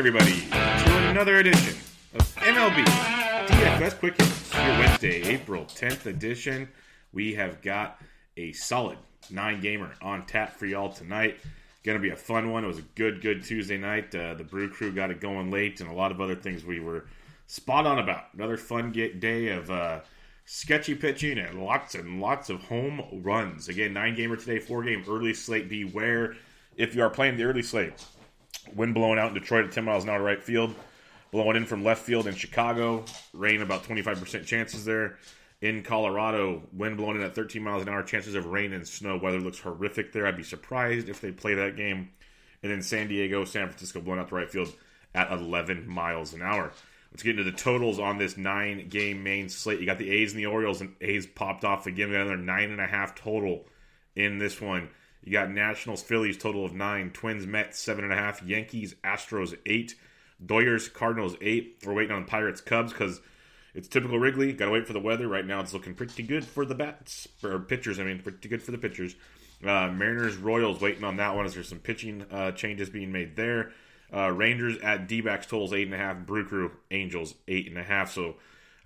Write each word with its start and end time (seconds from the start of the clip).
everybody, 0.00 0.40
to 0.48 1.08
another 1.10 1.36
edition 1.36 1.76
of 2.14 2.34
MLB 2.36 2.82
DFS 2.84 3.98
Quick 3.98 4.16
Hits. 4.16 4.54
Your 4.54 4.78
Wednesday, 4.78 5.20
April 5.24 5.66
10th 5.66 6.06
edition. 6.06 6.70
We 7.12 7.34
have 7.34 7.60
got 7.60 8.00
a 8.38 8.52
solid 8.52 8.96
nine 9.28 9.60
gamer 9.60 9.92
on 10.00 10.24
tap 10.24 10.56
for 10.56 10.64
y'all 10.64 10.90
tonight. 10.90 11.38
Going 11.84 11.98
to 11.98 12.02
be 12.02 12.08
a 12.08 12.16
fun 12.16 12.50
one. 12.50 12.64
It 12.64 12.68
was 12.68 12.78
a 12.78 12.84
good, 12.94 13.20
good 13.20 13.44
Tuesday 13.44 13.76
night. 13.76 14.14
Uh, 14.14 14.32
the 14.32 14.42
Brew 14.42 14.70
Crew 14.70 14.90
got 14.90 15.10
it 15.10 15.20
going 15.20 15.50
late, 15.50 15.82
and 15.82 15.90
a 15.90 15.94
lot 15.94 16.12
of 16.12 16.20
other 16.22 16.34
things 16.34 16.64
we 16.64 16.80
were 16.80 17.04
spot 17.46 17.84
on 17.84 17.98
about. 17.98 18.32
Another 18.32 18.56
fun 18.56 18.92
day 18.92 19.48
of 19.48 19.70
uh, 19.70 20.00
sketchy 20.46 20.94
pitching 20.94 21.38
and 21.38 21.62
lots 21.62 21.94
and 21.94 22.22
lots 22.22 22.48
of 22.48 22.62
home 22.62 23.02
runs. 23.22 23.68
Again, 23.68 23.92
nine 23.92 24.14
gamer 24.14 24.36
today, 24.36 24.60
four 24.60 24.82
game 24.82 25.04
early 25.06 25.34
slate. 25.34 25.68
Beware 25.68 26.36
if 26.78 26.94
you 26.94 27.02
are 27.02 27.10
playing 27.10 27.36
the 27.36 27.44
early 27.44 27.62
slate. 27.62 28.02
Wind 28.74 28.94
blowing 28.94 29.18
out 29.18 29.28
in 29.28 29.34
Detroit 29.34 29.66
at 29.66 29.72
10 29.72 29.84
miles 29.84 30.04
an 30.04 30.10
hour 30.10 30.18
to 30.18 30.24
right 30.24 30.42
field. 30.42 30.74
Blowing 31.30 31.56
in 31.56 31.64
from 31.64 31.84
left 31.84 32.02
field 32.02 32.26
in 32.26 32.34
Chicago. 32.34 33.04
Rain 33.32 33.62
about 33.62 33.84
25% 33.84 34.44
chances 34.46 34.84
there. 34.84 35.18
In 35.60 35.82
Colorado, 35.82 36.62
wind 36.72 36.96
blowing 36.96 37.16
in 37.16 37.22
at 37.22 37.34
13 37.34 37.62
miles 37.62 37.82
an 37.82 37.88
hour. 37.88 38.02
Chances 38.02 38.34
of 38.34 38.46
rain 38.46 38.72
and 38.72 38.86
snow. 38.86 39.16
Weather 39.16 39.40
looks 39.40 39.58
horrific 39.58 40.12
there. 40.12 40.26
I'd 40.26 40.36
be 40.36 40.42
surprised 40.42 41.08
if 41.08 41.20
they 41.20 41.30
play 41.30 41.54
that 41.54 41.76
game. 41.76 42.10
And 42.62 42.72
then 42.72 42.82
San 42.82 43.08
Diego, 43.08 43.44
San 43.44 43.68
Francisco 43.68 44.00
blowing 44.00 44.20
out 44.20 44.28
the 44.28 44.36
right 44.36 44.50
field 44.50 44.72
at 45.14 45.30
11 45.30 45.88
miles 45.88 46.34
an 46.34 46.42
hour. 46.42 46.72
Let's 47.10 47.22
get 47.22 47.38
into 47.38 47.50
the 47.50 47.56
totals 47.56 47.98
on 47.98 48.18
this 48.18 48.36
nine 48.36 48.88
game 48.88 49.22
main 49.22 49.48
slate. 49.48 49.80
You 49.80 49.86
got 49.86 49.98
the 49.98 50.10
A's 50.10 50.32
and 50.32 50.38
the 50.38 50.46
Orioles, 50.46 50.80
and 50.80 50.94
A's 51.00 51.26
popped 51.26 51.64
off 51.64 51.86
again. 51.86 52.14
Another 52.14 52.36
nine 52.36 52.70
and 52.70 52.80
a 52.80 52.86
half 52.86 53.14
total 53.14 53.66
in 54.14 54.38
this 54.38 54.60
one. 54.60 54.90
You 55.22 55.32
got 55.32 55.50
Nationals, 55.50 56.02
Phillies, 56.02 56.38
total 56.38 56.64
of 56.64 56.72
nine. 56.72 57.10
Twins, 57.10 57.46
Mets, 57.46 57.78
seven 57.78 58.04
and 58.04 58.12
a 58.12 58.16
half. 58.16 58.42
Yankees, 58.42 58.94
Astros, 59.04 59.56
eight. 59.66 59.94
Doyers, 60.44 60.92
Cardinals, 60.92 61.36
eight. 61.40 61.82
We're 61.84 61.92
waiting 61.92 62.16
on 62.16 62.24
Pirates, 62.24 62.60
Cubs 62.60 62.92
because 62.92 63.20
it's 63.74 63.88
typical 63.88 64.18
Wrigley. 64.18 64.52
Got 64.52 64.66
to 64.66 64.70
wait 64.70 64.86
for 64.86 64.94
the 64.94 65.00
weather. 65.00 65.28
Right 65.28 65.44
now, 65.44 65.60
it's 65.60 65.74
looking 65.74 65.94
pretty 65.94 66.22
good 66.22 66.44
for 66.44 66.64
the 66.64 66.74
bats 66.74 67.28
or 67.44 67.58
pitchers. 67.58 68.00
I 68.00 68.04
mean, 68.04 68.20
pretty 68.20 68.48
good 68.48 68.62
for 68.62 68.70
the 68.70 68.78
pitchers. 68.78 69.14
Uh, 69.62 69.88
Mariners, 69.88 70.36
Royals, 70.36 70.80
waiting 70.80 71.04
on 71.04 71.16
that 71.16 71.36
one. 71.36 71.44
Is 71.44 71.54
there 71.54 71.62
some 71.62 71.78
pitching 71.78 72.24
uh, 72.30 72.52
changes 72.52 72.88
being 72.88 73.12
made 73.12 73.36
there? 73.36 73.72
Uh, 74.12 74.30
Rangers 74.30 74.78
at 74.78 75.06
D 75.06 75.20
backs 75.20 75.46
totals 75.46 75.72
eight 75.72 75.86
and 75.86 75.94
a 75.94 75.98
half. 75.98 76.16
Brew 76.26 76.46
Crew, 76.46 76.72
Angels, 76.90 77.34
eight 77.46 77.68
and 77.68 77.78
a 77.78 77.82
half. 77.82 78.10
So 78.10 78.36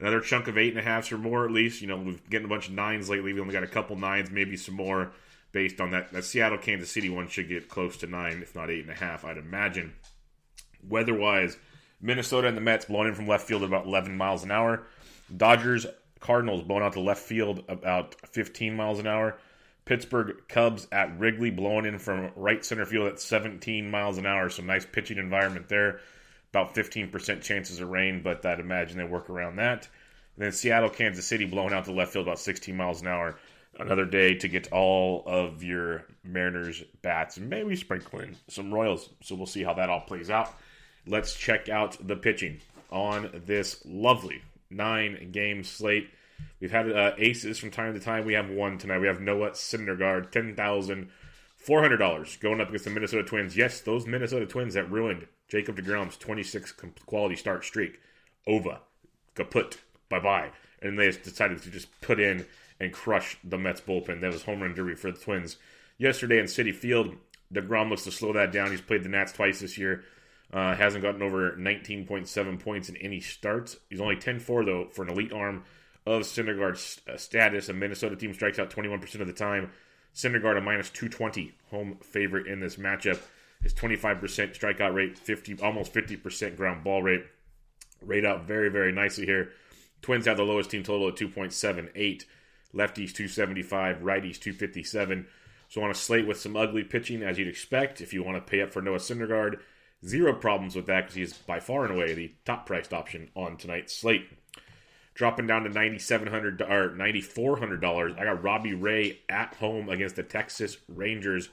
another 0.01 0.21
chunk 0.21 0.49
of 0.49 0.59
eight 0.59 0.77
and 0.77 0.87
a 0.87 1.15
or 1.15 1.19
more 1.19 1.45
at 1.45 1.53
least. 1.53 1.81
You 1.81 1.87
know, 1.87 1.97
we've 1.97 2.29
getting 2.29 2.47
a 2.47 2.49
bunch 2.49 2.67
of 2.69 2.75
nines 2.75 3.09
lately. 3.09 3.33
We 3.33 3.41
only 3.41 3.53
got 3.53 3.63
a 3.63 3.69
couple 3.69 3.97
nines, 3.97 4.31
maybe 4.31 4.57
some 4.57 4.75
more 4.75 5.13
based 5.55 5.81
on 5.81 5.93
that. 5.93 6.13
That 6.13 6.25
Seattle 6.25 6.59
Kansas 6.59 6.91
City 6.91 7.09
one 7.09 7.29
should 7.29 7.49
get 7.49 7.71
close 7.71 7.97
to 7.99 8.07
nine, 8.07 8.41
if 8.43 8.55
not 8.55 8.71
eight 8.71 8.83
and 8.83 8.91
a 8.91 8.95
half, 8.95 9.25
I'd 9.25 9.39
imagine. 9.39 9.95
Weather 10.87 11.15
wise, 11.15 11.57
Minnesota 12.03 12.49
and 12.49 12.57
the 12.57 12.61
Mets 12.61 12.85
blowing 12.85 13.09
in 13.09 13.15
from 13.15 13.27
left 13.27 13.47
field 13.47 13.63
about 13.63 13.87
11 13.87 14.15
miles 14.15 14.45
an 14.45 14.51
hour. 14.51 14.83
Dodgers, 15.35 15.87
Cardinals 16.21 16.63
blowing 16.63 16.83
out 16.83 16.93
to 16.95 17.01
left 17.01 17.23
field 17.23 17.65
about 17.69 18.17
15 18.33 18.75
miles 18.75 18.99
an 18.99 19.07
hour. 19.07 19.39
Pittsburgh 19.87 20.37
Cubs 20.49 20.87
at 20.91 21.19
Wrigley 21.19 21.51
blowing 21.51 21.87
in 21.87 21.99
from 21.99 22.31
right 22.37 22.65
center 22.65 22.85
field 22.85 23.07
at 23.07 23.21
17 23.21 23.91
miles 23.91 24.19
an 24.19 24.27
hour. 24.27 24.51
Some 24.51 24.67
nice 24.67 24.85
pitching 24.85 25.19
environment 25.19 25.69
there. 25.69 26.01
About 26.51 26.75
15% 26.75 27.43
chances 27.43 27.81
of 27.81 27.89
rain, 27.89 28.23
but 28.23 28.45
I'd 28.45 28.61
imagine 28.61 28.99
they 28.99 29.05
work 29.05 29.29
around 29.29 29.57
that. 29.57 29.89
And 30.37 30.45
then 30.45 30.53
Seattle, 30.53 30.89
Kansas 30.89 31.27
City 31.27 31.47
blowing 31.47 31.73
out 31.73 31.85
to 31.85 31.93
left 31.93 32.13
field 32.13 32.27
about 32.27 32.39
16 32.39 32.77
miles 32.77 33.03
an 33.03 33.09
hour 33.09 33.37
another 33.79 34.05
day 34.05 34.35
to 34.35 34.49
get 34.49 34.73
all 34.73 35.23
of 35.27 35.63
your 35.63 36.05
Mariners 36.23 36.83
bats 37.03 37.37
and 37.37 37.49
maybe 37.51 37.77
sprinkle 37.77 38.21
in 38.21 38.37
some 38.49 38.73
Royals. 38.73 39.11
So 39.23 39.35
we'll 39.35 39.47
see 39.47 39.63
how 39.63 39.75
that 39.75 39.91
all 39.91 40.01
plays 40.01 40.31
out. 40.31 40.55
Let's 41.07 41.35
check 41.35 41.69
out 41.69 41.97
the 42.07 42.17
pitching 42.17 42.61
on 42.91 43.43
this 43.47 43.83
lovely 43.85 44.43
nine 44.71 45.31
game 45.33 45.65
slate. 45.65 46.09
We've 46.61 46.71
had 46.71 46.91
uh, 46.91 47.13
aces 47.19 47.59
from 47.59 47.71
time 47.71 47.95
to 47.95 48.01
time. 48.01 48.25
We 48.25 48.35
have 48.35 48.51
one 48.51 48.79
tonight. 48.79 48.99
We 48.99 49.07
have 49.07 49.21
Noah 49.21 49.51
Syndergaard, 49.51 50.31
ten 50.31 50.55
thousand 50.55 51.11
four 51.57 51.81
hundred 51.81 51.99
dollars, 51.99 52.37
going 52.37 52.61
up 52.61 52.69
against 52.69 52.85
the 52.85 52.91
Minnesota 52.91 53.23
Twins. 53.23 53.57
Yes, 53.57 53.81
those 53.81 54.07
Minnesota 54.07 54.47
Twins 54.47 54.75
that 54.75 54.91
ruined 54.91 55.27
Jacob 55.49 55.77
Degrom's 55.77 56.17
twenty 56.17 56.43
six 56.43 56.73
quality 57.07 57.37
start 57.37 57.65
streak. 57.65 58.01
Over, 58.47 58.79
kaput, 59.35 59.79
bye 60.09 60.21
bye, 60.21 60.51
and 60.83 60.99
they 60.99 61.11
decided 61.11 61.63
to 61.63 61.71
just 61.71 61.89
put 62.01 62.21
in 62.21 62.47
and 62.81 62.93
crush 62.93 63.39
the 63.45 63.59
Mets 63.59 63.81
bullpen. 63.81 64.21
That 64.21 64.33
was 64.33 64.45
home 64.45 64.63
run 64.63 64.75
derby 64.75 64.95
for 64.95 65.11
the 65.11 65.19
Twins 65.19 65.57
yesterday 65.99 66.39
in 66.39 66.47
Citi 66.47 66.75
Field. 66.75 67.15
DeGrom 67.53 67.91
looks 67.91 68.05
to 68.05 68.11
slow 68.11 68.33
that 68.33 68.53
down. 68.53 68.71
He's 68.71 68.81
played 68.81 69.05
the 69.05 69.09
Nats 69.09 69.33
twice 69.33 69.61
this 69.61 69.79
year. 69.79 70.05
Uh, 70.53 70.75
hasn't 70.75 71.03
gotten 71.03 71.23
over 71.23 71.53
19.7 71.53 72.61
points 72.61 72.89
in 72.89 72.97
any 72.99 73.21
starts. 73.21 73.77
He's 73.91 74.01
only 74.01 74.17
10-4 74.17 74.65
though 74.65 74.89
for 74.91 75.03
an 75.03 75.11
elite 75.11 75.33
arm 75.33 75.65
of 76.07 76.23
Syndergaard's 76.23 77.01
uh, 77.09 77.17
status. 77.17 77.69
A 77.69 77.73
Minnesota 77.73 78.17
team 78.17 78.35
strikes 78.35 78.59
out 78.59 78.71
21% 78.71 79.21
of 79.21 79.27
the 79.27 79.33
time. 79.33 79.71
Syndergaard 80.15 80.59
a 80.59 80.61
minus 80.61 80.91
220 80.91 81.55
home 81.71 81.99
favorite 82.03 82.47
in 82.47 82.61
this 82.61 82.77
matchup. 82.77 83.21
His 83.63 83.75
25% 83.75 84.21
strikeout 84.21 84.95
rate, 84.95 85.19
50 85.19 85.59
almost 85.63 85.93
50% 85.93 86.57
ground 86.57 86.85
ball 86.85 87.03
rate. 87.03 87.25
Rate 88.03 88.25
out 88.25 88.47
very 88.47 88.69
very 88.69 88.93
nicely 88.93 89.25
here. 89.25 89.51
Twins 90.03 90.27
have 90.27 90.37
the 90.37 90.43
lowest 90.43 90.71
team 90.71 90.83
total 90.83 91.09
at 91.09 91.17
2.78 91.17 92.25
lefties 92.75 93.13
275, 93.13 93.99
righties 93.99 94.39
257. 94.39 95.27
So 95.69 95.83
on 95.83 95.91
a 95.91 95.95
slate 95.95 96.27
with 96.27 96.39
some 96.39 96.57
ugly 96.57 96.85
pitching, 96.85 97.23
as 97.23 97.39
you'd 97.39 97.49
expect, 97.49 98.01
if 98.01 98.13
you 98.13 98.23
want 98.23 98.37
to 98.37 98.51
pay 98.51 98.61
up 98.63 98.73
for 98.73 98.83
Noah 98.83 98.99
Syndergaard, 98.99 99.59
zero 100.05 100.35
problems 100.35 100.77
with 100.77 100.87
that 100.87 101.03
because 101.03 101.15
he 101.15 101.23
is 101.23 101.33
by 101.33 101.61
far 101.61 101.85
and 101.85 101.95
away 101.95 102.15
the 102.15 102.33
top 102.45 102.67
priced 102.67 102.93
option 102.93 103.31
on 103.35 103.57
tonight's 103.57 103.97
slate. 103.97 104.29
Dropping 105.15 105.47
down 105.47 105.63
to 105.63 105.71
ninety 105.71 105.99
seven 106.01 106.27
hundred 106.27 106.61
or 106.61 106.95
ninety 106.95 107.21
four 107.21 107.59
hundred 107.59 107.81
dollars, 107.81 108.15
I 108.19 108.25
got 108.25 108.43
Robbie 108.43 108.75
Ray 108.75 109.21
at 109.29 109.55
home 109.55 109.89
against 109.89 110.17
the 110.17 110.25
Texas 110.25 110.77
Rangers. 110.89 111.49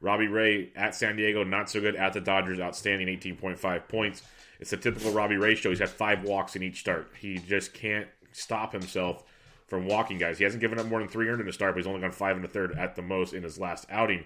Robbie 0.00 0.28
Ray 0.28 0.70
at 0.76 0.94
San 0.94 1.16
Diego, 1.16 1.42
not 1.42 1.70
so 1.70 1.80
good. 1.80 1.96
At 1.96 2.12
the 2.12 2.20
Dodgers, 2.20 2.60
outstanding, 2.60 3.08
eighteen 3.08 3.36
point 3.36 3.58
five 3.58 3.88
points. 3.88 4.22
It's 4.60 4.72
a 4.74 4.76
typical 4.76 5.12
Robbie 5.12 5.36
Ray 5.36 5.54
show. 5.54 5.70
He's 5.70 5.78
had 5.78 5.88
five 5.88 6.24
walks 6.24 6.56
in 6.56 6.62
each 6.62 6.80
start. 6.80 7.10
He 7.18 7.38
just 7.38 7.72
can't 7.72 8.08
stop 8.32 8.72
himself 8.72 9.24
from 9.66 9.86
walking 9.86 10.18
guys. 10.18 10.38
He 10.38 10.44
hasn't 10.44 10.60
given 10.60 10.78
up 10.78 10.86
more 10.86 11.00
than 11.00 11.08
three 11.08 11.28
earned 11.28 11.40
in 11.40 11.48
a 11.48 11.52
start, 11.52 11.74
but 11.74 11.78
he's 11.78 11.86
only 11.86 12.00
gone 12.00 12.12
five 12.12 12.36
and 12.36 12.44
a 12.44 12.48
third 12.48 12.76
at 12.78 12.96
the 12.96 13.02
most 13.02 13.32
in 13.32 13.42
his 13.42 13.58
last 13.58 13.86
outing. 13.90 14.24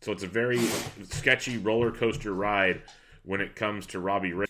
So 0.00 0.12
it's 0.12 0.22
a 0.22 0.28
very 0.28 0.58
sketchy 1.08 1.58
roller 1.58 1.90
coaster 1.90 2.32
ride 2.32 2.82
when 3.24 3.40
it 3.40 3.56
comes 3.56 3.86
to 3.86 4.00
Robbie 4.00 4.32
Ray. 4.32 4.46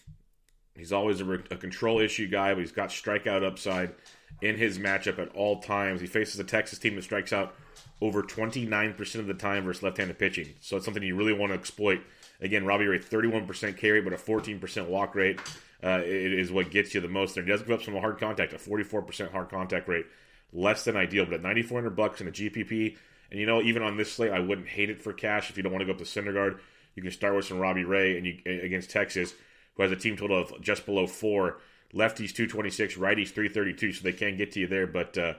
He's 0.77 0.93
always 0.93 1.21
a, 1.21 1.33
a, 1.33 1.57
control 1.57 2.01
issue 2.01 2.29
guy, 2.29 2.53
but 2.53 2.61
he's 2.61 2.73
got 2.73 2.91
strikeout 2.91 3.43
upside 3.43 3.95
in 4.43 4.57
his 4.57 4.79
matchup 4.79 5.19
at 5.19 5.35
all 5.35 5.61
times. 5.61 6.03
He 6.03 6.07
faces 6.07 6.39
a 6.39 6.45
Texas 6.45 6.79
team 6.79 6.97
that 6.97 7.03
strikes 7.03 7.33
out 7.33 7.55
over 8.03 8.23
29% 8.23 9.15
of 9.15 9.27
the 9.27 9.33
time 9.33 9.65
versus 9.65 9.83
left-handed 9.83 10.19
pitching. 10.19 10.49
So 10.61 10.77
it's 10.77 10.85
something 10.85 11.03
you 11.03 11.17
really 11.17 11.33
want 11.33 11.53
to 11.53 11.59
exploit. 11.59 12.03
Again, 12.43 12.67
Robbie 12.67 12.85
Ray, 12.85 12.99
31% 12.99 13.79
carry, 13.79 14.03
but 14.03 14.13
a 14.13 14.17
14% 14.17 14.89
walk 14.89 15.15
rate 15.15 15.41
uh, 15.83 16.01
it 16.05 16.33
is 16.33 16.51
what 16.51 16.71
gets 16.71 16.95
you 16.95 17.01
the 17.01 17.09
most 17.09 17.35
there. 17.35 17.45
He 17.45 17.51
does 17.51 17.63
give 17.63 17.73
up 17.73 17.83
some 17.83 17.95
hard 17.97 18.19
contact, 18.19 18.53
a 18.53 18.57
44% 18.57 19.31
hard 19.31 19.49
contact 19.49 19.89
rate 19.89 20.07
less 20.53 20.85
than 20.85 20.97
ideal, 20.97 21.25
but 21.25 21.35
at 21.35 21.43
9400 21.43 21.91
bucks 21.97 22.21
in 22.21 22.29
a 22.29 22.33
GPP, 22.33 22.97
and 23.31 23.41
you 23.41 23.47
know, 23.47 23.61
even 23.63 23.83
on 23.83 23.97
this 23.97 24.13
slate, 24.13 24.33
I 24.33 24.41
wouldn't 24.41 24.69
hate 24.69 24.91
it 24.91 25.03
for 25.03 25.13
cash 25.13 25.51
if 25.51 25.57
you 25.57 25.63
don't 25.63 25.73
want 25.73 25.83
to 25.83 25.87
go 25.87 25.93
up 25.93 25.99
to 25.99 26.05
Syndergaard. 26.05 26.61
You 26.95 27.03
can 27.03 27.13
start 27.13 27.35
with 27.35 27.45
some 27.45 27.59
Robbie 27.59 27.85
Ray 27.85 28.17
and 28.17 28.27
you 28.27 28.39
against 28.47 28.91
Texas, 28.91 29.35
who 29.75 29.83
has 29.83 29.93
a 29.93 29.97
team 29.97 30.17
total 30.17 30.41
of 30.41 30.61
just 30.61 30.87
below 30.87 31.07
four. 31.07 31.59
Lefties 31.95 32.35
226, 32.35 32.97
righties 32.97 33.29
332, 33.29 33.93
so 33.93 34.03
they 34.03 34.13
can 34.13 34.37
get 34.37 34.53
to 34.53 34.61
you 34.61 34.67
there, 34.67 34.87
but 34.87 35.17
uh, 35.17 35.35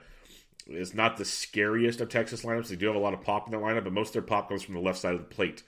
it's 0.65 0.93
not 0.93 1.17
the 1.17 1.25
scariest 1.25 1.99
of 1.99 2.09
Texas 2.09 2.43
lineups. 2.43 2.69
They 2.69 2.77
do 2.77 2.87
have 2.87 2.95
a 2.95 2.99
lot 2.99 3.13
of 3.13 3.21
pop 3.21 3.47
in 3.47 3.51
their 3.51 3.61
lineup, 3.61 3.83
but 3.83 3.93
most 3.93 4.09
of 4.09 4.13
their 4.13 4.21
pop 4.21 4.47
comes 4.47 4.63
from 4.63 4.73
the 4.73 4.79
left 4.79 4.99
side 4.99 5.13
of 5.13 5.19
the 5.19 5.35
plate. 5.35 5.63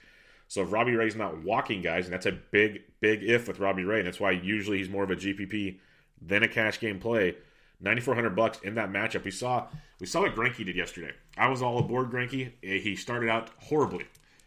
So 0.48 0.62
if 0.62 0.72
Robbie 0.72 0.96
Ray's 0.96 1.14
not 1.14 1.42
walking 1.44 1.82
guys, 1.82 2.06
and 2.06 2.14
that's 2.14 2.26
a 2.26 2.32
big, 2.32 2.82
big 3.00 3.22
if 3.22 3.46
with 3.46 3.60
Robbie 3.60 3.84
Ray, 3.84 3.98
and 3.98 4.06
that's 4.06 4.18
why 4.18 4.32
usually 4.32 4.78
he's 4.78 4.88
more 4.88 5.04
of 5.04 5.10
a 5.10 5.16
GPP 5.16 5.78
than 6.20 6.42
a 6.42 6.48
cash 6.48 6.80
game 6.80 6.98
play 6.98 7.36
9400 7.80 8.36
bucks 8.36 8.58
in 8.60 8.74
that 8.74 8.90
matchup. 8.90 9.24
We 9.24 9.30
saw 9.30 9.66
we 9.98 10.06
saw 10.06 10.22
what 10.22 10.34
Greinke 10.34 10.64
did 10.64 10.76
yesterday. 10.76 11.12
I 11.36 11.48
was 11.48 11.62
all 11.62 11.78
aboard 11.78 12.10
Greinke. 12.10 12.52
He 12.62 12.96
started 12.96 13.28
out 13.28 13.50
horribly. 13.58 14.06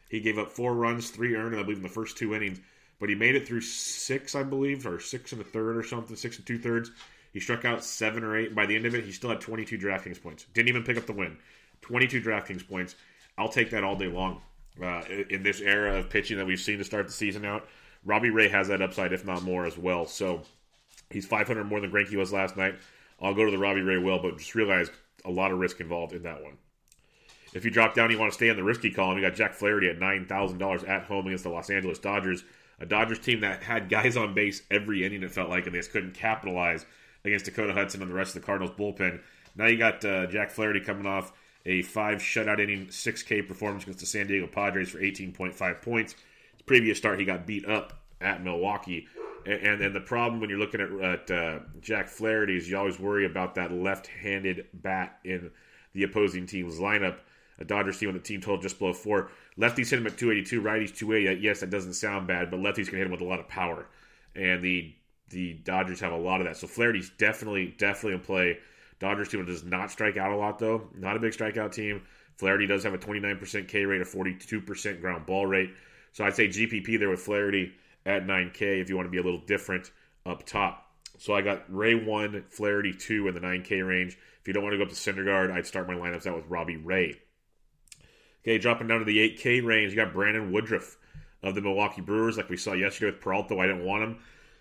He 0.09 0.19
gave 0.19 0.37
up 0.37 0.49
four 0.49 0.75
runs, 0.75 1.09
three 1.09 1.35
earned, 1.35 1.55
I 1.55 1.63
believe, 1.63 1.77
in 1.77 1.83
the 1.83 1.89
first 1.89 2.17
two 2.17 2.35
innings. 2.35 2.59
But 2.99 3.09
he 3.09 3.15
made 3.15 3.35
it 3.35 3.47
through 3.47 3.61
six, 3.61 4.35
I 4.35 4.43
believe, 4.43 4.85
or 4.85 4.99
six 4.99 5.31
and 5.31 5.41
a 5.41 5.43
third 5.43 5.75
or 5.75 5.83
something, 5.83 6.15
six 6.15 6.37
and 6.37 6.45
two 6.45 6.59
thirds. 6.59 6.91
He 7.33 7.39
struck 7.39 7.65
out 7.65 7.83
seven 7.83 8.23
or 8.23 8.37
eight. 8.37 8.53
By 8.53 8.67
the 8.67 8.75
end 8.75 8.85
of 8.85 8.93
it, 8.93 9.03
he 9.03 9.11
still 9.11 9.31
had 9.31 9.41
22 9.41 9.77
DraftKings 9.77 10.21
points. 10.21 10.45
Didn't 10.53 10.69
even 10.69 10.83
pick 10.83 10.97
up 10.97 11.07
the 11.07 11.13
win. 11.13 11.37
22 11.81 12.21
DraftKings 12.21 12.67
points. 12.67 12.95
I'll 13.37 13.49
take 13.49 13.71
that 13.71 13.83
all 13.83 13.95
day 13.95 14.07
long. 14.07 14.41
Uh, 14.81 15.01
in 15.29 15.43
this 15.43 15.59
era 15.59 15.97
of 15.97 16.09
pitching 16.09 16.37
that 16.37 16.45
we've 16.45 16.59
seen 16.59 16.77
to 16.77 16.83
start 16.83 17.07
the 17.07 17.13
season 17.13 17.45
out, 17.45 17.67
Robbie 18.05 18.29
Ray 18.29 18.47
has 18.49 18.67
that 18.67 18.81
upside, 18.81 19.13
if 19.13 19.25
not 19.25 19.43
more, 19.43 19.65
as 19.65 19.77
well. 19.77 20.05
So 20.05 20.43
he's 21.09 21.25
500 21.25 21.63
more 21.63 21.79
than 21.79 21.91
Greinke 21.91 22.15
was 22.15 22.31
last 22.31 22.55
night. 22.55 22.75
I'll 23.23 23.33
go 23.33 23.45
to 23.45 23.51
the 23.51 23.57
Robbie 23.57 23.81
Ray 23.81 23.97
well, 23.97 24.19
but 24.19 24.37
just 24.37 24.53
realize 24.53 24.91
a 25.25 25.31
lot 25.31 25.51
of 25.51 25.59
risk 25.59 25.79
involved 25.79 26.13
in 26.13 26.23
that 26.23 26.43
one. 26.43 26.57
If 27.53 27.63
you 27.65 27.71
drop 27.71 27.93
down, 27.93 28.11
you 28.11 28.17
want 28.17 28.31
to 28.31 28.35
stay 28.35 28.49
on 28.49 28.55
the 28.55 28.63
risky 28.63 28.91
column. 28.91 29.17
You 29.17 29.23
got 29.23 29.35
Jack 29.35 29.53
Flaherty 29.53 29.89
at 29.89 29.99
nine 29.99 30.25
thousand 30.25 30.57
dollars 30.57 30.83
at 30.83 31.03
home 31.05 31.27
against 31.27 31.43
the 31.43 31.49
Los 31.49 31.69
Angeles 31.69 31.99
Dodgers. 31.99 32.43
A 32.79 32.85
Dodgers 32.85 33.19
team 33.19 33.41
that 33.41 33.63
had 33.63 33.89
guys 33.89 34.17
on 34.17 34.33
base 34.33 34.63
every 34.71 35.05
inning, 35.05 35.23
it 35.23 35.31
felt 35.31 35.49
like, 35.49 35.65
and 35.65 35.73
they 35.73 35.79
just 35.79 35.91
couldn't 35.91 36.15
capitalize 36.15 36.85
against 37.23 37.45
Dakota 37.45 37.73
Hudson 37.73 38.01
and 38.01 38.09
the 38.09 38.15
rest 38.15 38.35
of 38.35 38.41
the 38.41 38.45
Cardinals 38.45 38.75
bullpen. 38.75 39.21
Now 39.55 39.67
you 39.67 39.77
got 39.77 40.03
uh, 40.03 40.25
Jack 40.25 40.51
Flaherty 40.51 40.79
coming 40.79 41.05
off 41.05 41.31
a 41.65 41.83
five 41.83 42.17
shutout 42.17 42.59
inning, 42.59 42.87
6K 42.87 43.47
performance 43.47 43.83
against 43.83 43.99
the 43.99 44.05
San 44.05 44.27
Diego 44.27 44.47
Padres 44.47 44.89
for 44.89 44.99
18.5 44.99 45.81
points. 45.81 46.13
His 46.53 46.61
previous 46.65 46.97
start, 46.97 47.19
he 47.19 47.25
got 47.25 47.45
beat 47.45 47.67
up 47.67 48.01
at 48.19 48.43
Milwaukee. 48.43 49.07
And 49.45 49.81
then 49.81 49.93
the 49.93 49.99
problem 49.99 50.39
when 50.39 50.49
you're 50.49 50.59
looking 50.59 50.81
at, 50.81 50.91
at 50.91 51.31
uh, 51.31 51.59
Jack 51.81 52.07
Flaherty 52.07 52.55
is 52.55 52.69
you 52.69 52.77
always 52.77 52.99
worry 52.99 53.25
about 53.25 53.55
that 53.55 53.71
left-handed 53.71 54.67
bat 54.73 55.19
in 55.23 55.51
the 55.93 56.03
opposing 56.03 56.45
team's 56.45 56.79
lineup. 56.79 57.17
A 57.59 57.65
Dodgers 57.65 57.99
team 57.99 58.11
with 58.11 58.21
a 58.21 58.25
team 58.25 58.41
total 58.41 58.61
just 58.61 58.79
below 58.79 58.93
four. 58.93 59.29
Lefties 59.57 59.89
hit 59.89 59.99
him 59.99 60.07
at 60.07 60.17
282, 60.17 60.61
righties 60.61 60.95
280. 60.95 61.41
Yes, 61.41 61.59
that 61.59 61.69
doesn't 61.69 61.93
sound 61.93 62.27
bad, 62.27 62.49
but 62.49 62.59
lefties 62.59 62.87
can 62.87 62.97
hit 62.97 63.05
him 63.05 63.11
with 63.11 63.21
a 63.21 63.25
lot 63.25 63.39
of 63.39 63.47
power, 63.47 63.87
and 64.35 64.63
the 64.63 64.95
the 65.29 65.53
Dodgers 65.53 65.99
have 65.99 66.11
a 66.11 66.17
lot 66.17 66.41
of 66.41 66.47
that. 66.47 66.57
So 66.57 66.67
Flaherty's 66.67 67.11
definitely 67.17 67.75
definitely 67.77 68.13
in 68.13 68.19
play. 68.21 68.57
Dodgers 68.99 69.29
team 69.29 69.45
does 69.45 69.63
not 69.63 69.91
strike 69.91 70.17
out 70.17 70.31
a 70.31 70.35
lot 70.35 70.59
though. 70.59 70.89
Not 70.95 71.15
a 71.15 71.19
big 71.19 71.33
strikeout 71.33 71.73
team. 71.73 72.01
Flaherty 72.37 72.65
does 72.65 72.83
have 72.83 72.93
a 72.93 72.97
29% 72.97 73.67
K 73.67 73.85
rate, 73.85 74.01
a 74.01 74.05
42% 74.05 75.01
ground 75.01 75.25
ball 75.25 75.45
rate. 75.45 75.71
So 76.13 76.23
I'd 76.23 76.35
say 76.35 76.47
GPP 76.47 76.97
there 76.97 77.09
with 77.09 77.19
Flaherty 77.19 77.73
at 78.05 78.25
9K 78.25 78.81
if 78.81 78.89
you 78.89 78.95
want 78.95 79.07
to 79.07 79.11
be 79.11 79.17
a 79.17 79.23
little 79.23 79.41
different 79.41 79.91
up 80.25 80.45
top. 80.45 80.91
So 81.19 81.33
I 81.33 81.41
got 81.41 81.63
Ray 81.73 81.95
1, 81.95 82.45
Flaherty 82.49 82.93
2 82.93 83.27
in 83.27 83.33
the 83.33 83.39
9K 83.39 83.87
range. 83.87 84.17
If 84.41 84.47
you 84.47 84.53
don't 84.53 84.63
want 84.63 84.73
to 84.73 84.77
go 84.77 84.83
up 84.83 84.89
to 84.89 84.95
Syndergaard, 84.95 85.51
I'd 85.51 85.65
start 85.65 85.87
my 85.87 85.93
lineups 85.93 86.27
out 86.27 86.35
with 86.35 86.49
Robbie 86.49 86.77
Ray. 86.77 87.21
Okay, 88.43 88.57
dropping 88.57 88.87
down 88.87 88.99
to 88.99 89.05
the 89.05 89.19
8K 89.37 89.65
range, 89.65 89.91
you 89.91 89.95
got 89.95 90.13
Brandon 90.13 90.51
Woodruff 90.51 90.97
of 91.41 91.55
the 91.55 91.61
Milwaukee 91.61 92.01
Brewers, 92.01 92.37
like 92.37 92.49
we 92.49 92.57
saw 92.57 92.73
yesterday 92.73 93.11
with 93.11 93.21
Peralta. 93.21 93.57
I 93.57 93.67
didn't 93.67 93.85
want 93.85 94.03
him. 94.03 94.17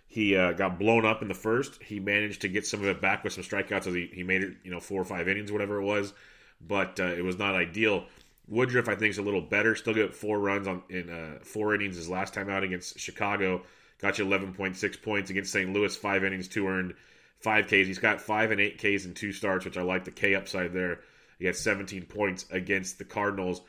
He 0.07 0.37
uh, 0.37 0.53
got 0.53 0.79
blown 0.79 1.07
up 1.07 1.23
in 1.23 1.29
the 1.29 1.35
first. 1.35 1.83
He 1.83 1.99
managed 1.99 2.43
to 2.43 2.49
get 2.49 2.67
some 2.67 2.81
of 2.81 2.87
it 2.87 3.01
back 3.01 3.25
with 3.25 3.33
some 3.33 3.43
strikeouts 3.43 3.87
as 3.87 3.95
he, 3.95 4.11
he 4.13 4.23
made 4.23 4.43
it, 4.43 4.57
you 4.63 4.71
know, 4.71 4.79
four 4.79 5.01
or 5.01 5.05
five 5.05 5.27
innings, 5.27 5.51
whatever 5.51 5.81
it 5.81 5.85
was. 5.85 6.13
But 6.61 7.01
uh, 7.01 7.05
it 7.05 7.25
was 7.25 7.39
not 7.39 7.55
ideal. 7.55 8.05
Woodruff, 8.49 8.89
I 8.89 8.95
think, 8.95 9.11
is 9.11 9.19
a 9.19 9.23
little 9.23 9.41
better. 9.41 9.75
Still 9.75 9.95
got 9.95 10.15
four 10.15 10.39
runs 10.39 10.67
on 10.67 10.83
in 10.89 11.11
uh, 11.11 11.39
four 11.43 11.75
innings 11.75 11.97
his 11.97 12.09
last 12.09 12.35
time 12.35 12.51
out 12.51 12.65
against 12.65 12.99
Chicago. 12.99 13.63
Got 14.01 14.19
you 14.19 14.27
11.6 14.27 15.03
points 15.03 15.31
against 15.31 15.53
St. 15.53 15.73
Louis, 15.73 15.95
five 15.95 16.25
innings, 16.25 16.49
two 16.49 16.67
earned, 16.67 16.95
five 17.39 17.67
Ks. 17.67 17.71
He's 17.71 17.99
got 17.99 18.21
five 18.21 18.51
and 18.51 18.61
eight 18.61 18.79
Ks 18.79 19.05
in 19.05 19.15
two 19.15 19.33
starts, 19.33 19.65
which 19.65 19.77
I 19.77 19.83
like 19.83 20.05
the 20.05 20.11
K 20.11 20.35
upside 20.35 20.73
there. 20.73 21.01
He 21.39 21.47
had 21.47 21.57
17 21.57 22.05
points 22.07 22.47
against 22.51 22.99
the 22.99 23.05
Cardinals, 23.05 23.63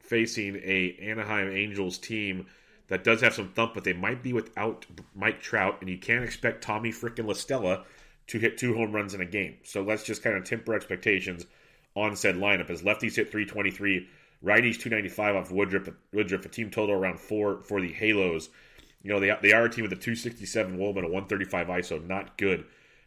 facing 0.00 0.56
a 0.56 0.96
Anaheim 1.02 1.50
Angels 1.50 1.98
team 1.98 2.46
that 2.88 3.04
does 3.04 3.20
have 3.20 3.34
some 3.34 3.48
thump, 3.50 3.74
but 3.74 3.84
they 3.84 3.92
might 3.92 4.22
be 4.22 4.32
without 4.32 4.86
Mike 5.14 5.40
Trout, 5.40 5.78
and 5.80 5.88
you 5.88 5.98
can't 5.98 6.24
expect 6.24 6.62
Tommy 6.62 6.90
frickin' 6.90 7.26
La 7.26 7.32
Stella 7.32 7.84
to 8.26 8.38
hit 8.38 8.58
two 8.58 8.74
home 8.74 8.92
runs 8.92 9.14
in 9.14 9.20
a 9.20 9.26
game. 9.26 9.56
So 9.64 9.82
let's 9.82 10.04
just 10.04 10.22
kind 10.22 10.36
of 10.36 10.44
temper 10.44 10.74
expectations 10.74 11.46
on 11.96 12.16
said 12.16 12.36
lineup. 12.36 12.70
As 12.70 12.82
lefties 12.82 13.16
hit 13.16 13.30
323, 13.30 14.08
righties 14.44 14.78
295 14.78 15.36
off 15.36 15.50
Woodruff, 15.50 15.88
Woodruff, 16.12 16.44
a 16.44 16.48
team 16.48 16.70
total 16.70 16.94
around 16.94 17.20
four 17.20 17.62
for 17.62 17.80
the 17.80 17.92
Halos. 17.92 18.48
You 19.02 19.12
know, 19.12 19.20
they, 19.20 19.36
they 19.42 19.52
are 19.52 19.66
a 19.66 19.70
team 19.70 19.82
with 19.82 19.92
a 19.92 19.96
267 19.96 20.78
WOBA 20.78 20.96
and 20.96 21.06
a 21.06 21.10
135 21.10 21.66
ISO, 21.68 22.06
not 22.06 22.38
good 22.38 22.64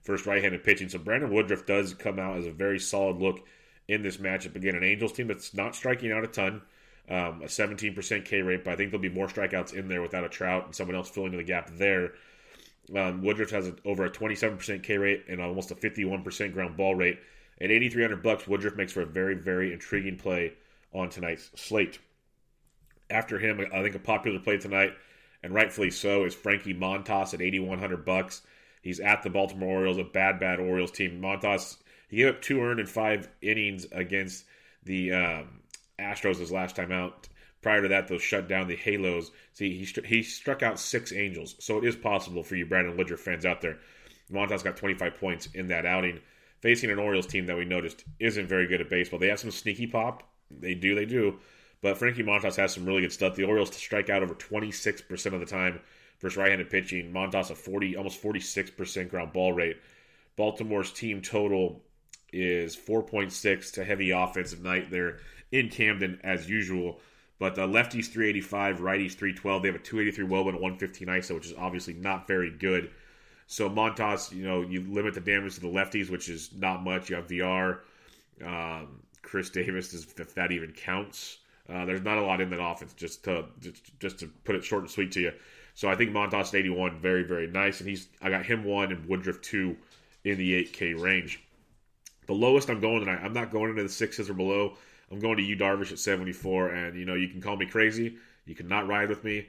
first 0.08 0.26
right-handed 0.26 0.64
pitching. 0.64 0.88
So 0.88 1.00
Brandon 1.00 1.32
Woodruff 1.32 1.66
does 1.66 1.94
come 1.94 2.18
out 2.18 2.38
as 2.38 2.48
a 2.48 2.52
very 2.52 2.80
solid 2.80 3.18
look 3.18 3.46
in 3.90 4.04
this 4.04 4.18
matchup. 4.18 4.56
Again, 4.56 4.76
an 4.76 4.84
Angels 4.84 5.12
team 5.12 5.28
that's 5.28 5.54
not 5.54 5.76
striking 5.76 6.14
out 6.14 6.24
a 6.24 6.28
ton, 6.28 6.62
um, 7.10 7.42
a 7.42 7.48
17% 7.48 8.26
K 8.26 8.42
rate, 8.42 8.64
but 8.64 8.72
I 8.72 8.76
think 8.78 8.92
there'll 8.92 9.02
be 9.02 9.10
more 9.10 9.28
strikeouts 9.28 9.74
in 9.74 9.90
there 9.90 10.02
without 10.02 10.24
a 10.24 10.30
Trout 10.30 10.66
and 10.66 10.74
someone 10.74 10.96
else 10.96 11.10
filling 11.10 11.34
in 11.34 11.38
the 11.38 11.44
gap 11.44 11.70
there. 11.74 12.14
Um, 12.96 13.22
Woodruff 13.22 13.50
has 13.50 13.68
a, 13.68 13.76
over 13.84 14.06
a 14.06 14.10
27% 14.10 14.82
K 14.82 14.98
rate 14.98 15.26
and 15.28 15.42
almost 15.42 15.72
a 15.72 15.76
51% 15.76 16.54
ground 16.54 16.78
ball 16.78 16.96
rate. 16.96 17.20
At 17.60 17.72
8,300 17.72 18.22
bucks, 18.22 18.48
Woodruff 18.48 18.76
makes 18.76 18.92
for 18.92 19.02
a 19.02 19.06
very, 19.06 19.36
very 19.36 19.74
intriguing 19.74 20.18
play 20.18 20.54
on 20.94 21.10
tonight's 21.10 21.50
slate. 21.56 22.00
After 23.10 23.40
him, 23.40 23.60
I 23.74 23.82
think 23.82 23.96
a 23.96 24.00
popular 24.00 24.40
play 24.40 24.58
tonight, 24.58 24.94
and 25.42 25.54
rightfully 25.54 25.90
so, 25.90 26.26
is 26.26 26.36
Frankie 26.36 26.74
Montas 26.74 27.34
at 27.34 27.42
8,100 27.42 28.06
bucks. 28.06 28.42
He's 28.82 29.00
at 29.00 29.24
the 29.24 29.30
Baltimore 29.30 29.80
Orioles, 29.80 29.98
a 29.98 30.04
bad, 30.04 30.40
bad 30.40 30.60
Orioles 30.60 30.92
team. 30.92 31.20
Montas, 31.22 31.78
he 32.10 32.18
gave 32.18 32.36
up 32.36 32.42
two 32.42 32.62
earned 32.62 32.80
in 32.80 32.86
five 32.86 33.28
innings 33.42 33.86
against 33.92 34.46
the 34.84 35.12
um, 35.12 35.62
Astros 36.00 36.38
his 36.38 36.52
last 36.52 36.76
time 36.76 36.92
out. 36.92 37.28
Prior 37.62 37.82
to 37.82 37.88
that, 37.88 38.08
those 38.08 38.22
shut 38.22 38.48
down 38.48 38.68
the 38.68 38.76
Halos. 38.76 39.32
See, 39.54 39.84
he, 39.84 40.02
he 40.06 40.24
struck 40.24 40.62
out 40.62 40.80
six 40.80 41.12
Angels, 41.12 41.56
so 41.60 41.78
it 41.78 41.84
is 41.84 41.96
possible 41.96 42.44
for 42.44 42.56
you 42.56 42.66
Brandon 42.66 42.96
Woodruff 42.96 43.20
fans 43.20 43.46
out 43.46 43.62
there. 43.62 43.80
Montas 44.32 44.64
got 44.64 44.78
25 44.78 45.16
points 45.20 45.48
in 45.54 45.68
that 45.68 45.86
outing, 45.86 46.20
facing 46.62 46.90
an 46.90 47.00
Orioles 47.00 47.28
team 47.28 47.46
that 47.46 47.58
we 47.58 47.66
noticed 47.66 48.04
isn't 48.20 48.48
very 48.48 48.68
good 48.68 48.82
at 48.82 48.90
baseball. 48.90 49.20
They 49.20 49.28
have 49.28 49.40
some 49.40 49.52
sneaky 49.52 49.88
pop. 49.88 50.24
They 50.50 50.74
do, 50.74 50.96
they 50.96 51.06
do. 51.06 51.40
But 51.82 51.98
Frankie 51.98 52.24
Montas 52.24 52.56
has 52.56 52.74
some 52.74 52.86
really 52.86 53.02
good 53.02 53.12
stuff. 53.12 53.36
The 53.36 53.44
Orioles 53.44 53.76
strike 53.76 54.10
out 54.10 54.24
over 54.24 54.34
26% 54.34 55.34
of 55.34 55.40
the 55.40 55.46
time 55.46 55.80
versus 56.20 56.38
right-handed 56.38 56.70
pitching. 56.70 57.12
Montas 57.12 57.52
a 57.52 57.56
40, 57.56 57.96
almost 57.96 58.22
46% 58.22 59.10
ground 59.10 59.34
ball 59.34 59.54
rate. 59.54 59.78
Baltimore's 60.36 60.92
team 60.92 61.22
total 61.22 61.82
is 62.34 62.76
4.6 62.76 63.72
to 63.74 63.84
heavy 63.84 64.12
offensive 64.12 64.62
night. 64.62 64.90
They're 64.90 65.20
in 65.52 65.70
Camden 65.70 66.20
as 66.24 66.50
usual. 66.50 67.00
But 67.40 67.58
uh, 67.60 67.68
lefties 67.68 68.08
385, 68.08 68.80
righties 68.80 69.14
312. 69.14 69.62
They 69.62 69.68
have 69.68 69.76
a 69.76 69.80
283 69.80 70.26
WOBA 70.26 70.48
and 70.48 70.58
a 70.58 70.62
115 70.62 71.08
ISO, 71.08 71.36
which 71.36 71.46
is 71.46 71.54
obviously 71.58 71.94
not 71.94 72.28
very 72.28 72.50
good. 72.50 72.90
So 73.48 73.70
Montas, 73.70 74.32
you 74.32 74.44
know, 74.44 74.62
you 74.62 74.82
limit 74.82 75.14
the 75.14 75.22
damage 75.22 75.56
to 75.56 75.62
the 75.62 75.68
lefties, 75.68 76.10
which 76.10 76.28
is 76.30 76.50
not 76.54 76.84
much. 76.84 77.10
You 77.10 77.16
have 77.16 77.30
Villar, 77.30 77.82
um, 78.46 79.00
Chris 79.22 79.50
Davis, 79.50 79.94
if 79.94 80.36
that 80.36 80.52
even 80.52 80.72
counts. 80.74 81.40
Uh, 81.70 81.86
there's 81.86 82.04
not 82.04 82.18
a 82.18 82.22
lot 82.22 82.40
in 82.40 82.50
that 82.50 82.62
offense, 82.62 82.94
just 82.94 83.24
to 83.24 83.46
just, 83.60 84.00
just 84.00 84.20
to 84.20 84.28
put 84.44 84.56
it 84.56 84.64
short 84.64 84.84
and 84.84 84.92
sweet 84.92 85.12
to 85.14 85.22
you. 85.22 85.32
So 85.76 85.90
I 85.90 85.96
think 85.96 86.12
Montas 86.12 86.50
at 86.50 86.56
81, 86.56 87.00
very, 87.00 87.24
very 87.24 87.48
nice. 87.48 87.80
And 87.80 87.90
he's 87.90 88.08
I 88.22 88.30
got 88.30 88.46
him 88.46 88.64
one 88.64 88.92
and 88.92 89.08
Woodruff 89.08 89.42
two 89.42 89.78
in 90.24 90.38
the 90.38 90.66
8K 90.66 91.00
range. 91.02 91.42
The 92.26 92.34
lowest 92.34 92.70
I'm 92.70 92.82
going 92.82 93.00
tonight, 93.00 93.22
I'm 93.24 93.34
not 93.34 93.52
going 93.52 93.70
into 93.70 93.84
the 93.84 93.90
sixes 93.90 94.30
or 94.30 94.34
below. 94.34 94.76
I'm 95.10 95.20
going 95.20 95.38
to 95.38 95.44
Yu 95.44 95.56
Darvish 95.56 95.94
at 95.94 96.00
74. 96.00 96.70
And, 96.70 97.00
you 97.00 97.06
know, 97.06 97.14
you 97.14 97.30
can 97.30 97.42
call 97.42 97.56
me 97.56 97.66
crazy. 97.66 98.18
You 98.46 98.56
cannot 98.56 98.88
ride 98.88 99.08
with 99.08 99.24
me. 99.24 99.48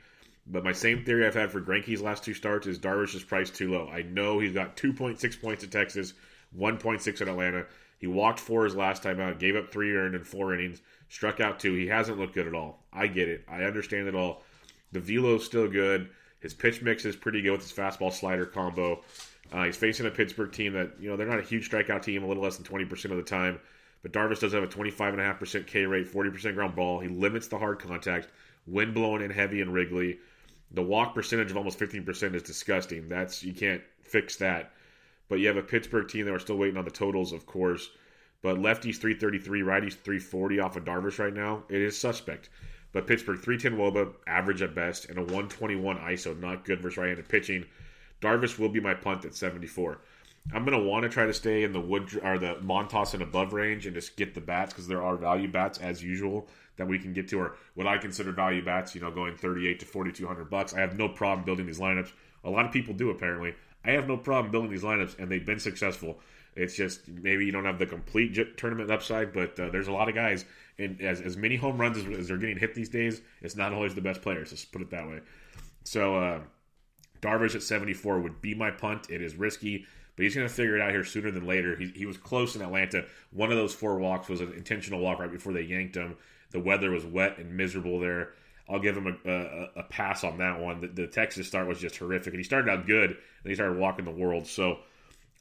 But 0.50 0.64
my 0.64 0.72
same 0.72 1.04
theory 1.04 1.26
I've 1.26 1.34
had 1.34 1.50
for 1.50 1.60
Greinke's 1.60 2.00
last 2.00 2.24
two 2.24 2.32
starts 2.32 2.66
is 2.66 2.78
Darvish 2.78 3.14
is 3.14 3.22
priced 3.22 3.54
too 3.54 3.72
low. 3.72 3.88
I 3.88 4.02
know 4.02 4.38
he's 4.38 4.54
got 4.54 4.76
2.6 4.76 5.40
points 5.40 5.62
at 5.62 5.70
Texas, 5.70 6.14
1.6 6.58 7.20
at 7.20 7.28
Atlanta. 7.28 7.66
He 7.98 8.06
walked 8.06 8.40
four 8.40 8.64
his 8.64 8.76
last 8.76 9.02
time 9.02 9.20
out, 9.20 9.38
gave 9.38 9.56
up 9.56 9.70
three 9.70 9.94
earned 9.94 10.14
in 10.14 10.24
four 10.24 10.54
innings, 10.54 10.80
struck 11.08 11.40
out 11.40 11.60
two. 11.60 11.74
He 11.74 11.88
hasn't 11.88 12.18
looked 12.18 12.34
good 12.34 12.46
at 12.46 12.54
all. 12.54 12.82
I 12.92 13.08
get 13.08 13.28
it. 13.28 13.44
I 13.48 13.64
understand 13.64 14.08
it 14.08 14.14
all. 14.14 14.42
The 14.92 15.00
velo's 15.00 15.44
still 15.44 15.68
good. 15.68 16.08
His 16.40 16.54
pitch 16.54 16.80
mix 16.80 17.04
is 17.04 17.16
pretty 17.16 17.42
good 17.42 17.52
with 17.52 17.62
his 17.62 17.72
fastball 17.72 18.12
slider 18.12 18.46
combo. 18.46 19.02
Uh, 19.52 19.64
he's 19.64 19.76
facing 19.76 20.06
a 20.06 20.10
Pittsburgh 20.10 20.52
team 20.52 20.72
that, 20.74 20.92
you 21.00 21.10
know, 21.10 21.16
they're 21.16 21.26
not 21.26 21.40
a 21.40 21.42
huge 21.42 21.68
strikeout 21.68 22.02
team, 22.02 22.22
a 22.22 22.26
little 22.26 22.42
less 22.42 22.56
than 22.56 22.64
20% 22.64 23.10
of 23.10 23.16
the 23.16 23.22
time. 23.22 23.58
But 24.02 24.12
Darvish 24.12 24.40
does 24.40 24.52
have 24.52 24.62
a 24.62 24.68
25.5% 24.68 25.66
K 25.66 25.84
rate, 25.84 26.06
40% 26.06 26.54
ground 26.54 26.76
ball. 26.76 27.00
He 27.00 27.08
limits 27.08 27.48
the 27.48 27.58
hard 27.58 27.80
contact, 27.80 28.28
wind 28.66 28.94
blowing 28.94 29.22
in 29.22 29.30
heavy 29.30 29.60
and 29.60 29.74
Wrigley. 29.74 30.18
The 30.70 30.82
walk 30.82 31.14
percentage 31.14 31.50
of 31.50 31.56
almost 31.56 31.78
15% 31.78 32.34
is 32.34 32.42
disgusting. 32.42 33.08
That's 33.08 33.42
You 33.42 33.54
can't 33.54 33.82
fix 34.02 34.36
that. 34.36 34.72
But 35.28 35.40
you 35.40 35.48
have 35.48 35.56
a 35.56 35.62
Pittsburgh 35.62 36.08
team 36.08 36.26
that 36.26 36.34
are 36.34 36.38
still 36.38 36.56
waiting 36.56 36.76
on 36.76 36.84
the 36.84 36.90
totals, 36.90 37.32
of 37.32 37.46
course. 37.46 37.90
But 38.42 38.56
lefties 38.56 38.98
333, 38.98 39.62
righties 39.62 39.94
340 39.94 40.60
off 40.60 40.76
of 40.76 40.84
Darvish 40.84 41.18
right 41.18 41.34
now. 41.34 41.64
It 41.68 41.80
is 41.80 41.98
suspect. 41.98 42.48
But 42.92 43.06
Pittsburgh 43.06 43.40
310 43.40 43.78
Woba, 43.78 44.14
average 44.26 44.62
at 44.62 44.74
best, 44.74 45.06
and 45.06 45.18
a 45.18 45.22
121 45.22 45.98
ISO, 45.98 46.38
not 46.38 46.64
good 46.64 46.80
versus 46.80 46.96
right-handed 46.96 47.28
pitching. 47.28 47.66
Darvish 48.20 48.58
will 48.58 48.68
be 48.68 48.80
my 48.80 48.94
punt 48.94 49.24
at 49.24 49.34
74. 49.34 50.00
I'm 50.54 50.64
gonna 50.64 50.82
want 50.82 51.02
to 51.02 51.10
try 51.10 51.26
to 51.26 51.34
stay 51.34 51.62
in 51.62 51.72
the 51.72 51.80
wood 51.80 52.18
or 52.22 52.38
the 52.38 52.54
Montas 52.56 53.12
and 53.12 53.22
above 53.22 53.52
range 53.52 53.84
and 53.84 53.94
just 53.94 54.16
get 54.16 54.34
the 54.34 54.40
bats 54.40 54.72
because 54.72 54.88
there 54.88 55.02
are 55.02 55.16
value 55.16 55.48
bats 55.48 55.78
as 55.78 56.02
usual 56.02 56.48
that 56.78 56.88
we 56.88 56.98
can 56.98 57.12
get 57.12 57.28
to, 57.28 57.38
or 57.38 57.56
what 57.74 57.86
I 57.86 57.98
consider 57.98 58.32
value 58.32 58.64
bats. 58.64 58.94
You 58.94 59.02
know, 59.02 59.10
going 59.10 59.36
38 59.36 59.80
to 59.80 59.86
4200 59.86 60.50
bucks. 60.50 60.74
I 60.74 60.80
have 60.80 60.96
no 60.96 61.08
problem 61.08 61.44
building 61.44 61.66
these 61.66 61.78
lineups. 61.78 62.10
A 62.44 62.50
lot 62.50 62.64
of 62.64 62.72
people 62.72 62.94
do 62.94 63.10
apparently. 63.10 63.54
I 63.84 63.92
have 63.92 64.08
no 64.08 64.16
problem 64.16 64.50
building 64.50 64.70
these 64.70 64.82
lineups, 64.82 65.18
and 65.18 65.30
they've 65.30 65.44
been 65.44 65.60
successful. 65.60 66.18
It's 66.56 66.74
just 66.74 67.06
maybe 67.06 67.46
you 67.46 67.52
don't 67.52 67.64
have 67.64 67.78
the 67.78 67.86
complete 67.86 68.56
tournament 68.56 68.90
upside, 68.90 69.32
but 69.32 69.58
uh, 69.60 69.68
there's 69.70 69.86
a 69.86 69.92
lot 69.92 70.08
of 70.08 70.14
guys, 70.14 70.44
and 70.78 71.00
as, 71.00 71.20
as 71.20 71.36
many 71.36 71.54
home 71.54 71.78
runs 71.78 71.96
as, 71.96 72.06
as, 72.18 72.28
they're 72.28 72.36
getting 72.36 72.58
hit 72.58 72.74
these 72.74 72.88
days, 72.88 73.20
it's 73.42 73.54
not 73.54 73.72
always 73.72 73.94
the 73.94 74.00
best 74.00 74.22
players. 74.22 74.50
Let's 74.50 74.64
put 74.64 74.82
it 74.82 74.90
that 74.90 75.06
way. 75.06 75.20
So 75.84 76.16
uh, 76.16 76.40
Darvish 77.22 77.54
at 77.54 77.62
74 77.62 78.18
would 78.20 78.40
be 78.40 78.54
my 78.54 78.72
punt. 78.72 79.06
It 79.08 79.22
is 79.22 79.36
risky, 79.36 79.86
but 80.16 80.24
he's 80.24 80.34
going 80.34 80.48
to 80.48 80.52
figure 80.52 80.76
it 80.76 80.82
out 80.82 80.90
here 80.90 81.04
sooner 81.04 81.30
than 81.30 81.46
later. 81.46 81.76
He, 81.76 81.92
he 81.94 82.06
was 82.06 82.16
close 82.16 82.56
in 82.56 82.62
Atlanta. 82.62 83.04
One 83.30 83.52
of 83.52 83.56
those 83.56 83.74
four 83.74 83.96
walks 83.98 84.28
was 84.28 84.40
an 84.40 84.52
intentional 84.52 85.00
walk 85.00 85.20
right 85.20 85.30
before 85.30 85.52
they 85.52 85.62
yanked 85.62 85.94
him. 85.96 86.16
The 86.50 86.60
weather 86.60 86.90
was 86.90 87.04
wet 87.04 87.38
and 87.38 87.56
miserable 87.56 88.00
there. 88.00 88.30
I'll 88.68 88.80
give 88.80 88.96
him 88.96 89.06
a, 89.06 89.30
a, 89.30 89.70
a 89.76 89.82
pass 89.84 90.24
on 90.24 90.38
that 90.38 90.60
one. 90.60 90.80
The, 90.80 90.88
the, 90.88 91.06
Texas 91.06 91.46
start 91.46 91.66
was 91.66 91.80
just 91.80 91.96
horrific, 91.96 92.34
and 92.34 92.38
he 92.38 92.44
started 92.44 92.70
out 92.70 92.86
good, 92.86 93.10
and 93.10 93.18
he 93.44 93.54
started 93.54 93.78
walking 93.78 94.04
the 94.04 94.10
world. 94.10 94.46
So 94.46 94.78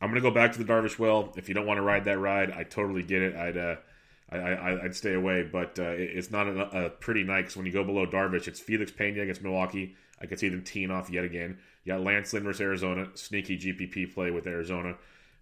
I'm 0.02 0.10
going 0.10 0.22
to 0.22 0.30
go 0.30 0.34
back 0.34 0.54
to 0.54 0.64
the 0.64 0.72
Darvish 0.72 0.98
well. 0.98 1.34
If 1.36 1.50
you 1.50 1.56
don't 1.56 1.66
want 1.66 1.78
to 1.78 1.82
ride 1.82 2.06
that 2.06 2.20
ride, 2.20 2.52
I 2.52 2.64
totally 2.64 3.04
get 3.04 3.22
it. 3.22 3.36
I'd 3.36 3.58
uh, 3.58 3.76
I, 4.30 4.80
would 4.84 4.96
stay 4.96 5.14
away, 5.14 5.44
but 5.44 5.80
uh, 5.80 5.84
it's 5.84 6.32
not 6.32 6.48
a, 6.48 6.86
a 6.86 6.90
pretty 6.90 7.24
night 7.24 7.44
because 7.44 7.56
when 7.56 7.66
you 7.66 7.72
go 7.72 7.84
below 7.84 8.06
Darvish, 8.06 8.48
it's 8.48 8.60
Felix 8.60 8.92
Pena 8.92 9.22
against 9.22 9.42
Milwaukee. 9.42 9.96
I 10.22 10.26
could 10.26 10.40
see 10.40 10.50
them 10.50 10.64
teeing 10.64 10.92
off 10.92 11.10
yet 11.10 11.24
again. 11.24 11.58
You 11.84 11.94
got 11.94 12.02
Lance 12.02 12.34
Lynn 12.34 12.44
versus 12.44 12.62
Arizona, 12.62 13.08
sneaky 13.14 13.58
GPP 13.58 14.14
play 14.14 14.32
with 14.32 14.48
Arizona. 14.48 14.96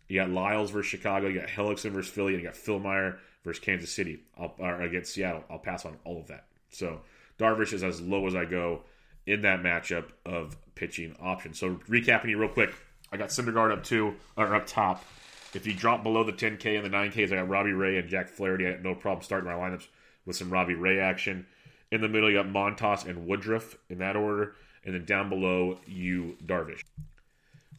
You 0.08 0.20
got 0.20 0.30
Lyles 0.30 0.70
versus 0.70 0.90
Chicago. 0.90 1.28
You 1.28 1.40
got 1.40 1.50
Hellickson 1.50 1.92
versus 1.92 2.12
Philly, 2.12 2.36
and 2.36 2.44
you 2.44 2.48
got 2.48 2.56
Fillmyer 2.56 3.18
versus 3.46 3.64
Kansas 3.64 3.92
City. 3.92 4.20
I'll, 4.38 4.54
or 4.58 4.82
against 4.82 5.14
Seattle. 5.14 5.44
I'll 5.50 5.60
pass 5.60 5.86
on 5.86 5.98
all 6.04 6.20
of 6.20 6.28
that. 6.28 6.48
So 6.70 7.02
Darvish 7.40 7.72
is 7.72 7.84
as 7.84 8.02
low 8.02 8.28
as 8.28 8.36
I 8.36 8.44
go 8.44 8.82
in 9.26 9.44
that 9.44 9.62
matchup 9.62 10.10
of 10.26 10.58
pitching 10.76 11.16
options. 11.22 11.60
So 11.60 11.76
recapping 11.90 12.30
you 12.30 12.38
real 12.38 12.50
quick, 12.50 12.74
I 13.12 13.18
got 13.18 13.30
Syndergaard 13.30 13.72
up 13.72 13.84
two 13.84 14.16
or 14.36 14.54
up 14.54 14.68
top. 14.68 15.06
If 15.54 15.66
you 15.66 15.74
drop 15.74 16.04
below 16.04 16.24
the 16.26 16.34
10K 16.34 16.76
and 16.76 16.86
the 16.86 16.90
9Ks, 16.90 17.32
I 17.32 17.36
got 17.36 17.48
Robbie 17.48 17.72
Ray 17.72 17.98
and 17.98 18.10
Jack 18.10 18.28
Flaherty. 18.28 18.68
I 18.68 18.72
had 18.72 18.84
no 18.84 18.94
problem 18.94 19.24
starting 19.24 19.50
my 19.50 19.56
lineups 19.56 19.88
with 20.26 20.36
some 20.36 20.50
Robbie 20.50 20.74
Ray 20.74 21.00
action. 21.00 21.46
In 21.92 22.02
the 22.02 22.10
middle, 22.10 22.30
you 22.30 22.36
got 22.36 22.48
Montas 22.48 23.06
and 23.06 23.26
Woodruff 23.26 23.78
in 23.90 24.00
that 24.00 24.18
order. 24.18 24.56
And 24.84 24.94
then 24.94 25.06
down 25.06 25.30
below, 25.30 25.80
you 25.88 26.36
Darvish. 26.46 26.82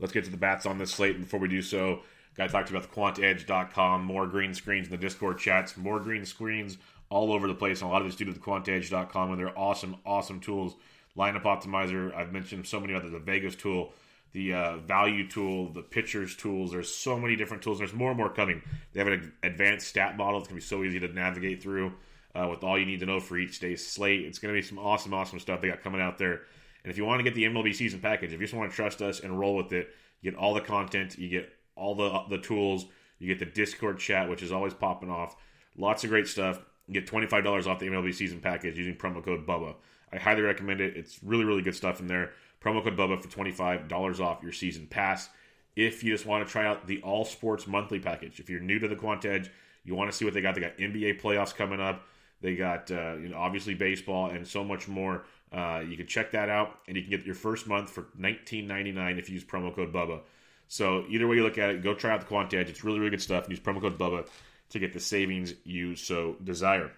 Let's 0.00 0.12
get 0.12 0.25
to 0.25 0.30
the 0.30 0.37
bats 0.37 0.64
on 0.64 0.78
this 0.78 0.92
slate. 0.92 1.20
Before 1.20 1.38
we 1.38 1.49
do 1.49 1.61
so, 1.61 2.00
got 2.37 2.50
talked 2.50 2.71
about 2.71 2.83
the 2.83 2.88
quantedge.com. 2.88 4.05
More 4.05 4.26
green 4.26 4.55
screens 4.55 4.87
in 4.87 4.90
the 4.90 4.99
Discord 4.99 5.38
chats. 5.38 5.76
More 5.76 6.00
green 6.00 6.25
screens 6.25 6.78
all 7.09 7.33
over 7.33 7.47
the 7.47 7.55
place. 7.55 7.81
And 7.81 7.90
a 7.90 7.93
lot 7.93 8.02
of 8.02 8.09
it's 8.09 8.16
due 8.16 8.25
to 8.26 8.33
the 8.33 8.40
quantedge.com 8.40 9.31
and 9.31 9.40
their 9.40 9.59
awesome, 9.59 9.97
awesome 10.05 10.40
tools. 10.40 10.75
Lineup 11.16 11.45
Optimizer, 11.45 12.14
I've 12.14 12.33
mentioned 12.33 12.66
so 12.66 12.78
many 12.78 12.95
others. 12.95 13.12
The 13.12 13.19
Vegas 13.19 13.57
tool, 13.57 13.93
the 14.33 14.52
uh, 14.52 14.76
value 14.78 15.26
tool, 15.28 15.73
the 15.73 15.83
pitchers 15.83 16.37
tools. 16.37 16.73
There's 16.73 16.93
so 16.93 17.19
many 17.19 17.37
different 17.37 17.62
tools. 17.62 17.78
There's 17.78 17.95
more 17.95 18.11
and 18.11 18.19
more 18.19 18.28
coming. 18.28 18.62
They 18.93 19.00
have 19.00 19.09
an 19.09 19.33
advanced 19.43 19.88
stat 19.88 20.16
model. 20.16 20.40
It's 20.40 20.49
going 20.49 20.61
to 20.61 20.64
be 20.64 20.69
so 20.69 20.85
easy 20.85 21.00
to 21.00 21.09
navigate 21.09 21.62
through 21.62 21.95
uh, 22.35 22.49
with 22.50 22.62
all 22.62 22.78
you 22.78 22.85
need 22.85 23.00
to 23.00 23.07
know 23.07 23.19
for 23.19 23.38
each 23.38 23.61
day's 23.61 23.87
slate. 23.87 24.26
It's 24.26 24.38
going 24.38 24.55
to 24.55 24.61
be 24.61 24.66
some 24.66 24.78
awesome, 24.78 25.14
awesome 25.14 25.38
stuff 25.38 25.62
they 25.62 25.69
got 25.69 25.83
coming 25.83 26.02
out 26.02 26.19
there. 26.19 26.43
And 26.85 26.90
if 26.90 26.99
you 26.99 27.05
want 27.05 27.19
to 27.19 27.25
get 27.25 27.35
the 27.35 27.45
MLB 27.45 27.75
season 27.75 28.00
package, 28.00 28.33
if 28.33 28.40
you 28.40 28.47
just 28.47 28.55
want 28.55 28.71
to 28.71 28.76
trust 28.76 29.00
us 29.00 29.21
and 29.21 29.38
roll 29.38 29.57
with 29.57 29.73
it, 29.73 29.88
you 30.21 30.31
get 30.31 30.38
all 30.38 30.55
the 30.55 30.61
content, 30.61 31.19
you 31.19 31.28
get 31.28 31.50
all 31.76 31.95
the 31.95 32.23
the 32.28 32.38
tools, 32.38 32.87
you 33.18 33.28
get 33.28 33.38
the 33.38 33.50
Discord 33.50 33.99
chat, 33.99 34.28
which 34.28 34.42
is 34.42 34.52
always 34.52 34.75
popping 34.75 35.11
off. 35.11 35.37
Lots 35.76 36.04
of 36.04 36.11
great 36.11 36.26
stuff. 36.26 36.61
You 36.88 36.95
get 36.95 37.06
twenty 37.06 37.26
five 37.26 37.45
dollars 37.45 37.66
off 37.66 37.78
the 37.78 37.87
MLB 37.87 38.14
season 38.14 38.40
package 38.40 38.76
using 38.76 38.97
promo 38.97 39.23
code 39.23 39.47
Bubba. 39.47 39.75
I 40.12 40.18
highly 40.18 40.42
recommend 40.42 40.80
it. 40.80 40.97
It's 40.97 41.23
really, 41.23 41.45
really 41.45 41.62
good 41.62 41.75
stuff 41.75 42.00
in 42.00 42.06
there. 42.06 42.33
Promo 42.62 42.83
code 42.83 42.97
Bubba 42.97 43.21
for 43.21 43.28
twenty 43.28 43.52
five 43.52 43.88
dollars 43.88 44.21
off 44.21 44.42
your 44.42 44.52
season 44.52 44.87
pass. 44.87 45.28
If 45.75 46.02
you 46.02 46.12
just 46.12 46.25
want 46.25 46.47
to 46.47 46.50
try 46.50 46.66
out 46.66 46.87
the 46.87 47.02
All 47.02 47.25
Sports 47.25 47.66
monthly 47.66 48.00
package, 48.00 48.40
if 48.40 48.49
you're 48.49 48.61
new 48.61 48.78
to 48.78 48.88
the 48.88 48.97
Quant 48.97 49.25
Edge, 49.25 49.50
you 49.85 49.95
want 49.95 50.11
to 50.11 50.16
see 50.16 50.25
what 50.25 50.33
they 50.33 50.40
got. 50.40 50.54
They 50.54 50.62
got 50.62 50.76
NBA 50.78 51.21
playoffs 51.21 51.54
coming 51.54 51.80
up. 51.80 52.06
They 52.40 52.56
got 52.56 52.90
uh, 52.90 53.16
you 53.16 53.28
know 53.28 53.38
obviously 53.38 53.75
baseball 53.75 54.30
and 54.30 54.47
so 54.47 54.64
much 54.64 54.88
more. 54.88 55.25
Uh, 55.52 55.83
you 55.87 55.97
can 55.97 56.06
check 56.06 56.33
that 56.33 56.49
out, 56.49 56.80
and 56.88 56.97
you 56.97 57.02
can 57.02 57.11
get 57.11 57.25
your 57.25 57.35
first 57.35 57.66
month 57.66 57.88
for 57.90 58.09
$19.99 58.21 59.18
if 59.18 59.28
you 59.28 59.35
use 59.35 59.45
promo 59.45 59.75
code 59.75 59.92
Bubba. 59.92 60.21
So 60.68 61.04
either 61.08 61.26
way 61.26 61.37
you 61.37 61.42
look 61.42 61.58
at 61.58 61.70
it, 61.70 61.82
go 61.82 61.94
try 61.94 62.12
out 62.12 62.20
the 62.20 62.26
Quant 62.26 62.52
Edge. 62.52 62.68
It's 62.68 62.85
really, 62.85 62.99
really 62.99 63.11
good 63.11 63.23
stuff. 63.23 63.49
Use 63.49 63.61
promo 63.61 63.80
code 63.80 63.99
Bubba 63.99 64.26
to 64.70 64.78
get 64.78 64.92
the 64.92 65.00
savings 65.00 65.54
you 65.64 65.94
so 65.94 66.37
desire. 66.42 66.90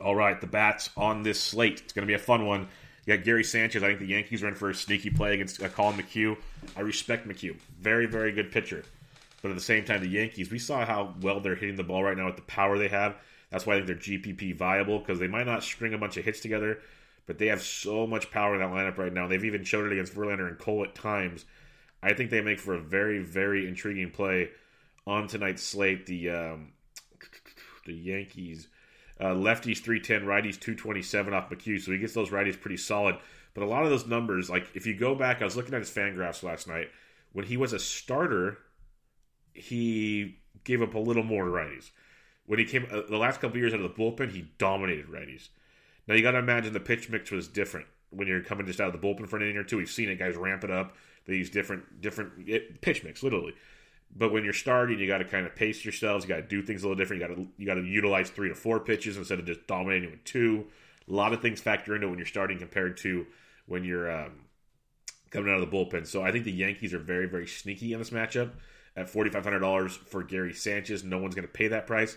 All 0.00 0.14
right, 0.14 0.40
the 0.40 0.46
bats 0.46 0.90
on 0.96 1.22
this 1.22 1.40
slate. 1.40 1.80
It's 1.80 1.92
going 1.92 2.06
to 2.06 2.10
be 2.10 2.14
a 2.14 2.18
fun 2.18 2.46
one. 2.46 2.68
You 3.04 3.16
got 3.16 3.24
Gary 3.24 3.44
Sanchez. 3.44 3.82
I 3.82 3.88
think 3.88 4.00
the 4.00 4.06
Yankees 4.06 4.42
are 4.42 4.48
in 4.48 4.54
for 4.54 4.70
a 4.70 4.74
sneaky 4.74 5.10
play 5.10 5.34
against 5.34 5.62
uh, 5.62 5.68
Collin 5.68 5.96
McHugh. 5.96 6.36
I 6.76 6.80
respect 6.80 7.26
McHugh. 7.26 7.56
Very, 7.80 8.06
very 8.06 8.32
good 8.32 8.50
pitcher. 8.50 8.84
But 9.42 9.50
at 9.50 9.54
the 9.54 9.62
same 9.62 9.84
time, 9.84 10.00
the 10.00 10.08
Yankees, 10.08 10.50
we 10.50 10.58
saw 10.58 10.84
how 10.84 11.14
well 11.20 11.40
they're 11.40 11.54
hitting 11.54 11.76
the 11.76 11.84
ball 11.84 12.02
right 12.02 12.16
now 12.16 12.26
with 12.26 12.36
the 12.36 12.42
power 12.42 12.78
they 12.78 12.88
have. 12.88 13.16
That's 13.50 13.64
why 13.64 13.74
I 13.74 13.76
think 13.76 13.86
they're 13.86 13.96
GPP 13.96 14.56
viable 14.56 14.98
because 14.98 15.20
they 15.20 15.28
might 15.28 15.46
not 15.46 15.62
string 15.62 15.94
a 15.94 15.98
bunch 15.98 16.16
of 16.16 16.24
hits 16.24 16.40
together, 16.40 16.80
but 17.26 17.38
they 17.38 17.46
have 17.46 17.62
so 17.62 18.06
much 18.06 18.30
power 18.30 18.54
in 18.54 18.60
that 18.60 18.70
lineup 18.70 18.98
right 18.98 19.12
now. 19.12 19.28
They've 19.28 19.44
even 19.44 19.62
showed 19.62 19.86
it 19.86 19.92
against 19.92 20.14
Verlander 20.14 20.48
and 20.48 20.58
Cole 20.58 20.84
at 20.84 20.94
times. 20.94 21.44
I 22.06 22.14
think 22.14 22.30
they 22.30 22.40
make 22.40 22.60
for 22.60 22.74
a 22.74 22.80
very, 22.80 23.18
very 23.18 23.66
intriguing 23.66 24.12
play 24.12 24.50
on 25.08 25.26
tonight's 25.26 25.62
slate. 25.62 26.06
The 26.06 26.30
um, 26.30 26.72
the 27.84 27.94
Yankees 27.94 28.68
uh, 29.20 29.34
lefties 29.34 29.78
310, 29.78 30.22
righties 30.22 30.60
227 30.60 31.34
off 31.34 31.50
McHugh, 31.50 31.80
so 31.80 31.90
he 31.90 31.98
gets 31.98 32.14
those 32.14 32.30
righties 32.30 32.60
pretty 32.60 32.76
solid. 32.76 33.16
But 33.54 33.64
a 33.64 33.66
lot 33.66 33.82
of 33.82 33.90
those 33.90 34.06
numbers, 34.06 34.48
like 34.48 34.68
if 34.74 34.86
you 34.86 34.94
go 34.94 35.16
back, 35.16 35.42
I 35.42 35.44
was 35.44 35.56
looking 35.56 35.74
at 35.74 35.80
his 35.80 35.90
Fangraphs 35.90 36.44
last 36.44 36.68
night. 36.68 36.90
When 37.32 37.44
he 37.44 37.56
was 37.56 37.72
a 37.72 37.78
starter, 37.78 38.58
he 39.52 40.38
gave 40.62 40.82
up 40.82 40.94
a 40.94 40.98
little 40.98 41.24
more 41.24 41.44
to 41.44 41.50
righties. 41.50 41.90
When 42.46 42.60
he 42.60 42.66
came 42.66 42.86
uh, 42.90 43.02
the 43.08 43.16
last 43.16 43.40
couple 43.40 43.58
years 43.58 43.74
out 43.74 43.80
of 43.80 43.96
the 43.96 44.00
bullpen, 44.00 44.30
he 44.30 44.52
dominated 44.58 45.08
righties. 45.08 45.48
Now 46.06 46.14
you 46.14 46.22
got 46.22 46.32
to 46.32 46.38
imagine 46.38 46.72
the 46.72 46.78
pitch 46.78 47.10
mix 47.10 47.32
was 47.32 47.48
different 47.48 47.86
when 48.10 48.28
you're 48.28 48.42
coming 48.42 48.66
just 48.66 48.80
out 48.80 48.94
of 48.94 49.00
the 49.00 49.04
bullpen 49.04 49.28
for 49.28 49.38
an 49.38 49.42
inning 49.42 49.56
or 49.56 49.64
two. 49.64 49.78
We've 49.78 49.90
seen 49.90 50.08
it, 50.08 50.20
guys 50.20 50.36
ramp 50.36 50.62
it 50.62 50.70
up. 50.70 50.94
They 51.26 51.34
use 51.34 51.50
different 51.50 52.00
different 52.00 52.48
it, 52.48 52.80
pitch 52.80 53.04
mix, 53.04 53.22
literally. 53.22 53.54
But 54.14 54.32
when 54.32 54.44
you're 54.44 54.52
starting, 54.52 54.98
you 54.98 55.06
got 55.06 55.18
to 55.18 55.24
kind 55.24 55.46
of 55.46 55.54
pace 55.54 55.84
yourselves. 55.84 56.24
You 56.24 56.28
got 56.28 56.36
to 56.36 56.42
do 56.42 56.62
things 56.62 56.82
a 56.82 56.88
little 56.88 56.96
different. 56.96 57.22
You 57.22 57.28
got 57.28 57.34
to 57.34 57.48
you 57.58 57.66
got 57.66 57.74
to 57.74 57.84
utilize 57.84 58.30
three 58.30 58.48
to 58.48 58.54
four 58.54 58.80
pitches 58.80 59.16
instead 59.16 59.38
of 59.38 59.46
just 59.46 59.66
dominating 59.66 60.10
with 60.10 60.24
two. 60.24 60.66
A 61.08 61.12
lot 61.12 61.32
of 61.32 61.42
things 61.42 61.60
factor 61.60 61.94
into 61.94 62.08
when 62.08 62.18
you're 62.18 62.26
starting 62.26 62.58
compared 62.58 62.96
to 62.98 63.26
when 63.66 63.84
you're 63.84 64.10
um, 64.10 64.32
coming 65.30 65.52
out 65.52 65.60
of 65.60 65.70
the 65.70 65.76
bullpen. 65.76 66.06
So 66.06 66.22
I 66.22 66.32
think 66.32 66.44
the 66.44 66.52
Yankees 66.52 66.94
are 66.94 66.98
very 66.98 67.26
very 67.26 67.46
sneaky 67.46 67.92
in 67.92 67.98
this 67.98 68.10
matchup 68.10 68.52
at 68.96 69.08
forty 69.08 69.30
five 69.30 69.44
hundred 69.44 69.60
dollars 69.60 69.96
for 69.96 70.22
Gary 70.22 70.54
Sanchez. 70.54 71.04
No 71.04 71.18
one's 71.18 71.34
going 71.34 71.46
to 71.46 71.52
pay 71.52 71.68
that 71.68 71.86
price. 71.86 72.16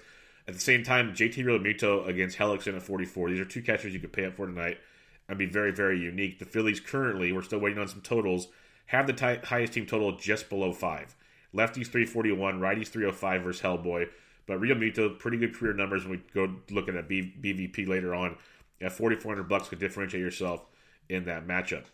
At 0.50 0.56
the 0.56 0.62
same 0.62 0.84
time, 0.84 1.14
JT 1.14 1.46
Realmuto 1.46 2.08
against 2.08 2.36
Hellickson 2.36 2.76
at 2.76 2.82
44. 2.82 3.30
These 3.30 3.40
are 3.40 3.46
two 3.46 3.62
catchers 3.62 3.94
you 3.94 4.00
could 4.00 4.12
pay 4.12 4.26
up 4.26 4.36
for 4.36 4.48
tonight 4.48 4.80
and 5.28 5.38
be 5.38 5.46
very, 5.46 5.72
very 5.72 6.00
unique. 6.00 6.40
The 6.40 6.46
Phillies 6.46 6.80
currently, 6.80 7.32
we're 7.32 7.44
still 7.44 7.60
waiting 7.60 7.78
on 7.78 7.88
some 7.88 8.02
totals, 8.02 8.48
have 8.90 9.06
the 9.06 9.14
t- 9.14 9.46
highest 9.46 9.74
team 9.74 9.86
total 9.86 10.14
just 10.14 10.50
below 10.50 10.74
five. 10.74 11.16
Lefties 11.54 11.88
341, 11.88 12.60
righties 12.60 12.88
305 12.88 13.44
versus 13.44 13.62
Hellboy. 13.62 14.10
But 14.48 14.60
Realmuto, 14.60 15.18
pretty 15.20 15.38
good 15.38 15.56
career 15.56 15.74
numbers 15.74 16.06
when 16.06 16.14
we 16.14 16.24
go 16.34 16.56
looking 16.72 16.98
at 16.98 17.08
B- 17.08 17.34
BVP 17.40 17.88
later 17.88 18.16
on. 18.16 18.36
At 18.82 18.92
4400 18.94 19.48
bucks 19.48 19.70
could 19.70 19.78
differentiate 19.78 20.24
yourself 20.24 20.66
in 21.08 21.26
that 21.26 21.46
matchup. 21.46 21.86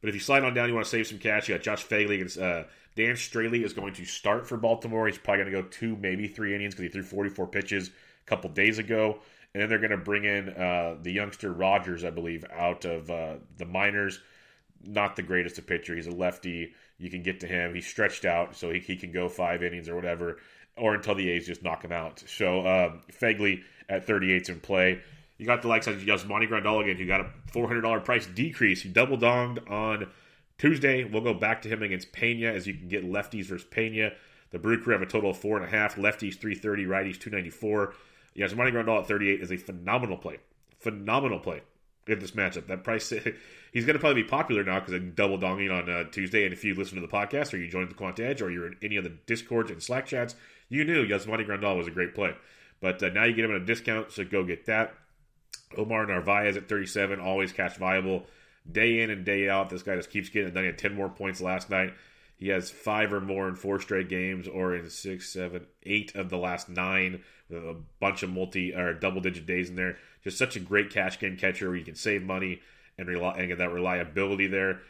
But 0.00 0.08
if 0.08 0.14
you 0.14 0.20
slide 0.20 0.42
on 0.42 0.52
down, 0.52 0.68
you 0.68 0.74
want 0.74 0.84
to 0.86 0.90
save 0.90 1.06
some 1.06 1.18
cash. 1.18 1.48
You 1.48 1.54
got 1.54 1.62
Josh 1.62 1.86
Phegley 1.86 2.16
against 2.16 2.38
uh, 2.38 2.64
Dan 2.96 3.14
Straily 3.14 3.64
is 3.64 3.72
going 3.72 3.94
to 3.94 4.04
start 4.04 4.48
for 4.48 4.56
Baltimore. 4.56 5.06
He's 5.06 5.18
probably 5.18 5.44
going 5.44 5.54
to 5.54 5.62
go 5.62 5.68
two, 5.68 5.96
maybe 5.96 6.26
three 6.26 6.56
innings 6.56 6.74
because 6.74 6.86
he 6.86 6.88
threw 6.88 7.04
44 7.04 7.46
pitches 7.46 7.88
a 7.88 8.28
couple 8.28 8.50
days 8.50 8.78
ago. 8.78 9.20
And 9.54 9.62
then 9.62 9.68
they're 9.68 9.78
going 9.78 9.92
to 9.92 9.96
bring 9.96 10.24
in 10.24 10.48
uh, 10.48 10.96
the 11.00 11.12
youngster 11.12 11.52
Rogers, 11.52 12.02
I 12.02 12.10
believe, 12.10 12.44
out 12.52 12.84
of 12.84 13.08
uh, 13.10 13.34
the 13.58 13.64
minors. 13.64 14.18
Not 14.84 15.16
the 15.16 15.22
greatest 15.22 15.58
of 15.58 15.66
pitcher. 15.66 15.94
He's 15.94 16.06
a 16.06 16.12
lefty. 16.12 16.74
You 16.98 17.10
can 17.10 17.22
get 17.22 17.40
to 17.40 17.46
him. 17.46 17.74
He's 17.74 17.86
stretched 17.86 18.24
out, 18.24 18.56
so 18.56 18.70
he, 18.70 18.80
he 18.80 18.96
can 18.96 19.12
go 19.12 19.28
five 19.28 19.62
innings 19.62 19.88
or 19.88 19.94
whatever, 19.94 20.38
or 20.76 20.94
until 20.94 21.14
the 21.14 21.28
A's 21.30 21.46
just 21.46 21.62
knock 21.62 21.84
him 21.84 21.92
out. 21.92 22.22
So 22.26 22.60
um, 22.60 23.00
Phegley 23.12 23.62
at 23.88 24.06
38's 24.06 24.48
in 24.48 24.60
play. 24.60 25.00
You 25.38 25.46
got 25.46 25.62
the 25.62 25.68
likes 25.68 25.86
of 25.86 25.96
Yasmani 25.96 26.48
Grandal 26.48 26.82
again, 26.82 26.96
who 26.96 27.06
got 27.06 27.20
a 27.20 27.30
$400 27.52 28.04
price 28.04 28.26
decrease. 28.26 28.82
He 28.82 28.88
double 28.88 29.18
donged 29.18 29.70
on 29.70 30.06
Tuesday, 30.58 31.04
we'll 31.04 31.22
go 31.22 31.34
back 31.34 31.60
to 31.62 31.68
him 31.68 31.82
against 31.82 32.12
Pena 32.12 32.46
as 32.46 32.66
you 32.66 32.72
can 32.74 32.88
get 32.88 33.04
lefties 33.04 33.46
versus 33.46 33.66
Pena. 33.70 34.12
The 34.50 34.58
Brew 34.58 34.82
Crew 34.82 34.94
have 34.94 35.02
a 35.02 35.06
total 35.06 35.30
of 35.30 35.36
four 35.36 35.56
and 35.56 35.66
a 35.66 35.68
half. 35.68 35.96
Lefties 35.96 36.38
330, 36.38 36.86
righties 36.86 37.20
294. 37.20 37.94
Yasmani 38.36 38.72
Grandal 38.72 39.00
at 39.00 39.06
38 39.06 39.40
is 39.42 39.52
a 39.52 39.56
phenomenal 39.56 40.16
play. 40.16 40.38
Phenomenal 40.78 41.40
play 41.40 41.62
in 42.06 42.18
this 42.18 42.32
matchup. 42.32 42.66
That 42.66 42.84
price, 42.84 43.08
he's 43.72 43.84
going 43.84 43.94
to 43.94 44.00
probably 44.00 44.22
be 44.22 44.28
popular 44.28 44.64
now 44.64 44.80
because 44.80 44.94
I'm 44.94 45.12
double 45.12 45.38
donging 45.38 45.72
on 45.72 45.90
uh, 45.90 46.04
Tuesday. 46.10 46.44
And 46.44 46.52
if 46.52 46.64
you 46.64 46.74
listen 46.74 46.96
to 46.96 47.06
the 47.06 47.12
podcast 47.12 47.52
or 47.52 47.58
you 47.58 47.68
joined 47.68 47.90
the 47.90 47.94
Quant 47.94 48.18
Edge 48.20 48.42
or 48.42 48.50
you're 48.50 48.66
in 48.66 48.76
any 48.82 48.96
of 48.96 49.04
the 49.04 49.16
Discords 49.26 49.70
and 49.70 49.82
Slack 49.82 50.06
chats, 50.06 50.34
you 50.68 50.84
knew 50.84 51.06
Yasmani 51.06 51.46
Grandal 51.46 51.76
was 51.76 51.86
a 51.86 51.92
great 51.92 52.14
play. 52.14 52.34
But 52.80 53.02
uh, 53.02 53.08
now 53.08 53.24
you 53.24 53.34
get 53.34 53.44
him 53.44 53.54
at 53.54 53.62
a 53.62 53.64
discount, 53.64 54.12
so 54.12 54.24
go 54.24 54.44
get 54.44 54.66
that. 54.66 54.94
Omar 55.76 56.06
Narvaez 56.06 56.56
at 56.56 56.68
37, 56.68 57.20
always 57.20 57.52
cash 57.52 57.76
viable 57.76 58.26
day 58.70 59.00
in 59.00 59.10
and 59.10 59.24
day 59.24 59.48
out. 59.48 59.70
This 59.70 59.82
guy 59.82 59.96
just 59.96 60.10
keeps 60.10 60.28
getting 60.28 60.48
it 60.48 60.54
done. 60.54 60.64
He 60.64 60.68
had 60.68 60.78
10 60.78 60.94
more 60.94 61.08
points 61.08 61.40
last 61.40 61.70
night. 61.70 61.94
He 62.38 62.48
has 62.48 62.70
five 62.70 63.12
or 63.12 63.20
more 63.20 63.48
in 63.48 63.56
four 63.56 63.80
straight 63.80 64.08
games, 64.08 64.46
or 64.46 64.74
in 64.74 64.90
six, 64.90 65.28
seven, 65.28 65.66
eight 65.84 66.14
of 66.14 66.28
the 66.28 66.36
last 66.36 66.68
nine, 66.68 67.22
with 67.48 67.64
a 67.64 67.76
bunch 67.98 68.22
of 68.22 68.30
multi 68.30 68.74
or 68.74 68.92
double 68.92 69.20
digit 69.20 69.46
days 69.46 69.70
in 69.70 69.76
there. 69.76 69.96
Just 70.22 70.38
such 70.38 70.56
a 70.56 70.60
great 70.60 70.90
cash 70.90 71.18
game 71.18 71.36
catcher 71.36 71.68
where 71.68 71.76
you 71.76 71.84
can 71.84 71.94
save 71.94 72.22
money 72.22 72.60
and, 72.98 73.08
rely, 73.08 73.36
and 73.38 73.48
get 73.48 73.58
that 73.58 73.72
reliability 73.72 74.46
there. 74.48 74.80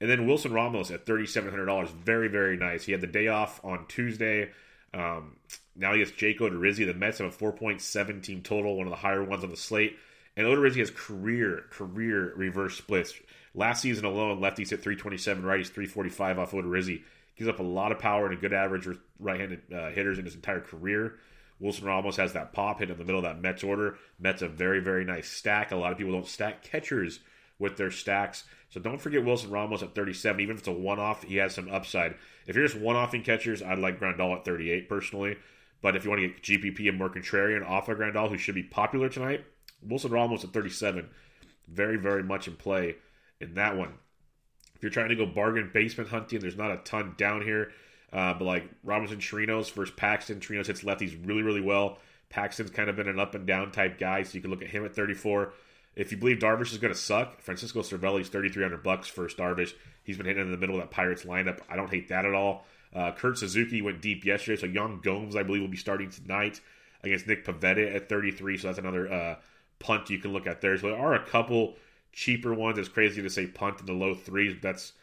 And 0.00 0.10
then 0.10 0.26
Wilson 0.26 0.52
Ramos 0.52 0.90
at 0.90 1.06
$3,700. 1.06 1.88
Very, 1.90 2.28
very 2.28 2.56
nice. 2.56 2.84
He 2.84 2.92
had 2.92 3.00
the 3.00 3.06
day 3.06 3.28
off 3.28 3.64
on 3.64 3.86
Tuesday. 3.88 4.50
Um, 4.92 5.36
now 5.74 5.94
he 5.94 6.00
has 6.00 6.10
Jake 6.10 6.40
Odorizzi. 6.40 6.86
The 6.86 6.94
Mets 6.94 7.18
have 7.18 7.32
a 7.32 7.36
4.7 7.36 8.22
team 8.22 8.42
total, 8.42 8.76
one 8.76 8.86
of 8.86 8.90
the 8.90 8.96
higher 8.96 9.24
ones 9.24 9.44
on 9.44 9.50
the 9.50 9.56
slate 9.56 9.96
And 10.36 10.46
Odorizzi 10.46 10.78
has 10.78 10.90
career, 10.90 11.64
career 11.70 12.32
reverse 12.36 12.76
splits. 12.76 13.14
Last 13.56 13.80
season 13.80 14.04
alone, 14.04 14.38
lefties 14.38 14.68
hit 14.68 14.82
327, 14.82 15.42
righties 15.42 15.68
345 15.68 16.38
off 16.38 16.52
Odorizzi. 16.52 17.02
Gives 17.36 17.48
up 17.48 17.58
a 17.58 17.62
lot 17.62 17.90
of 17.90 17.98
power 17.98 18.26
and 18.26 18.34
a 18.36 18.40
good 18.40 18.52
average 18.52 18.86
with 18.86 18.98
right-handed 19.18 19.72
uh, 19.72 19.90
hitters 19.90 20.18
in 20.18 20.26
his 20.26 20.34
entire 20.34 20.60
career. 20.60 21.14
Wilson 21.58 21.86
Ramos 21.86 22.16
has 22.16 22.34
that 22.34 22.52
pop 22.52 22.80
hit 22.80 22.90
in 22.90 22.98
the 22.98 23.04
middle 23.04 23.18
of 23.18 23.24
that 23.24 23.40
Mets 23.40 23.64
order. 23.64 23.96
Mets 24.18 24.42
a 24.42 24.48
very, 24.48 24.80
very 24.80 25.06
nice 25.06 25.30
stack. 25.30 25.72
A 25.72 25.76
lot 25.76 25.90
of 25.90 25.96
people 25.96 26.12
don't 26.12 26.26
stack 26.26 26.62
catchers 26.62 27.20
with 27.58 27.78
their 27.78 27.90
stacks. 27.90 28.44
So 28.68 28.78
don't 28.78 29.00
forget 29.00 29.24
Wilson 29.24 29.50
Ramos 29.50 29.82
at 29.82 29.94
37. 29.94 30.38
Even 30.38 30.54
if 30.56 30.60
it's 30.60 30.68
a 30.68 30.72
one-off, 30.72 31.22
he 31.22 31.36
has 31.36 31.54
some 31.54 31.70
upside. 31.70 32.14
If 32.46 32.56
you're 32.56 32.66
just 32.66 32.78
one-offing 32.78 33.22
catchers, 33.22 33.62
I'd 33.62 33.78
like 33.78 33.98
Grandal 33.98 34.36
at 34.36 34.44
38 34.44 34.86
personally. 34.86 35.36
But 35.80 35.96
if 35.96 36.04
you 36.04 36.10
want 36.10 36.20
to 36.20 36.28
get 36.28 36.42
GPP 36.42 36.90
and 36.90 36.98
more 36.98 37.08
contrarian 37.08 37.66
off 37.66 37.88
of 37.88 37.96
Grandal, 37.96 38.28
who 38.28 38.36
should 38.36 38.54
be 38.54 38.62
popular 38.62 39.08
tonight, 39.08 39.46
Wilson 39.82 40.10
Ramos 40.10 40.44
at 40.44 40.52
37. 40.52 41.08
Very, 41.68 41.96
very 41.96 42.22
much 42.22 42.48
in 42.48 42.56
play 42.56 42.96
in 43.40 43.54
that 43.54 43.76
one. 43.76 43.94
If 44.74 44.82
you're 44.82 44.90
trying 44.90 45.08
to 45.08 45.16
go 45.16 45.26
bargain 45.26 45.70
basement 45.72 46.10
hunting, 46.10 46.40
there's 46.40 46.56
not 46.56 46.70
a 46.70 46.78
ton 46.78 47.14
down 47.16 47.42
here. 47.42 47.72
Uh, 48.12 48.34
but 48.34 48.44
like 48.44 48.68
Robinson 48.84 49.18
Chirinos 49.18 49.70
versus 49.72 49.94
Paxton, 49.96 50.40
Chirinos 50.40 50.66
hits 50.66 50.82
lefties 50.82 51.18
really, 51.26 51.42
really 51.42 51.60
well. 51.60 51.98
Paxton's 52.28 52.70
kind 52.70 52.88
of 52.88 52.96
been 52.96 53.08
an 53.08 53.18
up 53.18 53.34
and 53.34 53.46
down 53.46 53.72
type 53.72 53.98
guy, 53.98 54.22
so 54.22 54.34
you 54.34 54.40
can 54.40 54.50
look 54.50 54.62
at 54.62 54.68
him 54.68 54.84
at 54.84 54.94
34. 54.94 55.52
If 55.94 56.12
you 56.12 56.18
believe 56.18 56.38
Darvish 56.38 56.72
is 56.72 56.78
going 56.78 56.92
to 56.92 56.98
suck, 56.98 57.40
Francisco 57.40 57.80
Cervelli's 57.80 58.28
3,300 58.28 58.82
bucks 58.82 59.08
for 59.08 59.26
Darvish. 59.28 59.72
He's 60.04 60.16
been 60.16 60.26
hitting 60.26 60.44
in 60.44 60.50
the 60.50 60.58
middle 60.58 60.76
of 60.76 60.82
that 60.82 60.90
Pirates 60.90 61.24
lineup. 61.24 61.60
I 61.70 61.76
don't 61.76 61.90
hate 61.90 62.08
that 62.08 62.26
at 62.26 62.34
all. 62.34 62.66
Uh, 62.94 63.12
Kurt 63.12 63.38
Suzuki 63.38 63.82
went 63.82 64.02
deep 64.02 64.24
yesterday, 64.24 64.60
so 64.60 64.66
Yan 64.66 65.00
Gomes, 65.02 65.36
I 65.36 65.42
believe, 65.42 65.62
will 65.62 65.68
be 65.68 65.76
starting 65.76 66.10
tonight 66.10 66.60
against 67.02 67.26
Nick 67.26 67.44
Pivetta 67.44 67.94
at 67.94 68.08
33. 68.08 68.58
So 68.58 68.68
that's 68.68 68.78
another 68.78 69.10
uh, 69.10 69.36
punt 69.78 70.10
you 70.10 70.18
can 70.18 70.32
look 70.32 70.46
at 70.46 70.60
there. 70.60 70.76
So 70.76 70.88
there 70.88 70.98
are 70.98 71.14
a 71.14 71.24
couple 71.24 71.76
cheaper 72.16 72.54
ones. 72.54 72.78
It's 72.78 72.88
crazy 72.88 73.22
to 73.22 73.30
say 73.30 73.46
punt 73.46 73.78
in 73.78 73.86
the 73.86 73.92
low 73.92 74.14
threes. 74.14 74.56
That's 74.60 74.94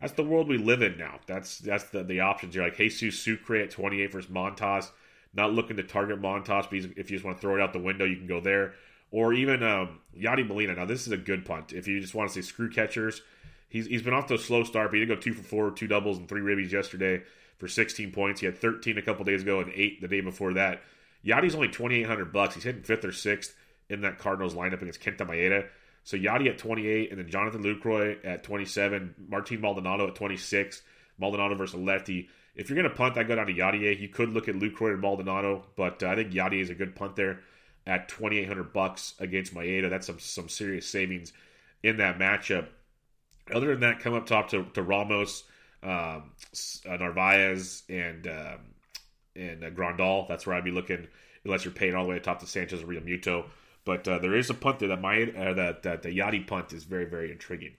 that's 0.00 0.14
the 0.14 0.24
world 0.24 0.48
we 0.48 0.56
live 0.56 0.80
in 0.80 0.96
now. 0.96 1.18
That's 1.26 1.58
that's 1.58 1.84
the, 1.90 2.02
the 2.02 2.20
options. 2.20 2.54
You're 2.54 2.64
like 2.64 2.76
Jesus 2.76 3.20
Sucre 3.20 3.56
at 3.56 3.70
28 3.70 4.12
versus 4.12 4.30
Montas. 4.30 4.90
Not 5.34 5.52
looking 5.52 5.76
to 5.76 5.82
target 5.82 6.22
Montas, 6.22 6.70
but 6.70 6.96
if 6.96 7.10
you 7.10 7.16
just 7.16 7.24
want 7.24 7.36
to 7.36 7.40
throw 7.40 7.56
it 7.56 7.60
out 7.60 7.72
the 7.72 7.78
window, 7.78 8.04
you 8.04 8.16
can 8.16 8.26
go 8.26 8.40
there. 8.40 8.74
Or 9.10 9.32
even 9.32 9.62
um, 9.62 10.00
Yadi 10.18 10.46
Molina. 10.46 10.74
Now, 10.74 10.84
this 10.84 11.06
is 11.06 11.12
a 11.12 11.18
good 11.18 11.44
punt. 11.44 11.72
If 11.72 11.86
you 11.86 12.00
just 12.00 12.14
want 12.14 12.30
to 12.30 12.34
say 12.34 12.46
screw 12.46 12.70
catchers, 12.70 13.22
he's, 13.68 13.86
he's 13.86 14.02
been 14.02 14.14
off 14.14 14.26
to 14.26 14.34
a 14.34 14.38
slow 14.38 14.64
start, 14.64 14.90
but 14.90 14.98
he 14.98 15.04
did 15.04 15.14
go 15.14 15.20
two 15.20 15.32
for 15.32 15.42
four, 15.42 15.70
two 15.70 15.86
doubles, 15.86 16.18
and 16.18 16.28
three 16.28 16.40
ribbies 16.40 16.70
yesterday 16.70 17.22
for 17.58 17.68
16 17.68 18.12
points. 18.12 18.40
He 18.40 18.46
had 18.46 18.58
13 18.58 18.98
a 18.98 19.02
couple 19.02 19.24
days 19.24 19.42
ago 19.42 19.60
and 19.60 19.72
eight 19.74 20.00
the 20.00 20.08
day 20.08 20.20
before 20.20 20.54
that. 20.54 20.82
Yadi's 21.24 21.54
only 21.54 21.68
2,800 21.68 22.32
bucks. 22.32 22.54
He's 22.54 22.64
hitting 22.64 22.82
fifth 22.82 23.04
or 23.04 23.12
sixth 23.12 23.54
in 23.88 24.02
that 24.02 24.18
Cardinals 24.18 24.54
lineup 24.54 24.82
against 24.82 25.00
Kenta 25.00 25.26
Maeda. 25.26 25.66
So 26.04 26.16
Yadi 26.16 26.48
at 26.48 26.58
28, 26.58 27.10
and 27.10 27.18
then 27.18 27.28
Jonathan 27.28 27.62
Lucroy 27.62 28.18
at 28.24 28.42
27, 28.42 29.14
Martin 29.28 29.60
Maldonado 29.60 30.08
at 30.08 30.14
26, 30.14 30.82
Maldonado 31.18 31.54
versus 31.54 31.78
lefty. 31.78 32.28
If 32.54 32.68
you're 32.68 32.76
going 32.76 32.90
to 32.90 32.94
punt, 32.94 33.16
I 33.16 33.22
go 33.22 33.36
down 33.36 33.46
to 33.46 33.54
Yadier. 33.54 33.98
You 33.98 34.08
could 34.08 34.30
look 34.30 34.48
at 34.48 34.56
Lucroy 34.56 34.92
and 34.92 35.00
Maldonado, 35.00 35.64
but 35.76 36.02
uh, 36.02 36.08
I 36.08 36.16
think 36.16 36.32
Yadier 36.32 36.60
is 36.60 36.70
a 36.70 36.74
good 36.74 36.94
punt 36.94 37.16
there 37.16 37.40
at 37.86 38.08
2,800 38.08 38.72
bucks 38.72 39.14
against 39.18 39.54
Maeda. 39.54 39.88
That's 39.88 40.06
some 40.06 40.18
some 40.18 40.48
serious 40.48 40.86
savings 40.86 41.32
in 41.82 41.96
that 41.98 42.18
matchup. 42.18 42.68
Other 43.52 43.68
than 43.68 43.80
that, 43.80 44.00
come 44.00 44.14
up 44.14 44.26
top 44.26 44.50
to, 44.50 44.64
to 44.74 44.82
Ramos, 44.82 45.44
um, 45.82 46.32
uh, 46.88 46.96
Narvaez, 46.96 47.82
and 47.88 48.26
um, 48.26 48.58
and 49.34 49.64
uh, 49.64 49.70
Grandal. 49.70 50.28
That's 50.28 50.46
where 50.46 50.54
I'd 50.56 50.64
be 50.64 50.70
looking, 50.70 51.08
unless 51.44 51.64
you're 51.64 51.72
paying 51.74 51.94
all 51.94 52.04
the 52.04 52.10
way 52.10 52.16
up 52.16 52.22
top 52.22 52.40
to 52.40 52.46
Sanchez 52.46 52.82
or 52.82 52.86
Realmuto. 52.86 53.46
But 53.84 54.06
uh, 54.06 54.18
there 54.18 54.36
is 54.36 54.48
a 54.48 54.54
punt 54.54 54.78
there 54.78 54.88
that 54.88 55.00
might 55.00 55.34
uh, 55.34 55.54
that 55.54 55.82
that 55.82 56.02
the 56.02 56.16
Yadi 56.16 56.46
punt 56.46 56.72
is 56.72 56.84
very 56.84 57.04
very 57.04 57.32
intriguing. 57.32 57.74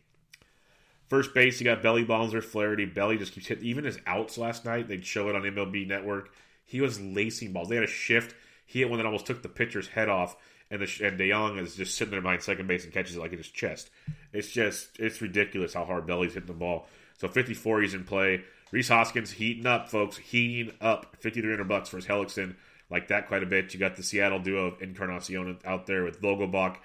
First 1.07 1.33
base, 1.33 1.59
you 1.59 1.65
got 1.65 1.83
Belly 1.83 2.03
Bonds 2.03 2.33
or 2.33 2.41
Flaherty. 2.41 2.85
Belly 2.85 3.17
just 3.17 3.33
keeps 3.33 3.47
hitting. 3.47 3.65
Even 3.65 3.83
his 3.83 3.99
outs 4.07 4.37
last 4.37 4.65
night, 4.65 4.87
they'd 4.87 5.05
show 5.05 5.29
it 5.29 5.35
on 5.35 5.43
MLB 5.43 5.87
Network. 5.87 6.33
He 6.65 6.81
was 6.81 6.99
lacing 6.99 7.53
balls. 7.53 7.69
They 7.69 7.75
had 7.75 7.83
a 7.83 7.87
shift. 7.87 8.35
He 8.65 8.79
hit 8.79 8.89
one 8.89 8.97
that 8.97 9.05
almost 9.05 9.25
took 9.25 9.43
the 9.43 9.49
pitcher's 9.49 9.89
head 9.89 10.09
off, 10.09 10.35
and 10.71 10.81
the 10.81 11.05
and 11.05 11.19
DeJong 11.19 11.59
is 11.59 11.75
just 11.75 11.95
sitting 11.95 12.11
there 12.11 12.21
behind 12.21 12.41
second 12.41 12.67
base 12.67 12.83
and 12.83 12.93
catches 12.93 13.15
it 13.15 13.19
like 13.19 13.31
in 13.31 13.37
his 13.37 13.49
chest. 13.49 13.89
It's 14.31 14.49
just 14.49 14.89
it's 14.99 15.21
ridiculous 15.21 15.73
how 15.73 15.85
hard 15.85 16.07
Belly's 16.07 16.33
hitting 16.33 16.47
the 16.47 16.53
ball. 16.53 16.87
So 17.19 17.27
54, 17.27 17.81
he's 17.81 17.93
in 17.93 18.03
play. 18.03 18.43
Rhys 18.71 18.87
Hoskins 18.87 19.31
heating 19.31 19.67
up, 19.67 19.89
folks, 19.89 20.17
heating 20.17 20.73
up. 20.81 21.15
5,300 21.21 21.67
bucks 21.67 21.89
for 21.89 21.97
his 21.97 22.07
Hellickson 22.07 22.55
like 22.89 23.07
that 23.07 23.27
quite 23.27 23.43
a 23.43 23.47
bit. 23.47 23.73
You 23.73 23.79
got 23.79 23.95
the 23.95 24.03
Seattle 24.03 24.39
duo 24.39 24.67
of 24.67 24.81
Encarnacion 24.81 25.59
out 25.65 25.87
there 25.87 26.03
with 26.03 26.21
Vogelbach 26.21 26.77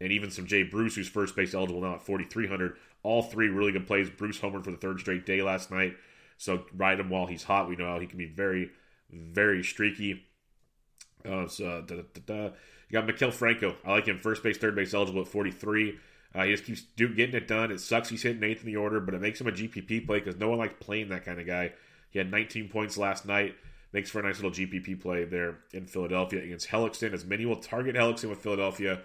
and 0.00 0.12
even 0.12 0.30
some 0.30 0.46
Jay 0.46 0.62
Bruce, 0.62 0.94
who's 0.94 1.08
first 1.08 1.34
base 1.34 1.54
eligible 1.54 1.80
now 1.80 1.94
at 1.94 2.02
4,300. 2.02 2.76
All 3.02 3.22
three 3.22 3.48
really 3.48 3.72
good 3.72 3.86
plays. 3.86 4.10
Bruce 4.10 4.38
homered 4.38 4.64
for 4.64 4.70
the 4.70 4.76
third 4.76 5.00
straight 5.00 5.26
day 5.26 5.42
last 5.42 5.70
night. 5.70 5.96
So 6.38 6.64
ride 6.76 7.00
him 7.00 7.08
while 7.08 7.26
he's 7.26 7.44
hot. 7.44 7.68
We 7.68 7.76
know 7.76 7.86
how 7.86 7.98
he 7.98 8.06
can 8.06 8.18
be 8.18 8.26
very, 8.26 8.70
very 9.10 9.62
streaky. 9.62 10.24
Uh, 11.24 11.46
so, 11.48 11.82
da, 11.86 11.96
da, 11.96 12.20
da, 12.26 12.44
You 12.44 12.92
got 12.92 13.06
Maikel 13.06 13.32
Franco. 13.32 13.76
I 13.84 13.92
like 13.92 14.06
him 14.06 14.18
first 14.18 14.42
base, 14.42 14.58
third 14.58 14.76
base 14.76 14.92
eligible 14.92 15.22
at 15.22 15.28
43. 15.28 15.98
Uh, 16.34 16.44
he 16.44 16.50
just 16.52 16.64
keeps 16.64 16.82
do, 16.96 17.08
getting 17.14 17.34
it 17.34 17.48
done. 17.48 17.70
It 17.70 17.80
sucks 17.80 18.10
he's 18.10 18.22
hitting 18.22 18.44
eighth 18.44 18.60
in 18.60 18.66
the 18.66 18.76
order, 18.76 19.00
but 19.00 19.14
it 19.14 19.20
makes 19.20 19.40
him 19.40 19.46
a 19.46 19.52
GPP 19.52 20.06
play 20.06 20.18
because 20.18 20.36
no 20.36 20.50
one 20.50 20.58
likes 20.58 20.74
playing 20.78 21.08
that 21.08 21.24
kind 21.24 21.40
of 21.40 21.46
guy. 21.46 21.72
He 22.10 22.18
had 22.18 22.30
19 22.30 22.68
points 22.68 22.98
last 22.98 23.24
night. 23.26 23.54
Makes 23.96 24.10
for 24.10 24.20
a 24.20 24.24
nice 24.24 24.42
little 24.42 24.50
GPP 24.50 25.00
play 25.00 25.24
there 25.24 25.60
in 25.72 25.86
Philadelphia 25.86 26.42
against 26.42 26.68
Hellickson. 26.68 27.14
As 27.14 27.24
many 27.24 27.46
will 27.46 27.56
target 27.56 27.96
Hellickson 27.96 28.28
with 28.28 28.40
Philadelphia, 28.40 29.00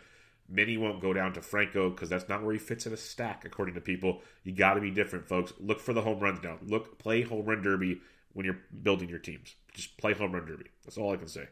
many 0.49 0.75
won't 0.75 1.01
go 1.01 1.13
down 1.13 1.31
to 1.31 1.41
Franco 1.41 1.89
because 1.89 2.09
that's 2.09 2.27
not 2.27 2.43
where 2.43 2.51
he 2.51 2.59
fits 2.59 2.85
in 2.85 2.91
a 2.91 2.97
stack, 2.97 3.45
according 3.45 3.75
to 3.75 3.79
people. 3.79 4.21
You 4.43 4.51
got 4.51 4.73
to 4.73 4.81
be 4.81 4.91
different, 4.91 5.29
folks. 5.29 5.53
Look 5.61 5.79
for 5.79 5.93
the 5.93 6.01
home 6.01 6.19
runs 6.19 6.43
now. 6.43 6.57
Look, 6.61 6.99
play 6.99 7.21
home 7.21 7.45
run 7.45 7.61
derby 7.61 8.01
when 8.33 8.45
you're 8.45 8.59
building 8.83 9.07
your 9.07 9.19
teams. 9.19 9.55
Just 9.73 9.95
play 9.95 10.11
home 10.11 10.33
run 10.33 10.45
derby. 10.45 10.65
That's 10.83 10.97
all 10.97 11.13
I 11.13 11.15
can 11.15 11.29
say. 11.29 11.47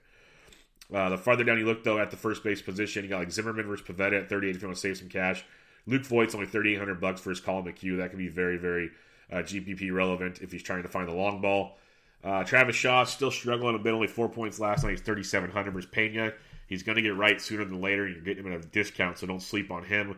Uh, 0.94 1.08
the 1.08 1.18
farther 1.18 1.46
down 1.46 1.60
you 1.60 1.66
look, 1.66 1.86
though, 1.86 1.98
at 1.98 2.12
the 2.12 2.18
first 2.18 2.44
base 2.44 2.62
position, 2.62 3.06
you 3.06 3.10
got 3.10 3.20
like 3.20 3.32
Zimmerman 3.32 3.68
versus 3.68 3.88
Pivetta 3.88 4.20
at 4.20 4.28
38 4.28 4.58
if 4.58 4.62
you 4.62 4.68
want 4.68 4.76
to 4.76 4.82
save 4.82 4.98
some 4.98 5.08
cash. 5.08 5.46
Luke 5.88 6.04
Voit's 6.04 6.36
only 6.36 6.48
3,800 6.48 7.00
bucks 7.00 7.22
for 7.22 7.30
his 7.30 7.40
Collin 7.40 7.64
McHugh. 7.64 8.00
That 8.00 8.10
can 8.10 8.20
be 8.20 8.28
very, 8.28 8.58
very 8.58 8.92
uh, 9.32 9.38
GPP 9.38 9.94
relevant 9.94 10.42
if 10.42 10.52
he's 10.52 10.62
trying 10.62 10.84
to 10.84 10.90
find 10.90 11.08
the 11.08 11.14
long 11.14 11.40
ball. 11.40 11.78
Uh, 12.24 12.44
Travis 12.44 12.76
Shaw 12.76 13.06
still 13.06 13.32
struggling 13.32 13.76
a 13.76 13.80
bit, 13.80 13.94
only 13.94 14.08
four 14.08 14.30
points 14.30 14.60
last 14.60 14.84
night. 14.84 14.92
He's 14.92 15.02
3,700 15.02 15.72
versus 15.72 15.90
Pena. 15.92 16.34
He's 16.68 16.84
going 16.84 16.98
to 16.98 17.02
get 17.02 17.16
right 17.16 17.40
sooner 17.42 17.66
than 17.66 17.82
later. 17.82 18.08
You're 18.08 18.22
getting 18.22 18.46
him 18.46 18.54
at 18.54 18.64
a 18.64 18.68
discount, 18.68 19.18
so 19.18 19.28
don't 19.28 19.42
sleep 19.42 19.72
on 19.72 19.84
him. 19.84 20.18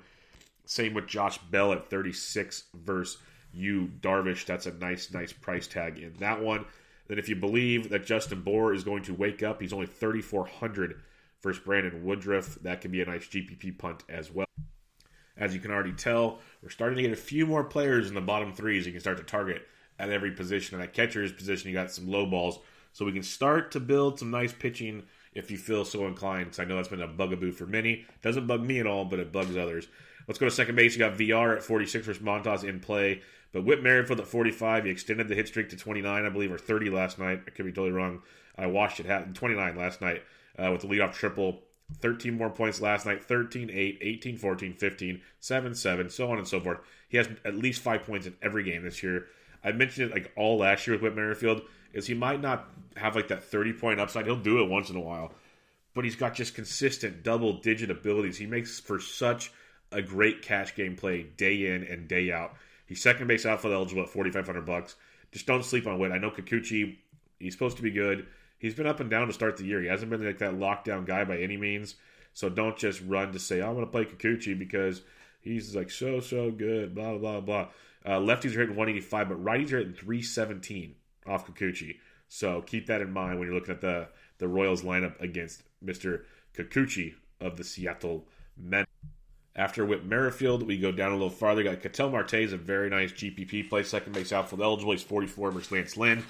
Same 0.65 0.93
with 0.93 1.07
Josh 1.07 1.37
Bell 1.37 1.73
at 1.73 1.89
36 1.89 2.63
versus 2.73 3.21
you, 3.53 3.91
Darvish. 4.01 4.45
That's 4.45 4.65
a 4.65 4.73
nice, 4.73 5.11
nice 5.11 5.31
price 5.31 5.67
tag 5.67 5.99
in 5.99 6.13
that 6.19 6.41
one. 6.41 6.65
Then, 7.07 7.19
if 7.19 7.29
you 7.29 7.35
believe 7.35 7.89
that 7.89 8.05
Justin 8.05 8.41
Bour 8.41 8.73
is 8.73 8.83
going 8.83 9.03
to 9.03 9.13
wake 9.13 9.43
up, 9.43 9.61
he's 9.61 9.73
only 9.73 9.85
3,400 9.85 11.01
versus 11.41 11.63
Brandon 11.63 12.03
Woodruff. 12.03 12.55
That 12.61 12.81
can 12.81 12.91
be 12.91 13.01
a 13.01 13.05
nice 13.05 13.27
GPP 13.27 13.77
punt 13.77 14.03
as 14.09 14.31
well. 14.31 14.47
As 15.37 15.53
you 15.53 15.59
can 15.59 15.71
already 15.71 15.93
tell, 15.93 16.39
we're 16.61 16.69
starting 16.69 16.97
to 16.97 17.01
get 17.01 17.11
a 17.11 17.15
few 17.15 17.45
more 17.45 17.63
players 17.63 18.07
in 18.07 18.15
the 18.15 18.21
bottom 18.21 18.53
threes 18.53 18.85
you 18.85 18.91
can 18.91 19.01
start 19.01 19.17
to 19.17 19.23
target 19.23 19.67
at 20.01 20.09
every 20.09 20.31
position. 20.31 20.75
And 20.75 20.83
at 20.83 20.93
catcher's 20.93 21.31
position, 21.31 21.69
you 21.69 21.75
got 21.75 21.91
some 21.91 22.09
low 22.09 22.25
balls. 22.25 22.59
So 22.93 23.05
we 23.05 23.13
can 23.13 23.23
start 23.23 23.71
to 23.71 23.79
build 23.79 24.19
some 24.19 24.31
nice 24.31 24.51
pitching 24.51 25.03
if 25.33 25.49
you 25.51 25.57
feel 25.57 25.85
so 25.85 26.07
inclined. 26.07 26.45
Because 26.45 26.59
I 26.59 26.65
know 26.65 26.75
that's 26.75 26.89
been 26.89 27.01
a 27.01 27.07
bugaboo 27.07 27.51
for 27.51 27.65
many. 27.65 28.05
Doesn't 28.21 28.47
bug 28.47 28.61
me 28.61 28.79
at 28.79 28.87
all, 28.87 29.05
but 29.05 29.19
it 29.19 29.31
bugs 29.31 29.55
others. 29.55 29.87
Let's 30.27 30.39
go 30.39 30.45
to 30.45 30.51
second 30.51 30.75
base. 30.75 30.93
You 30.93 30.99
got 30.99 31.13
Villar 31.13 31.55
at 31.55 31.63
46 31.63 32.05
versus 32.05 32.23
Montas 32.23 32.63
in 32.63 32.79
play. 32.79 33.21
But 33.53 33.65
Whit 33.65 33.83
Merrifield 33.83 34.19
at 34.19 34.27
45. 34.27 34.85
He 34.85 34.91
extended 34.91 35.27
the 35.27 35.35
hit 35.35 35.47
streak 35.47 35.69
to 35.69 35.77
29, 35.77 36.25
I 36.25 36.29
believe, 36.29 36.51
or 36.51 36.57
30 36.57 36.89
last 36.89 37.19
night. 37.19 37.41
I 37.45 37.51
could 37.51 37.65
be 37.65 37.71
totally 37.71 37.91
wrong. 37.91 38.23
I 38.57 38.67
watched 38.67 38.99
it 38.99 39.05
happen. 39.05 39.33
29 39.33 39.77
last 39.77 40.01
night 40.01 40.23
uh, 40.57 40.71
with 40.71 40.81
the 40.81 40.87
leadoff 40.87 41.13
triple. 41.13 41.61
13 41.99 42.37
more 42.37 42.49
points 42.49 42.79
last 42.79 43.05
night 43.05 43.21
13 43.21 43.69
8, 43.69 43.97
18 44.01 44.37
14, 44.37 44.73
15, 44.73 45.21
7 45.39 45.75
7, 45.75 46.09
so 46.09 46.31
on 46.31 46.37
and 46.37 46.47
so 46.47 46.59
forth. 46.59 46.79
He 47.09 47.17
has 47.17 47.27
at 47.43 47.55
least 47.55 47.81
five 47.81 48.03
points 48.03 48.27
in 48.27 48.35
every 48.41 48.63
game 48.63 48.83
this 48.83 49.03
year. 49.03 49.27
I 49.63 49.71
mentioned 49.71 50.11
it 50.11 50.13
like 50.13 50.31
all 50.35 50.57
last 50.57 50.87
year 50.87 50.95
with 50.95 51.03
Whit 51.03 51.15
Merrifield 51.15 51.61
is 51.93 52.07
he 52.07 52.13
might 52.13 52.41
not 52.41 52.69
have 52.95 53.15
like 53.15 53.27
that 53.29 53.43
30 53.43 53.73
point 53.73 53.99
upside. 53.99 54.25
He'll 54.25 54.35
do 54.35 54.61
it 54.61 54.69
once 54.69 54.89
in 54.89 54.95
a 54.95 55.01
while, 55.01 55.33
but 55.93 56.03
he's 56.03 56.15
got 56.15 56.35
just 56.35 56.55
consistent 56.55 57.23
double 57.23 57.53
digit 57.53 57.91
abilities. 57.91 58.37
He 58.37 58.45
makes 58.45 58.79
for 58.79 58.99
such 58.99 59.51
a 59.91 60.01
great 60.01 60.41
cash 60.41 60.75
game 60.75 60.95
play 60.95 61.23
day 61.23 61.73
in 61.73 61.83
and 61.83 62.07
day 62.07 62.31
out. 62.31 62.53
He's 62.85 63.01
second 63.01 63.27
base 63.27 63.45
outfield 63.45 63.73
eligible 63.73 64.03
at 64.03 64.09
4500 64.09 64.65
bucks. 64.65 64.95
Just 65.31 65.45
don't 65.45 65.63
sleep 65.63 65.87
on 65.87 65.99
Whit. 65.99 66.11
I 66.11 66.17
know 66.17 66.31
Kikuchi, 66.31 66.97
he's 67.39 67.53
supposed 67.53 67.77
to 67.77 67.83
be 67.83 67.91
good. 67.91 68.27
He's 68.57 68.75
been 68.75 68.87
up 68.87 68.99
and 68.99 69.09
down 69.09 69.27
to 69.27 69.33
start 69.33 69.57
the 69.57 69.65
year. 69.65 69.81
He 69.81 69.87
hasn't 69.87 70.11
been 70.11 70.25
like 70.25 70.39
that 70.39 70.55
lockdown 70.55 71.05
guy 71.05 71.23
by 71.23 71.37
any 71.37 71.57
means. 71.57 71.95
So 72.33 72.49
don't 72.49 72.77
just 72.77 73.01
run 73.01 73.31
to 73.33 73.39
say, 73.39 73.61
I'm 73.61 73.73
going 73.73 73.85
to 73.85 73.91
play 73.91 74.05
Kikuchi 74.05 74.57
because 74.57 75.01
he's 75.41 75.75
like 75.75 75.89
so, 75.89 76.19
so 76.19 76.51
good, 76.51 76.95
blah, 76.95 77.17
blah, 77.17 77.41
blah. 77.41 77.67
Uh, 78.05 78.19
lefties 78.19 78.55
are 78.55 78.61
hitting 78.61 78.75
185, 78.75 79.29
but 79.29 79.43
righties 79.43 79.71
are 79.71 79.77
hitting 79.77 79.93
317 79.93 80.95
off 81.27 81.45
Kikuchi. 81.47 81.97
So 82.27 82.61
keep 82.61 82.87
that 82.87 83.01
in 83.01 83.11
mind 83.11 83.39
when 83.39 83.47
you're 83.47 83.55
looking 83.55 83.75
at 83.75 83.81
the, 83.81 84.07
the 84.37 84.47
Royals 84.47 84.81
lineup 84.83 85.19
against 85.19 85.63
Mr. 85.83 86.23
Kikuchi 86.55 87.15
of 87.39 87.57
the 87.57 87.63
Seattle 87.63 88.25
Men. 88.57 88.85
After 89.53 89.85
Whit 89.85 90.05
Merrifield, 90.05 90.63
we 90.63 90.77
go 90.77 90.93
down 90.93 91.11
a 91.11 91.15
little 91.15 91.29
farther. 91.29 91.61
Got 91.61 91.81
Ketel 91.81 92.09
Marte 92.09 92.35
is 92.35 92.53
a 92.53 92.57
very 92.57 92.89
nice 92.89 93.11
GPP 93.11 93.69
play, 93.69 93.83
second 93.83 94.13
base 94.13 94.31
outfield 94.31 94.61
eligible. 94.61 94.93
He's 94.93 95.03
44 95.03 95.51
versus 95.51 95.71
Lance 95.71 95.97
Lynn. 95.97 96.23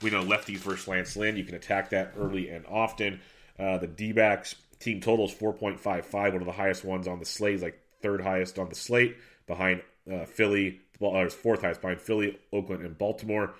We 0.00 0.10
know 0.10 0.22
lefties 0.22 0.58
versus 0.58 0.86
Lance 0.86 1.16
Lynn. 1.16 1.36
You 1.36 1.44
can 1.44 1.56
attack 1.56 1.90
that 1.90 2.14
early 2.16 2.50
and 2.50 2.64
often. 2.66 3.20
Uh, 3.58 3.78
the 3.78 3.88
D 3.88 4.12
backs 4.12 4.54
team 4.78 5.00
total 5.00 5.26
is 5.26 5.34
4.55, 5.34 6.12
one 6.12 6.36
of 6.36 6.44
the 6.44 6.52
highest 6.52 6.84
ones 6.84 7.08
on 7.08 7.18
the 7.18 7.24
slate. 7.24 7.60
Like 7.60 7.80
third 8.00 8.22
highest 8.22 8.58
on 8.58 8.68
the 8.68 8.74
slate 8.74 9.16
behind 9.46 9.82
uh, 10.10 10.24
Philly, 10.24 10.80
well, 11.00 11.16
uh, 11.16 11.28
fourth 11.28 11.62
highest 11.62 11.80
behind 11.80 12.00
Philly, 12.00 12.38
Oakland, 12.52 12.84
and 12.84 12.96
Baltimore, 12.96 13.54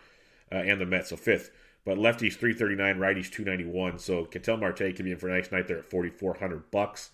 uh, 0.50 0.56
and 0.56 0.80
the 0.80 0.86
Mets, 0.86 1.10
so 1.10 1.16
fifth. 1.16 1.50
But 1.84 1.98
lefties 1.98 2.34
339, 2.34 2.98
righties 2.98 3.30
291. 3.30 3.98
So 3.98 4.24
Ketel 4.24 4.58
Marte 4.58 4.78
could 4.78 5.04
be 5.04 5.12
in 5.12 5.18
for 5.18 5.28
a 5.28 5.34
nice 5.34 5.50
night 5.50 5.68
there 5.68 5.78
at 5.78 5.84
4,400 5.86 6.70
bucks. 6.70 7.10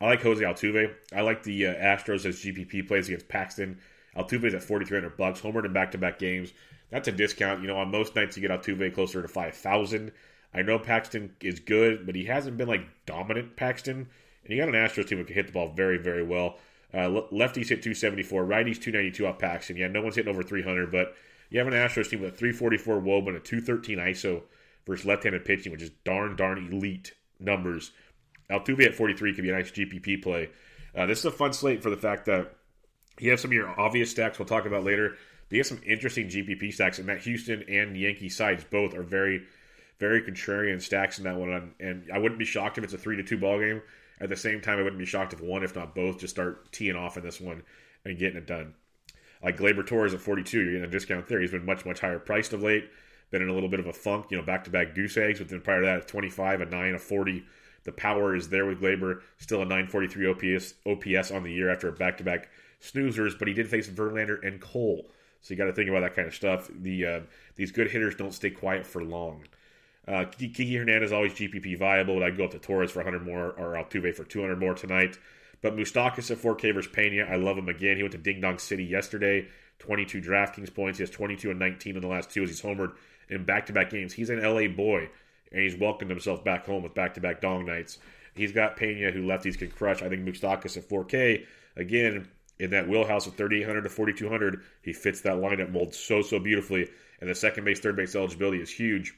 I 0.00 0.06
like 0.06 0.22
Jose 0.22 0.44
Altuve. 0.44 0.94
I 1.14 1.22
like 1.22 1.42
the 1.42 1.66
uh, 1.66 1.74
Astros 1.74 2.24
as 2.26 2.36
GPP 2.42 2.86
plays 2.86 3.08
against 3.08 3.28
Paxton. 3.28 3.78
Altuve's 4.16 4.54
at 4.54 4.62
4,300 4.62 5.16
bucks, 5.16 5.40
homered 5.40 5.64
in 5.64 5.72
back-to-back 5.72 6.18
games. 6.18 6.52
That's 6.90 7.08
a 7.08 7.12
discount. 7.12 7.62
You 7.62 7.68
know, 7.68 7.78
on 7.78 7.90
most 7.90 8.14
nights 8.14 8.36
you 8.36 8.46
get 8.46 8.50
Altuve 8.50 8.94
closer 8.94 9.22
to 9.22 9.28
5,000. 9.28 10.12
I 10.54 10.62
know 10.62 10.78
Paxton 10.78 11.34
is 11.40 11.60
good, 11.60 12.06
but 12.06 12.14
he 12.14 12.24
hasn't 12.24 12.56
been 12.56 12.68
like 12.68 12.86
dominant 13.06 13.56
Paxton. 13.56 14.08
And 14.48 14.56
you 14.56 14.64
got 14.64 14.74
an 14.74 14.80
Astros 14.80 15.06
team 15.06 15.18
who 15.18 15.24
can 15.24 15.34
hit 15.34 15.46
the 15.46 15.52
ball 15.52 15.68
very, 15.68 15.98
very 15.98 16.22
well. 16.22 16.56
Uh, 16.92 17.20
lefties 17.30 17.68
hit 17.68 17.82
274, 17.82 18.44
righties 18.44 18.80
292 18.80 19.26
off 19.26 19.38
Paxton. 19.38 19.76
Yeah, 19.76 19.88
no 19.88 20.00
one's 20.00 20.16
hitting 20.16 20.32
over 20.32 20.42
300, 20.42 20.90
but 20.90 21.14
you 21.50 21.58
have 21.58 21.68
an 21.68 21.74
Astros 21.74 22.08
team 22.08 22.22
with 22.22 22.34
a 22.34 22.36
344 22.36 23.00
WOBA 23.00 23.28
and 23.28 23.36
a 23.36 23.40
213 23.40 23.98
ISO 23.98 24.42
versus 24.86 25.04
left-handed 25.04 25.44
pitching, 25.44 25.70
which 25.70 25.82
is 25.82 25.90
darn, 26.04 26.34
darn 26.34 26.66
elite 26.72 27.12
numbers. 27.38 27.92
Altuve 28.50 28.86
at 28.86 28.94
43 28.94 29.34
could 29.34 29.42
be 29.42 29.50
a 29.50 29.52
nice 29.52 29.70
GPP 29.70 30.22
play. 30.22 30.48
Uh, 30.96 31.04
this 31.04 31.18
is 31.18 31.24
a 31.26 31.30
fun 31.30 31.52
slate 31.52 31.82
for 31.82 31.90
the 31.90 31.96
fact 31.96 32.24
that 32.24 32.54
you 33.20 33.30
have 33.30 33.40
some 33.40 33.50
of 33.50 33.54
your 33.54 33.78
obvious 33.78 34.10
stacks 34.10 34.38
we'll 34.38 34.46
talk 34.46 34.64
about 34.64 34.84
later. 34.84 35.16
But 35.48 35.56
you 35.56 35.60
have 35.60 35.66
some 35.66 35.80
interesting 35.84 36.28
GPP 36.28 36.72
stacks, 36.72 36.98
and 36.98 37.08
that 37.08 37.20
Houston 37.20 37.64
and 37.68 37.96
Yankee 37.96 38.28
sides 38.28 38.64
both 38.64 38.94
are 38.94 39.02
very, 39.02 39.42
very 39.98 40.22
contrarian 40.22 40.80
stacks 40.80 41.18
in 41.18 41.24
that 41.24 41.36
one. 41.36 41.74
And 41.80 42.08
I 42.12 42.18
wouldn't 42.18 42.38
be 42.38 42.44
shocked 42.44 42.78
if 42.78 42.84
it's 42.84 42.92
a 42.92 42.98
three 42.98 43.16
to 43.16 43.22
two 43.22 43.38
ball 43.38 43.58
game. 43.58 43.82
At 44.20 44.28
the 44.28 44.36
same 44.36 44.60
time, 44.60 44.78
I 44.78 44.82
wouldn't 44.82 44.98
be 44.98 45.06
shocked 45.06 45.32
if 45.32 45.40
one, 45.40 45.62
if 45.62 45.76
not 45.76 45.94
both, 45.94 46.18
just 46.18 46.34
start 46.34 46.72
teeing 46.72 46.96
off 46.96 47.16
in 47.16 47.22
this 47.22 47.40
one 47.40 47.62
and 48.04 48.18
getting 48.18 48.38
it 48.38 48.46
done. 48.46 48.74
Like 49.42 49.56
Gleyber 49.56 49.86
Torres 49.86 50.14
at 50.14 50.20
42, 50.20 50.58
you're 50.58 50.72
getting 50.72 50.84
a 50.84 50.90
discount 50.90 51.28
there. 51.28 51.40
He's 51.40 51.52
been 51.52 51.64
much, 51.64 51.84
much 51.86 52.00
higher 52.00 52.18
priced 52.18 52.52
of 52.52 52.62
late. 52.62 52.90
Been 53.30 53.42
in 53.42 53.48
a 53.48 53.52
little 53.52 53.68
bit 53.68 53.80
of 53.80 53.86
a 53.86 53.92
funk, 53.92 54.26
you 54.30 54.36
know, 54.36 54.42
back 54.42 54.64
to 54.64 54.70
back 54.70 54.94
goose 54.94 55.16
eggs. 55.16 55.38
But 55.38 55.48
then 55.48 55.60
prior 55.60 55.80
to 55.80 55.86
that, 55.86 56.04
a 56.04 56.06
25, 56.06 56.62
a 56.62 56.66
9, 56.66 56.94
a 56.94 56.98
40. 56.98 57.44
The 57.84 57.92
power 57.92 58.34
is 58.34 58.48
there 58.48 58.66
with 58.66 58.80
Gleyber. 58.80 59.20
Still 59.38 59.62
a 59.62 59.66
943 59.66 60.56
OPS, 60.56 60.74
OPS 60.86 61.30
on 61.30 61.42
the 61.42 61.52
year 61.52 61.70
after 61.70 61.88
a 61.88 61.92
back 61.92 62.18
to 62.18 62.24
back 62.24 62.48
snoozers. 62.82 63.38
But 63.38 63.48
he 63.48 63.54
did 63.54 63.68
face 63.68 63.88
Verlander 63.88 64.44
and 64.44 64.60
Cole. 64.60 65.10
So 65.42 65.54
you 65.54 65.58
got 65.58 65.66
to 65.66 65.72
think 65.72 65.88
about 65.88 66.00
that 66.00 66.16
kind 66.16 66.26
of 66.26 66.34
stuff. 66.34 66.68
The 66.74 67.06
uh, 67.06 67.20
These 67.54 67.70
good 67.70 67.90
hitters 67.90 68.16
don't 68.16 68.34
stay 68.34 68.50
quiet 68.50 68.86
for 68.86 69.04
long. 69.04 69.44
Uh, 70.08 70.24
Kiki 70.24 70.74
Hernandez 70.74 71.08
is 71.08 71.12
always 71.12 71.34
GPP 71.34 71.78
viable, 71.78 72.14
but 72.14 72.22
I'd 72.22 72.38
go 72.38 72.46
up 72.46 72.52
to 72.52 72.58
Torres 72.58 72.90
for 72.90 73.00
100 73.00 73.26
more 73.26 73.50
or 73.50 73.74
Altuve 73.74 74.14
for 74.14 74.24
200 74.24 74.58
more 74.58 74.74
tonight. 74.74 75.18
But 75.60 75.76
Moustakas 75.76 76.30
at 76.30 76.38
4K 76.38 76.72
versus 76.72 76.90
Pena, 76.90 77.24
I 77.24 77.36
love 77.36 77.58
him 77.58 77.68
again. 77.68 77.96
He 77.96 78.02
went 78.02 78.12
to 78.12 78.18
Ding 78.18 78.40
Dong 78.40 78.58
City 78.58 78.84
yesterday, 78.84 79.48
22 79.80 80.22
DraftKings 80.22 80.74
points. 80.74 80.98
He 80.98 81.02
has 81.02 81.10
22 81.10 81.50
and 81.50 81.58
19 81.58 81.96
in 81.96 82.00
the 82.00 82.08
last 82.08 82.30
two 82.30 82.42
as 82.42 82.48
he's 82.48 82.62
homered 82.62 82.92
in 83.28 83.44
back-to-back 83.44 83.90
games. 83.90 84.14
He's 84.14 84.30
an 84.30 84.42
LA 84.42 84.68
boy, 84.68 85.10
and 85.52 85.60
he's 85.60 85.76
welcomed 85.76 86.10
himself 86.10 86.42
back 86.42 86.64
home 86.64 86.84
with 86.84 86.94
back-to-back 86.94 87.42
Dong 87.42 87.66
nights. 87.66 87.98
He's 88.34 88.52
got 88.52 88.76
Pena, 88.76 89.10
who 89.10 89.24
lefties 89.24 89.58
can 89.58 89.70
crush. 89.70 90.00
I 90.00 90.08
think 90.08 90.26
Moustakas 90.26 90.78
at 90.78 90.88
4K, 90.88 91.44
again, 91.76 92.28
in 92.58 92.70
that 92.70 92.88
wheelhouse 92.88 93.26
of 93.26 93.34
3,800 93.34 93.82
to 93.82 93.90
4,200, 93.90 94.62
he 94.80 94.94
fits 94.94 95.20
that 95.22 95.34
lineup 95.34 95.70
mold 95.70 95.94
so, 95.94 96.22
so 96.22 96.38
beautifully. 96.38 96.88
And 97.20 97.28
the 97.28 97.34
second 97.34 97.64
base, 97.64 97.80
third 97.80 97.96
base 97.96 98.14
eligibility 98.14 98.62
is 98.62 98.70
huge 98.70 99.12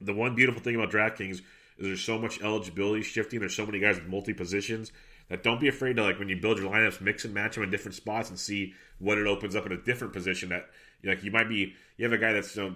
the 0.00 0.14
one 0.14 0.34
beautiful 0.34 0.62
thing 0.62 0.74
about 0.74 0.90
DraftKings 0.90 1.30
is 1.32 1.42
there's 1.78 2.04
so 2.04 2.18
much 2.18 2.40
eligibility 2.42 3.02
shifting. 3.02 3.40
There's 3.40 3.54
so 3.54 3.66
many 3.66 3.78
guys 3.80 3.96
with 3.96 4.06
multi 4.06 4.34
positions 4.34 4.92
that 5.28 5.42
don't 5.42 5.60
be 5.60 5.68
afraid 5.68 5.96
to 5.96 6.02
like 6.02 6.18
when 6.18 6.28
you 6.28 6.36
build 6.36 6.58
your 6.58 6.70
lineups, 6.70 7.00
mix 7.00 7.24
and 7.24 7.32
match 7.32 7.54
them 7.54 7.64
in 7.64 7.70
different 7.70 7.94
spots 7.94 8.30
and 8.30 8.38
see 8.38 8.74
what 8.98 9.16
it 9.16 9.26
opens 9.26 9.56
up 9.56 9.64
in 9.66 9.72
a 9.72 9.76
different 9.76 10.12
position. 10.12 10.50
That 10.50 10.66
like 11.04 11.22
you 11.24 11.30
might 11.30 11.48
be 11.48 11.74
you 11.96 12.04
have 12.04 12.12
a 12.12 12.18
guy 12.18 12.32
that's 12.32 12.54
you 12.56 12.62
know, 12.62 12.74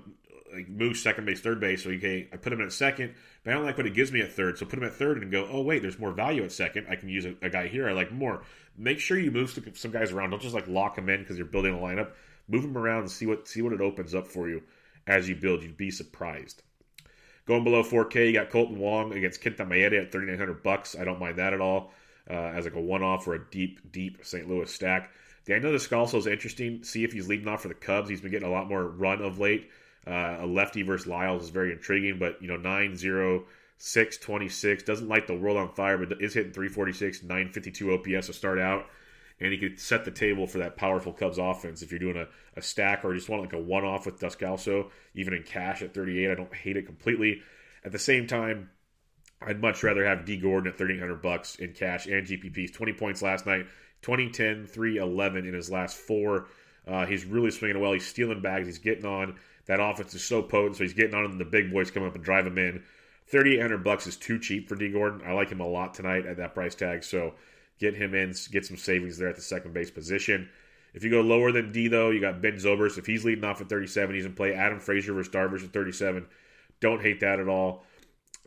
like 0.55 0.69
moves 0.69 1.03
second 1.03 1.27
base, 1.27 1.41
third 1.41 1.61
base. 1.61 1.83
So 1.83 1.91
okay, 1.91 2.29
I 2.33 2.37
put 2.37 2.53
him 2.53 2.61
at 2.61 2.73
second, 2.73 3.15
but 3.43 3.51
I 3.51 3.55
don't 3.55 3.65
like 3.65 3.77
what 3.77 3.87
it 3.87 3.95
gives 3.95 4.13
me 4.13 4.21
at 4.21 4.33
third. 4.33 4.57
So 4.57 4.67
put 4.67 4.79
him 4.79 4.85
at 4.85 4.95
third 4.95 5.21
and 5.21 5.31
go, 5.31 5.49
oh 5.51 5.63
wait, 5.63 5.83
there's 5.83 5.99
more 5.99 6.13
value 6.13 6.45
at 6.45 6.53
second. 6.53 6.87
I 6.89 6.97
can 6.97 7.09
use 7.09 7.27
a, 7.27 7.35
a 7.43 7.51
guy 7.51 7.67
here 7.67 7.89
I 7.89 7.93
like 7.93 8.13
more. 8.13 8.43
Make 8.77 9.01
sure 9.01 9.19
you 9.19 9.31
move 9.31 9.51
some, 9.75 9.91
guys 9.91 10.13
around. 10.13 10.31
Don't 10.31 10.43
just 10.43 10.55
like 10.55 10.69
lock 10.69 10.97
them 10.97 11.09
in 11.09 11.21
because 11.21 11.37
you're 11.37 11.47
building 11.47 11.75
a 11.75 11.79
lineup. 11.79 12.11
Move 12.49 12.63
them 12.63 12.77
around 12.77 13.01
and 13.01 13.11
see 13.11 13.27
what 13.27 13.49
see 13.49 13.63
what 13.63 13.73
it 13.73 13.81
opens 13.81 14.15
up 14.15 14.27
for 14.27 14.49
you 14.49 14.63
as 15.07 15.29
you 15.29 15.35
build. 15.35 15.63
You'd 15.63 15.77
be 15.77 15.91
surprised. 15.91 16.63
Going 17.47 17.65
below 17.65 17.83
4K, 17.83 18.27
you 18.27 18.33
got 18.33 18.51
Kolten 18.51 18.79
Wong 18.79 19.13
against 19.13 19.43
Kenta 19.43 19.67
Maeda 19.69 20.03
at 20.03 20.13
3,900 20.13 20.63
bucks. 20.63 20.97
I 20.99 21.05
don't 21.05 21.21
mind 21.21 21.39
that 21.39 21.53
at 21.53 21.61
all 21.61 21.93
uh, 22.29 22.33
as 22.33 22.65
like 22.65 22.75
a 22.75 22.81
one-off 22.81 23.29
or 23.29 23.35
a 23.35 23.51
deep, 23.51 23.93
deep 23.93 24.19
St. 24.23 24.49
Louis 24.49 24.73
stack. 24.73 25.11
Daniel 25.47 25.73
Descalso 25.73 26.17
is 26.17 26.27
interesting. 26.27 26.83
See 26.83 27.05
if 27.05 27.13
he's 27.13 27.29
leading 27.29 27.49
off 27.49 27.63
for 27.63 27.69
the 27.69 27.75
Cubs. 27.75 28.09
He's 28.09 28.23
been 28.23 28.31
getting 28.31 28.49
a 28.49 28.53
lot 28.53 28.67
more 28.67 28.85
run 28.85 29.21
of 29.21 29.39
late. 29.39 29.71
Uh, 30.07 30.39
a 30.41 30.47
lefty 30.47 30.83
versus 30.83 31.07
Lyles 31.07 31.45
is 31.45 31.51
very 31.51 31.73
intriguing, 31.73 32.19
but 32.19 32.41
you 32.41 32.49
know 32.49 32.57
9 32.57 32.97
0 32.97 33.45
6 33.77 34.17
26 34.19 34.83
doesn't 34.83 35.09
light 35.09 35.27
the 35.27 35.37
world 35.37 35.57
on 35.57 35.73
fire, 35.75 35.99
but 35.99 36.21
is 36.23 36.35
hitting 36.35 36.53
346 36.53 37.23
952 37.23 37.93
OPS 37.93 38.27
to 38.27 38.33
start 38.33 38.59
out 38.59 38.87
and 39.41 39.53
he 39.53 39.59
could 39.59 39.81
set 39.81 40.05
the 40.05 40.11
table 40.11 40.47
for 40.47 40.59
that 40.59 40.77
powerful 40.77 41.13
Cubs 41.13 41.39
offense. 41.39 41.83
If 41.83 41.91
you're 41.91 41.99
doing 41.99 42.17
a, 42.17 42.29
a 42.57 42.63
stack 42.63 43.05
or 43.05 43.15
just 43.15 43.29
want 43.29 43.43
like 43.43 43.53
a 43.53 43.59
one 43.59 43.85
off 43.85 44.07
with 44.07 44.21
Descalso, 44.21 44.91
even 45.15 45.35
in 45.35 45.43
cash 45.43 45.83
at 45.83 45.93
38, 45.93 46.31
I 46.31 46.35
don't 46.35 46.55
hate 46.55 46.77
it 46.77 46.87
completely. 46.87 47.43
At 47.85 47.93
the 47.93 47.99
same 47.99 48.27
time, 48.27 48.71
I'd 49.43 49.61
much 49.61 49.83
rather 49.83 50.05
have 50.05 50.25
Dee 50.25 50.37
Gordon 50.37 50.69
at 50.69 50.79
1300 50.79 51.21
bucks 51.21 51.57
in 51.57 51.73
cash 51.73 52.07
and 52.07 52.27
GPPs. 52.27 52.73
20 52.73 52.93
points 52.95 53.23
last 53.23 53.45
night, 53.47 53.67
20, 54.03 54.31
10, 54.31 54.67
3, 54.67 54.97
11 54.97 55.47
in 55.47 55.55
his 55.55 55.71
last 55.71 55.97
four. 55.97 56.49
Uh, 56.87 57.07
he's 57.07 57.25
really 57.25 57.51
swinging 57.51 57.81
well. 57.81 57.93
He's 57.93 58.07
stealing 58.07 58.41
bags. 58.41 58.67
He's 58.67 58.79
getting 58.79 59.05
on. 59.05 59.37
That 59.67 59.81
offense 59.81 60.15
is 60.15 60.23
so 60.23 60.43
potent, 60.43 60.77
so 60.77 60.85
he's 60.85 60.93
getting 60.93 61.15
on, 61.15 61.25
and 61.25 61.41
the 61.41 61.45
big 61.45 61.73
boys 61.73 61.91
come 61.91 62.03
up 62.03 62.15
and 62.15 62.23
drive 62.23 62.47
him 62.47 62.59
in. 62.59 62.83
3800 63.29 63.83
bucks 63.83 64.07
is 64.07 64.17
too 64.17 64.39
cheap 64.39 64.69
for 64.69 64.77
Dee 64.77 64.93
Gordon. 64.93 65.23
I 65.27 65.33
like 65.33 65.51
him 65.51 65.61
a 65.61 65.67
lot 65.67 65.95
tonight 65.95 66.27
at 66.27 66.37
that 66.37 66.55
price 66.55 66.75
tag. 66.75 67.03
So 67.03 67.35
get 67.79 67.95
him 67.95 68.15
in, 68.15 68.35
get 68.51 68.67
some 68.67 68.77
savings 68.77 69.19
there 69.19 69.29
at 69.29 69.37
the 69.37 69.43
second 69.43 69.75
base 69.75 69.91
position. 69.91 70.49
If 70.95 71.03
you 71.03 71.11
go 71.11 71.23
lower 71.23 71.51
than 71.51 71.73
Dee, 71.73 71.89
though, 71.89 72.11
you 72.11 72.21
got 72.21 72.41
Ben 72.41 72.55
Zobrist. 72.55 72.99
If 72.99 73.07
he's 73.07 73.25
leading 73.25 73.45
off 73.45 73.61
at 73.61 73.69
37, 73.69 74.15
he's 74.15 74.25
in 74.25 74.35
play. 74.35 74.55
Adam 74.55 74.79
Frazier 74.79 75.13
versus 75.13 75.33
Darvish 75.33 75.65
at 75.65 75.73
37. 75.73 76.27
Don't 76.81 77.03
hate 77.03 77.21
that 77.21 77.41
at 77.41 77.49
all. 77.49 77.85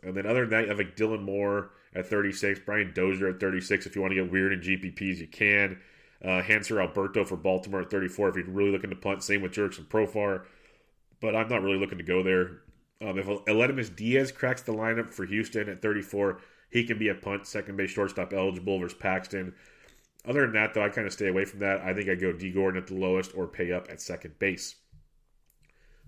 And 0.02 0.16
then 0.16 0.26
other 0.26 0.40
than 0.40 0.50
that, 0.50 0.62
you 0.62 0.68
have 0.68 0.78
like 0.78 0.96
Dylan 0.96 1.22
Moore 1.22 1.70
at 1.94 2.06
36, 2.06 2.60
Brian 2.64 2.92
Dozier 2.94 3.28
at 3.28 3.40
36. 3.40 3.86
If 3.86 3.94
you 3.94 4.00
want 4.00 4.12
to 4.12 4.22
get 4.22 4.32
weird 4.32 4.52
in 4.52 4.60
GPPs, 4.60 5.18
you 5.18 5.26
can. 5.26 5.78
Uh, 6.24 6.42
Hanser 6.42 6.80
Alberto 6.80 7.24
for 7.24 7.36
Baltimore 7.36 7.82
at 7.82 7.90
34. 7.90 8.30
If 8.30 8.36
you're 8.36 8.46
really 8.46 8.70
looking 8.70 8.90
to 8.90 8.96
punt, 8.96 9.22
same 9.22 9.42
with 9.42 9.52
Jurickson 9.52 9.86
Profar. 9.86 10.44
But 11.20 11.36
I'm 11.36 11.48
not 11.48 11.62
really 11.62 11.78
looking 11.78 11.98
to 11.98 12.04
go 12.04 12.22
there. 12.22 12.62
Um, 13.00 13.18
if 13.18 13.26
Aledmys 13.26 13.94
Diaz 13.94 14.32
cracks 14.32 14.62
the 14.62 14.72
lineup 14.72 15.12
for 15.12 15.24
Houston 15.24 15.68
at 15.68 15.80
34, 15.82 16.40
he 16.70 16.84
can 16.84 16.98
be 16.98 17.08
a 17.08 17.14
punt, 17.14 17.46
second 17.46 17.76
base, 17.76 17.90
shortstop 17.90 18.32
eligible 18.32 18.78
versus 18.78 18.98
Paxton. 18.98 19.54
Other 20.26 20.42
than 20.42 20.52
that, 20.52 20.74
though, 20.74 20.84
I 20.84 20.88
kind 20.88 21.06
of 21.06 21.12
stay 21.12 21.28
away 21.28 21.44
from 21.44 21.60
that. 21.60 21.80
I 21.80 21.94
think 21.94 22.08
I 22.08 22.14
go 22.14 22.32
Dee 22.32 22.50
Gordon 22.50 22.80
at 22.80 22.88
the 22.88 22.94
lowest 22.94 23.34
or 23.34 23.46
pay 23.46 23.72
up 23.72 23.88
at 23.90 24.00
second 24.00 24.38
base. 24.38 24.76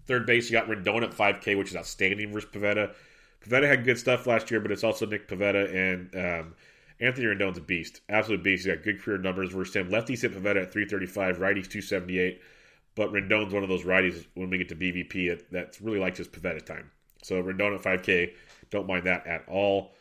Third 0.07 0.27
base, 0.27 0.51
you 0.51 0.59
got 0.59 0.69
Rendon 0.69 1.03
at 1.03 1.13
5K, 1.13 1.57
which 1.57 1.71
is 1.71 1.77
outstanding 1.77 2.33
versus 2.33 2.51
Pivetta. 2.51 2.95
Pivetta 3.43 3.69
had 3.69 3.85
good 3.85 3.99
stuff 3.99 4.27
last 4.27 4.51
year, 4.51 4.61
but 4.61 4.73
it's 4.73 4.85
also 4.85 5.07
Nick 5.07 5.29
Pivetta 5.29 5.73
and 5.75 6.15
um, 6.15 6.55
Anthony 7.01 7.27
Rendon's 7.27 7.59
a 7.59 7.63
beast. 7.63 8.03
Absolute 8.09 8.43
beast. 8.43 8.65
He's 8.65 8.75
got 8.75 8.85
good 8.85 9.01
career 9.01 9.19
numbers 9.19 9.53
versus 9.53 9.77
him. 9.77 9.89
Lefties 9.89 10.23
hit 10.23 10.33
Pivetta 10.35 10.63
at 10.63 10.73
335, 10.73 11.39
righties 11.39 11.71
278. 11.71 12.41
But 12.95 13.13
Rendon's 13.13 13.55
one 13.55 13.63
of 13.63 13.69
those 13.69 13.85
righties 13.85 14.27
when 14.35 14.51
we 14.51 14.59
get 14.59 14.69
to 14.71 14.77
BVP 14.77 15.41
that's 15.51 15.81
really 15.81 16.01
likes 16.01 16.19
his 16.19 16.29
Pivetta 16.29 16.65
time. 16.65 16.91
So 17.23 17.43
Rendon 17.43 17.75
at 17.75 17.83
5K, 17.83 18.35
don't 18.71 18.87
mind 18.87 19.07
that 19.07 19.27
at 19.27 19.45
all. 19.49 19.95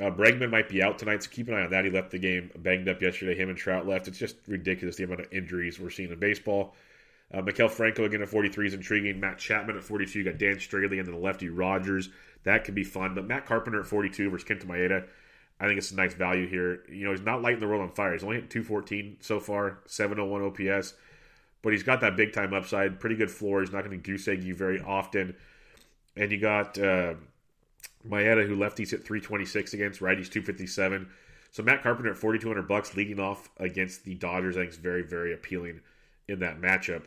Uh, 0.00 0.10
Bregman 0.10 0.50
might 0.50 0.70
be 0.70 0.82
out 0.82 0.98
tonight, 0.98 1.22
so 1.22 1.30
keep 1.30 1.48
an 1.48 1.54
eye 1.54 1.64
on 1.64 1.70
that. 1.70 1.84
He 1.84 1.90
left 1.90 2.10
the 2.10 2.18
game 2.18 2.50
banged 2.56 2.88
up 2.88 3.02
yesterday. 3.02 3.34
Him 3.34 3.50
and 3.50 3.58
Trout 3.58 3.86
left. 3.86 4.08
It's 4.08 4.18
just 4.18 4.36
ridiculous 4.46 4.96
the 4.96 5.04
amount 5.04 5.20
of 5.20 5.32
injuries 5.32 5.78
we're 5.78 5.90
seeing 5.90 6.10
in 6.10 6.18
baseball. 6.18 6.74
Uh, 7.32 7.42
Maikel 7.42 7.70
Franco 7.70 8.04
again 8.04 8.22
at 8.22 8.28
43 8.28 8.68
is 8.68 8.74
intriguing. 8.74 9.20
Matt 9.20 9.38
Chapman 9.38 9.76
at 9.76 9.82
42. 9.82 10.18
You 10.18 10.24
got 10.24 10.38
Dan 10.38 10.56
Straily 10.56 10.98
and 10.98 11.06
then 11.06 11.14
the 11.14 11.20
lefty 11.20 11.50
Rogers. 11.50 12.08
That 12.44 12.64
could 12.64 12.74
be 12.74 12.84
fun. 12.84 13.14
But 13.14 13.26
Matt 13.26 13.46
Carpenter 13.46 13.80
at 13.80 13.86
42 13.86 14.30
versus 14.30 14.48
Kenta 14.48 14.64
Maeda. 14.64 15.06
I 15.60 15.66
think 15.66 15.78
it's 15.78 15.92
a 15.92 15.96
nice 15.96 16.14
value 16.14 16.48
here. 16.48 16.82
You 16.90 17.04
know, 17.04 17.10
he's 17.10 17.20
not 17.20 17.42
lighting 17.42 17.60
the 17.60 17.68
world 17.68 17.82
on 17.82 17.90
fire. 17.90 18.12
He's 18.12 18.24
only 18.24 18.36
hit 18.36 18.50
214 18.50 19.18
so 19.20 19.40
far, 19.40 19.78
701 19.86 20.42
OPS. 20.42 20.94
But 21.62 21.72
he's 21.72 21.82
got 21.82 22.00
that 22.00 22.16
big 22.16 22.32
time 22.32 22.52
upside. 22.52 22.98
Pretty 22.98 23.14
good 23.16 23.30
floor. 23.30 23.60
He's 23.60 23.72
not 23.72 23.84
going 23.84 23.92
to 23.92 24.10
goose 24.10 24.26
egg 24.26 24.42
you 24.42 24.54
very 24.54 24.80
often. 24.80 25.36
And 26.16 26.32
you 26.32 26.38
got. 26.38 26.78
Uh, 26.78 27.14
Maeda, 28.08 28.46
who 28.46 28.56
lefties 28.56 28.90
hit 28.90 29.04
326 29.04 29.74
against, 29.74 30.00
righties 30.00 30.30
257. 30.30 31.08
So 31.50 31.62
Matt 31.62 31.82
Carpenter 31.82 32.10
at 32.12 32.16
4,200 32.16 32.66
bucks, 32.66 32.96
leading 32.96 33.20
off 33.20 33.50
against 33.58 34.04
the 34.04 34.14
Dodgers, 34.14 34.56
I 34.56 34.60
think 34.60 34.72
is 34.72 34.78
very, 34.78 35.02
very 35.02 35.34
appealing 35.34 35.80
in 36.28 36.40
that 36.40 36.60
matchup. 36.60 37.02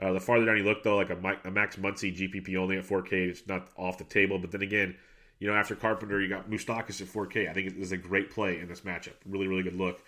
Uh, 0.00 0.12
the 0.12 0.20
farther 0.20 0.44
down 0.44 0.56
you 0.56 0.64
look, 0.64 0.82
though, 0.82 0.96
like 0.96 1.10
a, 1.10 1.38
a 1.44 1.50
Max 1.50 1.76
Muncy 1.76 2.14
GPP 2.14 2.56
only 2.56 2.76
at 2.76 2.84
4K, 2.84 3.12
it's 3.12 3.46
not 3.46 3.68
off 3.76 3.98
the 3.98 4.04
table. 4.04 4.38
But 4.38 4.50
then 4.50 4.62
again, 4.62 4.96
you 5.38 5.48
know, 5.48 5.54
after 5.54 5.76
Carpenter, 5.76 6.20
you 6.20 6.28
got 6.28 6.50
Moustakas 6.50 7.00
at 7.00 7.08
4K. 7.08 7.48
I 7.48 7.52
think 7.52 7.68
it 7.68 7.76
is 7.76 7.92
a 7.92 7.96
great 7.96 8.30
play 8.30 8.58
in 8.58 8.68
this 8.68 8.80
matchup. 8.80 9.14
Really, 9.24 9.46
really 9.46 9.62
good 9.62 9.76
look. 9.76 10.02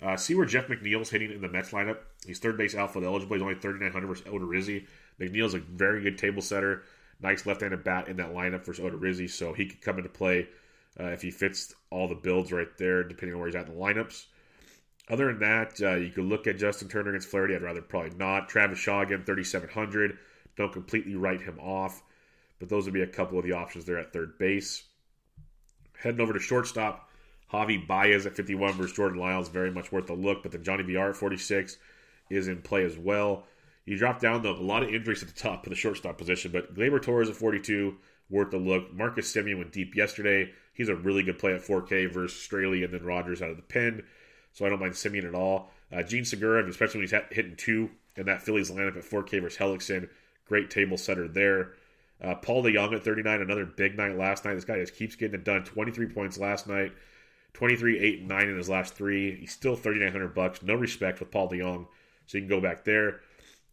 Uh, 0.00 0.16
see 0.16 0.34
where 0.34 0.46
Jeff 0.46 0.68
McNeil's 0.68 1.10
hitting 1.10 1.32
in 1.32 1.40
the 1.40 1.48
Mets 1.48 1.70
lineup. 1.70 1.98
He's 2.24 2.38
third 2.38 2.56
base 2.56 2.74
outfield 2.74 3.04
eligible. 3.04 3.34
He's 3.34 3.42
only 3.42 3.54
3,900 3.54 4.06
versus 4.06 4.26
Odorizzi. 4.26 4.86
McNeil's 5.20 5.54
a 5.54 5.58
very 5.58 6.02
good 6.02 6.18
table 6.18 6.42
setter. 6.42 6.84
Nice 7.20 7.46
left-handed 7.46 7.82
bat 7.82 8.08
in 8.08 8.16
that 8.16 8.32
lineup 8.32 8.64
versus 8.64 8.84
Odorizzi, 8.84 9.28
so 9.28 9.52
he 9.52 9.66
could 9.66 9.80
come 9.80 9.96
into 9.98 10.08
play 10.08 10.48
uh, 11.00 11.06
if 11.06 11.22
he 11.22 11.30
fits 11.30 11.74
all 11.90 12.08
the 12.08 12.14
builds 12.14 12.52
right 12.52 12.76
there, 12.78 13.02
depending 13.02 13.34
on 13.34 13.40
where 13.40 13.48
he's 13.48 13.56
at 13.56 13.66
in 13.66 13.74
the 13.74 13.80
lineups. 13.80 14.26
Other 15.10 15.26
than 15.26 15.38
that, 15.40 15.80
uh, 15.80 15.94
you 15.94 16.10
could 16.10 16.24
look 16.24 16.46
at 16.46 16.58
Justin 16.58 16.88
Turner 16.88 17.10
against 17.10 17.28
Flaherty. 17.28 17.54
I'd 17.54 17.62
rather 17.62 17.80
probably 17.80 18.16
not. 18.16 18.48
Travis 18.48 18.78
Shaw 18.78 19.00
again, 19.00 19.24
3,700. 19.24 20.18
Don't 20.56 20.72
completely 20.72 21.14
write 21.14 21.40
him 21.40 21.58
off, 21.60 22.02
but 22.58 22.68
those 22.68 22.84
would 22.84 22.94
be 22.94 23.02
a 23.02 23.06
couple 23.06 23.38
of 23.38 23.44
the 23.44 23.52
options 23.52 23.84
there 23.84 23.98
at 23.98 24.12
third 24.12 24.38
base. 24.38 24.84
Heading 26.02 26.20
over 26.20 26.32
to 26.32 26.38
shortstop, 26.38 27.10
Javi 27.52 27.86
Baez 27.86 28.26
at 28.26 28.36
51 28.36 28.74
versus 28.74 28.94
Jordan 28.94 29.18
Lyles, 29.18 29.48
very 29.48 29.70
much 29.70 29.90
worth 29.90 30.10
a 30.10 30.14
look. 30.14 30.42
But 30.42 30.52
then 30.52 30.62
Johnny 30.62 30.82
Villar 30.82 31.10
at 31.10 31.16
46 31.16 31.78
is 32.30 32.48
in 32.48 32.60
play 32.60 32.84
as 32.84 32.98
well. 32.98 33.44
You 33.88 33.96
drop 33.96 34.20
down, 34.20 34.42
though, 34.42 34.52
a 34.52 34.60
lot 34.60 34.82
of 34.82 34.90
injuries 34.90 35.22
at 35.22 35.28
the 35.28 35.40
top 35.40 35.64
of 35.64 35.70
the 35.70 35.76
shortstop 35.76 36.18
position, 36.18 36.52
but 36.52 36.74
Gleyber 36.74 37.00
Torres 37.00 37.30
at 37.30 37.36
42, 37.36 37.96
worth 38.28 38.52
a 38.52 38.58
look. 38.58 38.92
Marcus 38.92 39.32
Semien 39.32 39.56
went 39.56 39.72
deep 39.72 39.96
yesterday. 39.96 40.52
He's 40.74 40.90
a 40.90 40.94
really 40.94 41.22
good 41.22 41.38
play 41.38 41.54
at 41.54 41.62
4K 41.62 42.12
versus 42.12 42.38
Straily 42.38 42.84
and 42.84 42.92
then 42.92 43.02
Rogers 43.02 43.40
out 43.40 43.48
of 43.48 43.56
the 43.56 43.62
pen. 43.62 44.02
So 44.52 44.66
I 44.66 44.68
don't 44.68 44.78
mind 44.78 44.92
Semien 44.92 45.26
at 45.26 45.34
all. 45.34 45.70
Uh, 45.90 46.02
Jean 46.02 46.26
Segura, 46.26 46.68
especially 46.68 46.98
when 46.98 47.08
he's 47.08 47.18
hitting 47.30 47.56
two 47.56 47.88
in 48.16 48.26
that 48.26 48.42
Phillies 48.42 48.70
lineup 48.70 48.98
at 48.98 49.04
4K 49.04 49.40
versus 49.40 49.58
Hellickson. 49.58 50.10
Great 50.46 50.70
table 50.70 50.98
setter 50.98 51.26
there. 51.26 51.72
Uh, 52.22 52.34
Paul 52.34 52.64
DeJong 52.64 52.94
at 52.94 53.04
39, 53.04 53.40
another 53.40 53.64
big 53.64 53.96
night 53.96 54.18
last 54.18 54.44
night. 54.44 54.52
This 54.52 54.66
guy 54.66 54.80
just 54.80 54.96
keeps 54.96 55.16
getting 55.16 55.40
it 55.40 55.44
done. 55.44 55.64
23 55.64 56.08
points 56.08 56.36
last 56.36 56.66
night, 56.66 56.92
23, 57.54 58.00
8, 58.00 58.22
9 58.26 58.48
in 58.48 58.56
his 58.58 58.68
last 58.68 58.92
three. 58.92 59.34
He's 59.36 59.52
still 59.52 59.76
3,900 59.76 60.34
bucks. 60.34 60.62
No 60.62 60.74
respect 60.74 61.20
with 61.20 61.30
Paul 61.30 61.48
DeJong. 61.48 61.86
So 62.26 62.36
you 62.36 62.42
can 62.42 62.50
go 62.50 62.60
back 62.60 62.84
there. 62.84 63.20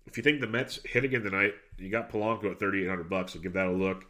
If 0.05 0.17
you 0.17 0.23
think 0.23 0.39
the 0.39 0.47
Mets 0.47 0.79
hit 0.85 1.03
again 1.03 1.23
tonight, 1.23 1.53
you 1.77 1.89
got 1.89 2.11
Polanco 2.11 2.51
at 2.51 2.59
3,800 2.59 3.09
bucks, 3.09 3.33
so 3.33 3.39
give 3.39 3.53
that 3.53 3.67
a 3.67 3.71
look. 3.71 4.05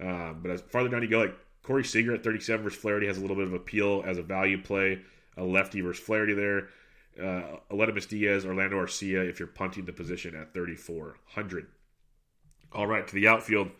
Um, 0.00 0.40
but 0.42 0.50
as 0.50 0.60
farther 0.60 0.88
down 0.88 1.02
you 1.02 1.08
go, 1.08 1.20
like 1.20 1.36
Corey 1.62 1.84
Seager 1.84 2.14
at 2.14 2.22
37 2.22 2.62
versus 2.62 2.78
Flaherty 2.78 3.06
has 3.06 3.16
a 3.16 3.20
little 3.20 3.36
bit 3.36 3.46
of 3.46 3.54
appeal 3.54 4.02
as 4.06 4.18
a 4.18 4.22
value 4.22 4.60
play. 4.60 5.00
A 5.36 5.42
lefty 5.42 5.80
versus 5.80 6.04
Flaherty 6.04 6.34
there. 6.34 6.68
Uh, 7.20 7.58
Diaz, 8.08 8.44
Orlando 8.44 8.76
Arcia, 8.76 9.28
if 9.28 9.38
you're 9.38 9.48
punting 9.48 9.84
the 9.84 9.92
position 9.92 10.34
at 10.34 10.52
3,400. 10.52 11.66
All 12.72 12.86
right, 12.86 13.06
to 13.06 13.14
the 13.14 13.28
outfield. 13.28 13.70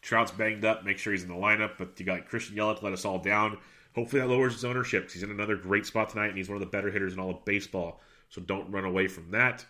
Trout's 0.00 0.30
banged 0.32 0.64
up. 0.64 0.84
Make 0.84 0.98
sure 0.98 1.12
he's 1.12 1.22
in 1.22 1.28
the 1.28 1.34
lineup. 1.34 1.72
But 1.78 1.98
you 1.98 2.06
got 2.06 2.28
Christian 2.28 2.56
Yelich 2.56 2.82
let 2.82 2.92
us 2.92 3.04
all 3.04 3.18
down. 3.18 3.58
Hopefully 3.94 4.20
that 4.20 4.28
lowers 4.28 4.54
his 4.54 4.64
ownership. 4.64 5.02
Because 5.02 5.14
he's 5.14 5.22
in 5.22 5.30
another 5.30 5.56
great 5.56 5.86
spot 5.86 6.10
tonight, 6.10 6.28
and 6.28 6.38
he's 6.38 6.48
one 6.48 6.56
of 6.56 6.60
the 6.60 6.66
better 6.66 6.90
hitters 6.90 7.12
in 7.12 7.20
all 7.20 7.30
of 7.30 7.44
baseball. 7.44 8.00
So 8.30 8.40
don't 8.40 8.70
run 8.70 8.84
away 8.84 9.06
from 9.06 9.30
that. 9.32 9.64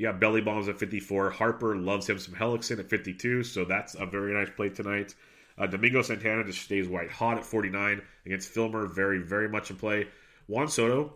Got 0.00 0.20
Belly 0.20 0.40
Bombs 0.40 0.68
at 0.68 0.78
54. 0.78 1.30
Harper 1.30 1.76
loves 1.76 2.08
him 2.08 2.18
some 2.18 2.34
Hellickson 2.34 2.78
at 2.78 2.88
52, 2.88 3.42
so 3.42 3.64
that's 3.64 3.94
a 3.94 4.06
very 4.06 4.32
nice 4.32 4.50
play 4.54 4.68
tonight. 4.68 5.14
Uh, 5.58 5.66
Domingo 5.66 6.02
Santana 6.02 6.44
just 6.44 6.62
stays 6.62 6.88
white 6.88 7.10
hot 7.10 7.38
at 7.38 7.44
49 7.44 8.00
against 8.26 8.54
Fillmyer. 8.54 8.88
Very, 8.94 9.18
very 9.18 9.48
much 9.48 9.70
in 9.70 9.76
play. 9.76 10.06
Juan 10.46 10.68
Soto, 10.68 11.14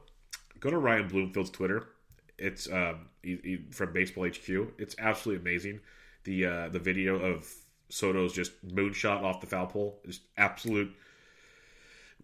go 0.58 0.70
to 0.70 0.78
Ryan 0.78 1.08
Bloomfield's 1.08 1.50
Twitter. 1.50 1.88
It's 2.38 2.70
um, 2.70 3.06
he, 3.22 3.38
he, 3.44 3.58
from 3.70 3.92
Baseball 3.92 4.26
HQ. 4.26 4.48
It's 4.78 4.96
absolutely 4.98 5.42
amazing. 5.42 5.80
The 6.24 6.46
uh, 6.46 6.68
the 6.70 6.80
video 6.80 7.16
of 7.16 7.46
Soto's 7.88 8.32
just 8.32 8.52
moonshot 8.66 9.22
off 9.22 9.40
the 9.40 9.46
foul 9.46 9.66
pole 9.66 10.00
is 10.04 10.20
absolute 10.36 10.92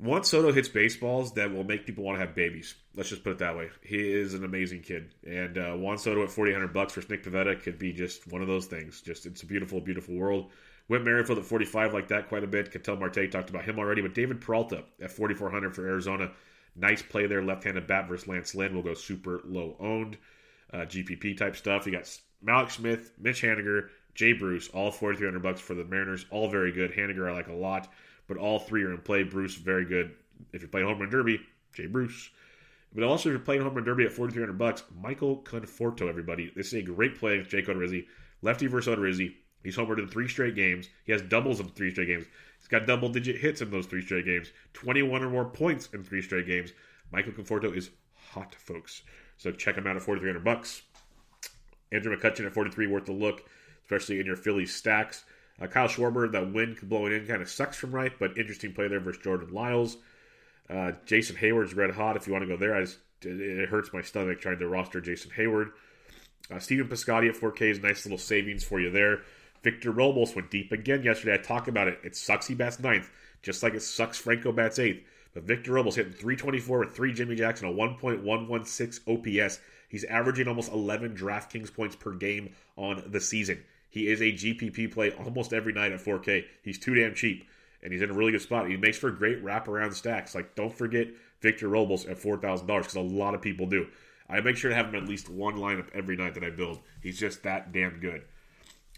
once 0.00 0.28
Soto 0.28 0.52
hits 0.52 0.68
baseballs 0.68 1.32
that 1.34 1.52
will 1.52 1.64
make 1.64 1.86
people 1.86 2.04
want 2.04 2.18
to 2.18 2.24
have 2.24 2.34
babies. 2.34 2.74
Let's 2.94 3.08
just 3.08 3.24
put 3.24 3.32
it 3.32 3.38
that 3.38 3.56
way. 3.56 3.70
He 3.82 3.96
is 3.96 4.34
an 4.34 4.44
amazing 4.44 4.82
kid, 4.82 5.14
and 5.26 5.58
uh, 5.58 5.72
Juan 5.74 5.98
Soto 5.98 6.22
at 6.22 6.30
forty 6.30 6.52
hundred 6.52 6.72
bucks 6.72 6.92
for 6.92 7.02
Nick 7.08 7.24
Pivetta 7.24 7.60
could 7.62 7.78
be 7.78 7.92
just 7.92 8.30
one 8.30 8.42
of 8.42 8.48
those 8.48 8.66
things. 8.66 9.00
Just 9.00 9.26
it's 9.26 9.42
a 9.42 9.46
beautiful, 9.46 9.80
beautiful 9.80 10.14
world. 10.14 10.50
Whit 10.86 11.02
Merrifield 11.02 11.38
at 11.38 11.44
forty 11.44 11.64
five 11.64 11.92
like 11.92 12.08
that 12.08 12.28
quite 12.28 12.44
a 12.44 12.48
bit. 12.48 12.70
Ketel 12.70 12.96
Marte 12.96 13.30
talked 13.30 13.50
about 13.50 13.64
him 13.64 13.78
already, 13.78 14.02
but 14.02 14.14
David 14.14 14.40
Peralta 14.40 14.84
at 15.02 15.10
forty 15.10 15.34
four 15.34 15.50
hundred 15.50 15.74
for 15.74 15.86
Arizona. 15.86 16.30
Nice 16.76 17.02
play 17.02 17.26
there, 17.26 17.42
left-handed 17.42 17.88
bat 17.88 18.08
versus 18.08 18.28
Lance 18.28 18.54
Lynn 18.54 18.74
will 18.74 18.82
go 18.82 18.94
super 18.94 19.40
low 19.44 19.76
owned. 19.80 20.16
Uh, 20.72 20.78
GPP 20.78 21.36
type 21.36 21.56
stuff. 21.56 21.86
You 21.86 21.92
got 21.92 22.18
Mallex 22.44 22.72
Smith, 22.72 23.12
Mitch 23.18 23.42
Haniger, 23.42 23.88
Jay 24.14 24.32
Bruce, 24.32 24.68
all 24.68 24.90
forty 24.90 25.18
three 25.18 25.26
hundred 25.26 25.42
bucks 25.42 25.60
for 25.60 25.74
the 25.74 25.84
Mariners. 25.84 26.24
All 26.30 26.48
very 26.48 26.72
good. 26.72 26.92
Haniger 26.92 27.28
I 27.28 27.34
like 27.34 27.48
a 27.48 27.52
lot 27.52 27.88
but 28.28 28.36
all 28.36 28.60
three 28.60 28.84
are 28.84 28.92
in 28.92 28.98
play. 28.98 29.24
Bruce, 29.24 29.54
very 29.56 29.84
good. 29.84 30.12
If 30.52 30.62
you're 30.62 30.68
playing 30.68 30.86
home 30.86 31.00
run 31.00 31.10
derby, 31.10 31.40
Jay 31.74 31.86
Bruce. 31.86 32.30
But 32.94 33.04
also, 33.04 33.28
if 33.28 33.32
you're 33.32 33.40
playing 33.40 33.62
home 33.62 33.74
run 33.74 33.84
derby 33.84 34.04
at 34.04 34.12
4,300 34.12 34.56
bucks, 34.56 34.84
Michael 35.02 35.42
Conforto, 35.42 36.08
everybody. 36.08 36.52
This 36.54 36.68
is 36.68 36.74
a 36.74 36.82
great 36.82 37.18
play 37.18 37.34
against 37.34 37.50
Jake 37.50 37.66
Odorizzi. 37.66 38.06
Lefty 38.42 38.66
versus 38.66 38.94
Odorizzi. 38.94 39.34
He's 39.64 39.76
homered 39.76 39.98
in 39.98 40.08
three 40.08 40.28
straight 40.28 40.54
games. 40.54 40.88
He 41.04 41.12
has 41.12 41.22
doubles 41.22 41.60
in 41.60 41.68
three 41.68 41.90
straight 41.90 42.06
games. 42.06 42.26
He's 42.58 42.68
got 42.68 42.86
double 42.86 43.08
digit 43.08 43.36
hits 43.36 43.60
in 43.60 43.70
those 43.70 43.86
three 43.86 44.02
straight 44.02 44.24
games. 44.24 44.52
21 44.74 45.24
or 45.24 45.30
more 45.30 45.44
points 45.44 45.88
in 45.92 46.04
three 46.04 46.22
straight 46.22 46.46
games. 46.46 46.72
Michael 47.10 47.32
Conforto 47.32 47.76
is 47.76 47.90
hot, 48.14 48.54
folks. 48.54 49.02
So 49.36 49.50
check 49.50 49.76
him 49.76 49.86
out 49.86 49.96
at 49.96 50.02
4,300 50.02 50.44
bucks. 50.44 50.82
Andrew 51.90 52.14
McCutchen 52.16 52.46
at 52.46 52.52
43, 52.52 52.86
worth 52.86 53.06
the 53.06 53.12
look, 53.12 53.44
especially 53.84 54.20
in 54.20 54.26
your 54.26 54.36
Philly 54.36 54.66
stacks. 54.66 55.24
Uh, 55.60 55.66
Kyle 55.66 55.88
Schwarber, 55.88 56.30
that 56.30 56.52
wind 56.52 56.78
blowing 56.82 57.12
in 57.12 57.26
kind 57.26 57.42
of 57.42 57.50
sucks 57.50 57.76
from 57.76 57.92
right, 57.92 58.12
but 58.18 58.38
interesting 58.38 58.72
play 58.72 58.88
there 58.88 59.00
versus 59.00 59.22
Jordan 59.22 59.52
Lyles. 59.52 59.96
Uh, 60.70 60.92
Jason 61.06 61.36
Heyward's 61.36 61.74
red 61.74 61.90
hot. 61.92 62.16
If 62.16 62.26
you 62.26 62.32
want 62.32 62.44
to 62.44 62.48
go 62.48 62.56
there, 62.56 62.76
I 62.76 62.82
just, 62.82 62.98
it 63.22 63.68
hurts 63.68 63.92
my 63.92 64.02
stomach 64.02 64.40
trying 64.40 64.58
to 64.58 64.68
roster 64.68 65.00
Jason 65.00 65.30
Heyward. 65.36 65.72
Uh, 66.50 66.58
Stephen 66.58 66.88
Piscotty 66.88 67.28
at 67.28 67.34
4K 67.34 67.62
is 67.62 67.82
nice 67.82 68.04
little 68.04 68.18
savings 68.18 68.64
for 68.64 68.80
you 68.80 68.90
there. 68.90 69.22
Victor 69.62 69.90
Robles 69.90 70.34
went 70.34 70.50
deep 70.50 70.72
again 70.72 71.02
yesterday. 71.02 71.34
I 71.34 71.38
talked 71.38 71.68
about 71.68 71.88
it. 71.88 71.98
It 72.04 72.14
sucks 72.16 72.46
he 72.46 72.54
bats 72.54 72.78
ninth, 72.78 73.10
just 73.42 73.62
like 73.62 73.74
it 73.74 73.82
sucks 73.82 74.18
Franco 74.18 74.52
bats 74.52 74.78
eighth. 74.78 75.04
But 75.34 75.42
Victor 75.42 75.72
Robles 75.72 75.96
hitting 75.96 76.12
324 76.12 76.78
with 76.78 76.94
three 76.94 77.12
Jimmy 77.12 77.34
Jackson, 77.34 77.68
a 77.68 77.72
1.116 77.72 79.46
OPS. 79.46 79.60
He's 79.88 80.04
averaging 80.04 80.48
almost 80.48 80.72
11 80.72 81.16
DraftKings 81.16 81.72
points 81.74 81.96
per 81.96 82.12
game 82.12 82.54
on 82.76 83.02
the 83.06 83.20
season. 83.20 83.62
He 83.90 84.08
is 84.08 84.20
a 84.20 84.32
GPP 84.32 84.92
play 84.92 85.12
almost 85.12 85.52
every 85.52 85.72
night 85.72 85.92
at 85.92 86.00
4K. 86.00 86.44
He's 86.62 86.78
too 86.78 86.94
damn 86.94 87.14
cheap, 87.14 87.48
and 87.82 87.92
he's 87.92 88.02
in 88.02 88.10
a 88.10 88.14
really 88.14 88.32
good 88.32 88.42
spot. 88.42 88.68
He 88.68 88.76
makes 88.76 88.98
for 88.98 89.10
great 89.10 89.42
wraparound 89.42 89.94
stacks. 89.94 90.34
Like, 90.34 90.54
don't 90.54 90.76
forget 90.76 91.08
Victor 91.40 91.68
Robles 91.68 92.06
at 92.06 92.18
$4,000 92.18 92.66
because 92.66 92.94
a 92.94 93.00
lot 93.00 93.34
of 93.34 93.42
people 93.42 93.66
do. 93.66 93.86
I 94.28 94.40
make 94.40 94.56
sure 94.56 94.70
to 94.70 94.76
have 94.76 94.86
him 94.86 95.02
at 95.02 95.08
least 95.08 95.30
one 95.30 95.56
lineup 95.56 95.88
every 95.94 96.16
night 96.16 96.34
that 96.34 96.44
I 96.44 96.50
build. 96.50 96.80
He's 97.02 97.18
just 97.18 97.42
that 97.44 97.72
damn 97.72 97.98
good. 97.98 98.24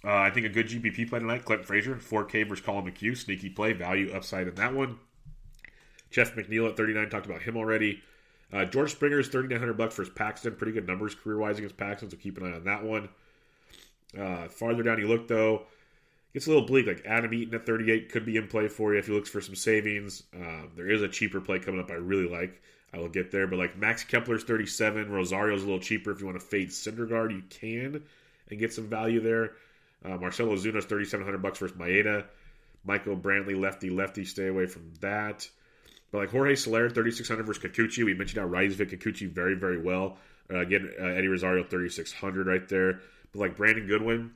Uh, 0.02 0.16
I 0.16 0.30
think 0.30 0.46
a 0.46 0.48
good 0.48 0.66
GPP 0.66 1.08
play 1.08 1.20
tonight, 1.20 1.44
Clint 1.44 1.64
Frazier, 1.64 1.96
4K 1.96 2.48
versus 2.48 2.64
Collin 2.64 2.86
McHugh, 2.86 3.16
sneaky 3.16 3.50
play, 3.50 3.72
value 3.74 4.12
upside 4.12 4.48
in 4.48 4.54
that 4.54 4.74
one. 4.74 4.98
Jeff 6.10 6.34
McNeil 6.34 6.68
at 6.68 6.76
39, 6.76 7.10
talked 7.10 7.26
about 7.26 7.42
him 7.42 7.56
already. 7.56 8.02
Uh, 8.52 8.64
George 8.64 8.90
Springer 8.90 9.20
is 9.20 9.28
3900 9.28 9.76
bucks 9.76 9.94
versus 9.94 10.12
Paxton, 10.12 10.56
pretty 10.56 10.72
good 10.72 10.86
numbers 10.86 11.14
career 11.14 11.38
wise 11.38 11.58
against 11.58 11.76
Paxton, 11.76 12.10
so 12.10 12.16
keep 12.16 12.38
an 12.38 12.52
eye 12.52 12.56
on 12.56 12.64
that 12.64 12.82
one. 12.82 13.08
Uh, 14.18 14.48
farther 14.48 14.82
down 14.82 14.98
you 14.98 15.08
look, 15.08 15.28
though, 15.28 15.62
gets 16.32 16.46
a 16.46 16.50
little 16.50 16.66
bleak. 16.66 16.86
Like 16.86 17.02
Adam 17.06 17.32
Eaton 17.32 17.54
at 17.54 17.66
38 17.66 18.10
could 18.10 18.24
be 18.24 18.36
in 18.36 18.48
play 18.48 18.68
for 18.68 18.92
you 18.92 18.98
if 18.98 19.08
you 19.08 19.14
look 19.14 19.26
for 19.26 19.40
some 19.40 19.54
savings. 19.54 20.22
Uh, 20.34 20.62
there 20.76 20.90
is 20.90 21.02
a 21.02 21.08
cheaper 21.08 21.40
play 21.40 21.58
coming 21.58 21.80
up 21.80 21.90
I 21.90 21.94
really 21.94 22.28
like. 22.28 22.60
I 22.92 22.98
will 22.98 23.08
get 23.08 23.30
there. 23.30 23.46
But 23.46 23.58
like 23.58 23.76
Max 23.76 24.04
Kepler's 24.04 24.44
37, 24.44 25.10
Rosario's 25.10 25.62
a 25.62 25.66
little 25.66 25.80
cheaper. 25.80 26.10
If 26.10 26.20
you 26.20 26.26
want 26.26 26.40
to 26.40 26.44
fade 26.44 26.70
Syndergaard, 26.70 27.30
you 27.30 27.42
can 27.48 28.02
and 28.50 28.58
get 28.58 28.72
some 28.72 28.88
value 28.88 29.20
there. 29.20 29.52
Uh, 30.04 30.16
Marcell 30.16 30.46
Ozuna's 30.46 30.86
3,700 30.86 31.40
bucks 31.42 31.58
versus 31.58 31.76
Maeda. 31.76 32.24
Michael 32.84 33.16
Brantley, 33.16 33.58
lefty, 33.58 33.90
lefty, 33.90 34.24
stay 34.24 34.46
away 34.46 34.66
from 34.66 34.92
that. 35.00 35.48
But 36.10 36.18
like 36.18 36.30
Jorge 36.30 36.56
Soler, 36.56 36.88
3,600 36.88 37.46
versus 37.46 37.62
Kikuchi. 37.62 38.04
We 38.04 38.14
mentioned 38.14 38.40
how 38.40 38.48
Rizvik 38.48 38.90
Kikuchi 38.90 39.30
very, 39.30 39.54
very 39.54 39.80
well. 39.80 40.16
Uh, 40.50 40.58
again, 40.58 40.90
uh, 40.98 41.04
Eddie 41.04 41.28
Rosario, 41.28 41.62
3,600 41.62 42.46
right 42.46 42.68
there. 42.68 43.00
But 43.32 43.40
like 43.40 43.56
Brandon 43.56 43.86
Goodwin, 43.86 44.32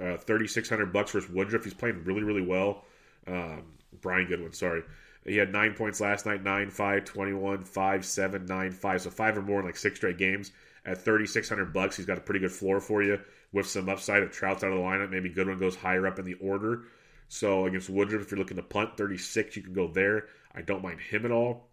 uh, 0.00 0.16
thirty 0.16 0.46
six 0.46 0.68
hundred 0.68 0.92
bucks 0.92 1.12
versus 1.12 1.30
Woodruff. 1.30 1.64
He's 1.64 1.74
playing 1.74 2.04
really 2.04 2.22
really 2.22 2.42
well. 2.42 2.84
Um, 3.26 3.64
Brian 4.00 4.26
Goodwin, 4.26 4.52
sorry. 4.52 4.82
He 5.24 5.36
had 5.36 5.52
nine 5.52 5.74
points 5.74 6.00
last 6.00 6.24
night 6.24 6.42
9 6.44 6.70
5, 6.70 7.04
21, 7.04 7.64
5, 7.64 8.04
7, 8.04 8.46
9, 8.46 8.70
5. 8.70 9.02
So 9.02 9.10
five 9.10 9.36
or 9.36 9.42
more 9.42 9.60
in 9.60 9.66
like 9.66 9.76
six 9.76 9.98
straight 9.98 10.18
games. 10.18 10.52
At 10.84 11.02
3600 11.02 11.72
bucks, 11.72 11.96
he's 11.96 12.06
got 12.06 12.18
a 12.18 12.20
pretty 12.20 12.38
good 12.38 12.52
floor 12.52 12.80
for 12.80 13.02
you 13.02 13.18
with 13.52 13.66
some 13.66 13.88
upside. 13.88 14.22
of 14.22 14.30
Trout's 14.30 14.62
out 14.62 14.70
of 14.70 14.78
the 14.78 14.84
lineup, 14.84 15.10
maybe 15.10 15.28
Goodwin 15.28 15.58
goes 15.58 15.74
higher 15.74 16.06
up 16.06 16.20
in 16.20 16.24
the 16.24 16.34
order. 16.34 16.84
So 17.28 17.66
against 17.66 17.90
Woodruff, 17.90 18.22
if 18.22 18.30
you're 18.30 18.38
looking 18.38 18.56
to 18.58 18.62
punt 18.62 18.96
36, 18.96 19.56
you 19.56 19.62
can 19.62 19.72
go 19.72 19.88
there. 19.88 20.26
I 20.54 20.62
don't 20.62 20.82
mind 20.82 21.00
him 21.00 21.24
at 21.24 21.32
all. 21.32 21.66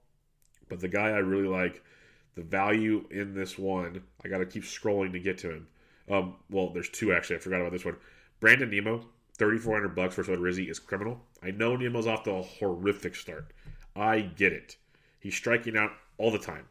But 0.67 0.79
the 0.79 0.87
guy 0.87 1.09
I 1.09 1.19
really 1.19 1.47
like, 1.47 1.83
the 2.33 2.41
value 2.41 3.05
in 3.11 3.35
this 3.35 3.55
one, 3.59 4.01
I 4.25 4.29
got 4.29 4.39
to 4.39 4.47
keep 4.47 4.63
scrolling 4.63 5.11
to 5.11 5.19
get 5.19 5.37
to 5.39 5.51
him. 5.51 5.67
Um, 6.09 6.35
well, 6.49 6.69
there's 6.69 6.89
two 6.89 7.13
actually. 7.13 7.37
I 7.37 7.39
forgot 7.39 7.61
about 7.61 7.71
this 7.71 7.85
one. 7.85 7.97
Brandon 8.39 8.69
Nimmo, 8.69 9.05
3400 9.37 9.95
bucks 9.95 10.15
for 10.15 10.23
Rizzi 10.23 10.69
is 10.69 10.79
criminal. 10.79 11.21
I 11.41 11.51
know 11.51 11.75
Nimmo's 11.75 12.07
off 12.07 12.23
to 12.23 12.31
a 12.31 12.41
horrific 12.41 13.15
start. 13.15 13.53
I 13.95 14.21
get 14.21 14.53
it. 14.53 14.77
He's 15.19 15.35
striking 15.35 15.77
out 15.77 15.91
all 16.17 16.31
the 16.31 16.39
time, 16.39 16.65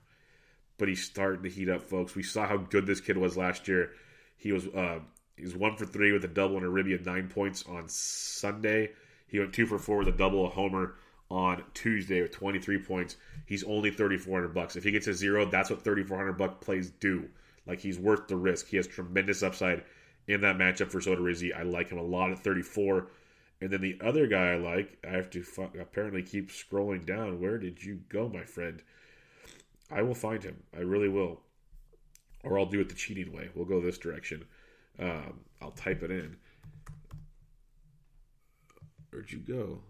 but 0.79 0.89
he's 0.89 1.03
starting 1.03 1.43
to 1.45 1.49
heat 1.49 1.69
up, 1.69 1.83
folks. 1.83 2.15
We 2.15 2.23
saw 2.23 2.47
how 2.47 2.59
good 2.59 2.87
this 2.87 3.01
kid 3.01 3.17
was 3.17 3.37
last 3.37 3.69
year. 3.69 3.93
He 4.37 4.53
was 4.53 4.67
uh, 4.67 5.01
he 5.37 5.45
was 5.45 5.57
one 5.57 5.77
for 5.77 5.87
three 5.87 6.13
with 6.13 6.25
a 6.25 6.29
double 6.29 6.57
and 6.57 6.67
a 6.67 6.69
ribby 6.69 6.95
at 6.95 7.07
nine 7.07 7.29
points 7.29 7.65
on 7.67 7.89
Sunday. 7.89 8.93
He 9.27 9.39
went 9.39 9.55
two 9.55 9.67
for 9.67 9.79
four 9.79 9.99
with 9.99 10.09
a 10.09 10.13
double, 10.13 10.47
a 10.47 10.51
homer 10.51 10.97
on 11.31 11.63
Tuesday 11.73 12.21
with 12.21 12.33
23 12.33 12.79
points. 12.83 13.17
He's 13.47 13.65
only 13.65 13.91
3,400 13.91 14.49
bucks. 14.53 14.77
If 14.77 14.85
he 14.85 14.91
gets 14.91 15.07
a 15.07 15.15
zero, 15.15 15.47
that's 15.47 15.71
what 15.71 15.83
3,400 15.83 16.35
buck 16.35 16.61
plays 16.61 16.91
do. 16.91 17.29
Like 17.67 17.81
he's 17.81 17.99
worth 17.99 18.29
the 18.29 18.37
risk. 18.37 18.69
He 18.69 18.77
has 18.77 18.87
tremendous 18.87 19.43
upside 19.43 19.85
in 20.27 20.41
that 20.43 20.57
matchup 20.57 20.91
for 20.91 20.99
Rizzi. 21.17 21.53
I 21.53 21.63
like 21.63 21.91
him 21.91 21.99
a 21.99 22.03
lot 22.03 22.31
at 22.31 22.39
34. 22.39 23.09
And 23.61 23.71
then 23.71 23.81
the 23.81 23.99
other 24.05 24.27
guy 24.27 24.53
I 24.53 24.57
like, 24.57 24.99
I 25.09 25.13
have 25.13 25.31
to 25.31 25.45
apparently 25.81 26.23
keep 26.23 26.51
scrolling 26.51 27.07
down. 27.07 27.41
Where 27.41 27.59
did 27.59 27.83
you 27.83 28.01
go, 28.09 28.29
my 28.29 28.45
friend? 28.45 28.83
I 29.91 30.03
will 30.03 30.15
find 30.15 30.43
him. 30.43 30.57
I 30.77 30.81
really 30.81 31.09
will. 31.09 31.41
Or 32.43 32.59
I'll 32.59 32.67
do 32.67 32.81
it 32.81 32.89
the 32.89 32.95
cheating 32.95 33.33
way. 33.33 33.51
We'll 33.55 33.67
go 33.67 33.81
this 33.81 33.99
direction. 33.99 34.45
Um, 34.99 35.41
I'll 35.61 35.71
type 35.71 36.03
it 36.03 36.11
in. 36.11 36.37
Where'd 39.11 39.31
you 39.31 39.39
go? 39.39 39.81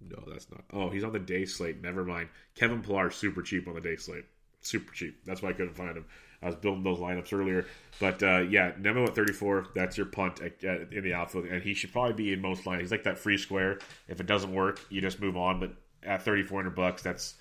No, 0.00 0.24
that's 0.28 0.50
not. 0.50 0.64
Oh, 0.72 0.90
he's 0.90 1.04
on 1.04 1.12
the 1.12 1.18
day 1.18 1.44
slate. 1.44 1.80
Never 1.80 2.04
mind. 2.04 2.28
Kevin 2.56 2.82
Pillar, 2.82 3.10
super 3.10 3.42
cheap 3.42 3.68
on 3.68 3.74
the 3.74 3.80
day 3.80 3.96
slate. 3.96 4.24
Super 4.62 4.92
cheap. 4.92 5.24
That's 5.24 5.42
why 5.42 5.50
I 5.50 5.52
couldn't 5.52 5.76
find 5.76 5.96
him. 5.96 6.06
I 6.42 6.46
was 6.46 6.56
building 6.56 6.82
those 6.82 6.98
lineups 6.98 7.32
earlier. 7.32 7.66
But 8.00 8.22
uh, 8.22 8.40
yeah, 8.40 8.72
Nimmo 8.78 9.04
at 9.04 9.14
34. 9.14 9.68
That's 9.74 9.96
your 9.96 10.06
punt 10.06 10.40
at, 10.40 10.62
at, 10.64 10.92
in 10.92 11.04
the 11.04 11.14
outfield. 11.14 11.46
And 11.46 11.62
he 11.62 11.74
should 11.74 11.92
probably 11.92 12.14
be 12.14 12.32
in 12.32 12.40
most 12.40 12.66
lines. 12.66 12.82
He's 12.82 12.90
like 12.90 13.04
that 13.04 13.18
free 13.18 13.38
square. 13.38 13.78
If 14.08 14.20
it 14.20 14.26
doesn't 14.26 14.52
work, 14.52 14.80
you 14.90 15.00
just 15.00 15.20
move 15.20 15.36
on. 15.36 15.60
But 15.60 15.74
at 16.02 16.22
3,400 16.22 16.74
bucks, 16.74 17.02
that's 17.02 17.34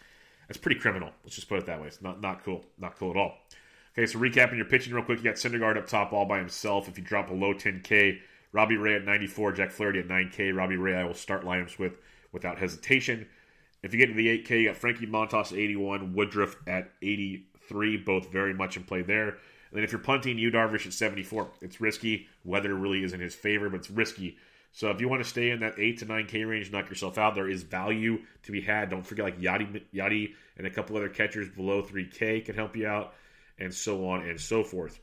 that's 0.47 0.59
pretty 0.59 0.79
criminal. 0.79 1.09
Let's 1.23 1.35
just 1.35 1.47
put 1.47 1.59
it 1.59 1.65
that 1.67 1.79
way. 1.79 1.87
It's 1.87 2.01
not, 2.01 2.21
not 2.21 2.43
cool. 2.43 2.65
Not 2.77 2.97
cool 2.97 3.11
at 3.11 3.17
all. 3.17 3.37
Okay, 3.93 4.05
so 4.05 4.19
recapping 4.19 4.57
your 4.57 4.65
pitching 4.65 4.93
real 4.93 5.03
quick. 5.03 5.19
You 5.19 5.23
got 5.23 5.35
Syndergaard 5.35 5.77
up 5.77 5.87
top 5.87 6.13
all 6.13 6.25
by 6.25 6.39
himself. 6.39 6.87
If 6.87 6.97
you 6.97 7.03
drop 7.03 7.29
a 7.29 7.33
low 7.33 7.53
10K, 7.53 8.19
Robbie 8.51 8.77
Ray 8.77 8.95
at 8.95 9.05
94, 9.05 9.53
Jack 9.53 9.71
Flaherty 9.71 9.99
at 9.99 10.07
9K. 10.07 10.55
Robbie 10.55 10.77
Ray 10.77 10.95
I 10.95 11.03
will 11.03 11.13
start 11.13 11.43
lineups 11.43 11.79
with 11.79 11.93
without 12.31 12.57
hesitation. 12.57 13.27
If 13.83 13.93
you 13.93 13.99
get 13.99 14.09
into 14.09 14.21
the 14.21 14.43
8K, 14.43 14.61
you 14.61 14.67
got 14.67 14.77
Frankie 14.77 15.07
Montas 15.07 15.51
at 15.51 15.57
81, 15.57 16.13
Woodruff 16.13 16.55
at 16.67 16.91
83, 17.01 17.97
both 17.97 18.31
very 18.31 18.53
much 18.53 18.77
in 18.77 18.83
play 18.83 19.01
there. 19.01 19.29
And 19.29 19.77
then 19.77 19.83
if 19.83 19.91
you're 19.91 19.99
punting, 19.99 20.37
Yu 20.37 20.51
Darvish 20.51 20.85
at 20.85 20.93
74. 20.93 21.49
It's 21.61 21.81
risky. 21.81 22.27
Weather 22.43 22.75
really 22.75 23.03
is 23.03 23.13
in 23.13 23.21
his 23.21 23.33
favor, 23.33 23.69
but 23.69 23.77
it's 23.77 23.89
risky. 23.89 24.37
So 24.73 24.89
if 24.89 25.01
you 25.01 25.09
want 25.09 25.23
to 25.23 25.29
stay 25.29 25.49
in 25.49 25.61
that 25.61 25.79
8 25.79 25.97
to 25.99 26.05
9K 26.05 26.47
range, 26.47 26.71
knock 26.71 26.89
yourself 26.89 27.17
out. 27.17 27.35
There 27.35 27.49
is 27.49 27.63
value 27.63 28.19
to 28.43 28.51
be 28.51 28.61
had. 28.61 28.89
Don't 28.89 29.05
forget, 29.05 29.25
like 29.25 29.39
Yadi, 29.41 30.33
and 30.57 30.67
a 30.67 30.69
couple 30.69 30.95
other 30.95 31.09
catchers 31.09 31.49
below 31.49 31.81
3K 31.81 32.45
can 32.45 32.55
help 32.55 32.75
you 32.75 32.87
out, 32.87 33.13
and 33.57 33.73
so 33.73 34.07
on 34.07 34.21
and 34.27 34.39
so 34.39 34.63
forth. 34.63 34.99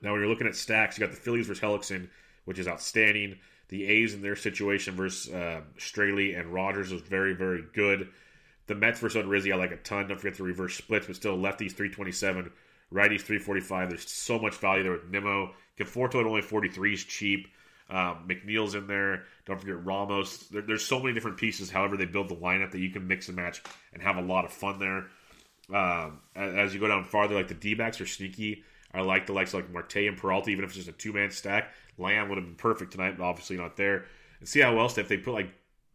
Now, 0.00 0.12
when 0.12 0.20
you're 0.20 0.30
looking 0.30 0.48
at 0.48 0.56
stacks, 0.56 0.98
you 0.98 1.06
got 1.06 1.14
the 1.14 1.20
Phillies 1.20 1.46
versus 1.46 1.62
Hellickson, 1.62 2.08
which 2.44 2.58
is 2.58 2.66
outstanding. 2.66 3.38
The 3.72 3.86
A's 3.86 4.12
in 4.12 4.20
their 4.20 4.36
situation 4.36 4.96
versus 4.96 5.32
uh, 5.32 5.62
Straily 5.78 6.38
and 6.38 6.52
Rogers 6.52 6.92
was 6.92 7.00
very, 7.00 7.32
very 7.32 7.64
good. 7.72 8.10
The 8.66 8.74
Mets 8.74 9.00
versus 9.00 9.24
Rizzi, 9.24 9.50
I 9.50 9.56
like 9.56 9.70
a 9.70 9.78
ton. 9.78 10.08
Don't 10.08 10.18
forget 10.18 10.36
the 10.36 10.42
reverse 10.42 10.74
splits, 10.74 11.06
but 11.06 11.16
still 11.16 11.38
lefties 11.38 11.72
327, 11.72 12.52
righties 12.92 13.22
345. 13.22 13.88
There's 13.88 14.10
so 14.10 14.38
much 14.38 14.56
value 14.56 14.82
there 14.82 14.92
with 14.92 15.08
Nimmo. 15.08 15.54
Conforto 15.78 16.20
at 16.20 16.26
only 16.26 16.42
43 16.42 16.92
is 16.92 17.02
cheap. 17.02 17.48
Um, 17.88 18.28
McNeil's 18.28 18.74
in 18.74 18.86
there. 18.88 19.24
Don't 19.46 19.58
forget 19.58 19.82
Ramos. 19.82 20.48
There, 20.48 20.60
there's 20.60 20.84
so 20.84 21.00
many 21.00 21.14
different 21.14 21.38
pieces. 21.38 21.70
However, 21.70 21.96
they 21.96 22.04
build 22.04 22.28
the 22.28 22.36
lineup 22.36 22.72
that 22.72 22.78
you 22.80 22.90
can 22.90 23.08
mix 23.08 23.28
and 23.28 23.36
match 23.38 23.62
and 23.94 24.02
have 24.02 24.18
a 24.18 24.22
lot 24.22 24.44
of 24.44 24.52
fun 24.52 24.80
there. 24.80 25.06
Um, 25.74 26.20
as 26.36 26.74
you 26.74 26.80
go 26.80 26.88
down 26.88 27.04
farther, 27.04 27.34
like 27.34 27.48
the 27.48 27.54
D 27.54 27.72
backs 27.72 28.02
are 28.02 28.06
sneaky. 28.06 28.64
I 28.92 29.00
like 29.00 29.24
the 29.24 29.32
likes 29.32 29.54
of 29.54 29.60
like 29.60 29.72
Marte 29.72 29.96
and 29.96 30.18
Peralta, 30.18 30.50
even 30.50 30.62
if 30.62 30.72
it's 30.72 30.84
just 30.84 30.88
a 30.88 30.92
two 30.92 31.14
man 31.14 31.30
stack. 31.30 31.72
Lamb 31.98 32.28
would 32.28 32.38
have 32.38 32.46
been 32.46 32.54
perfect 32.54 32.92
tonight, 32.92 33.16
but 33.18 33.24
obviously 33.24 33.56
not 33.56 33.76
there. 33.76 34.06
And 34.40 34.48
see 34.48 34.60
how 34.60 34.78
else 34.78 34.98
if 34.98 35.08
they 35.08 35.16
put 35.16 35.34
like 35.34 35.52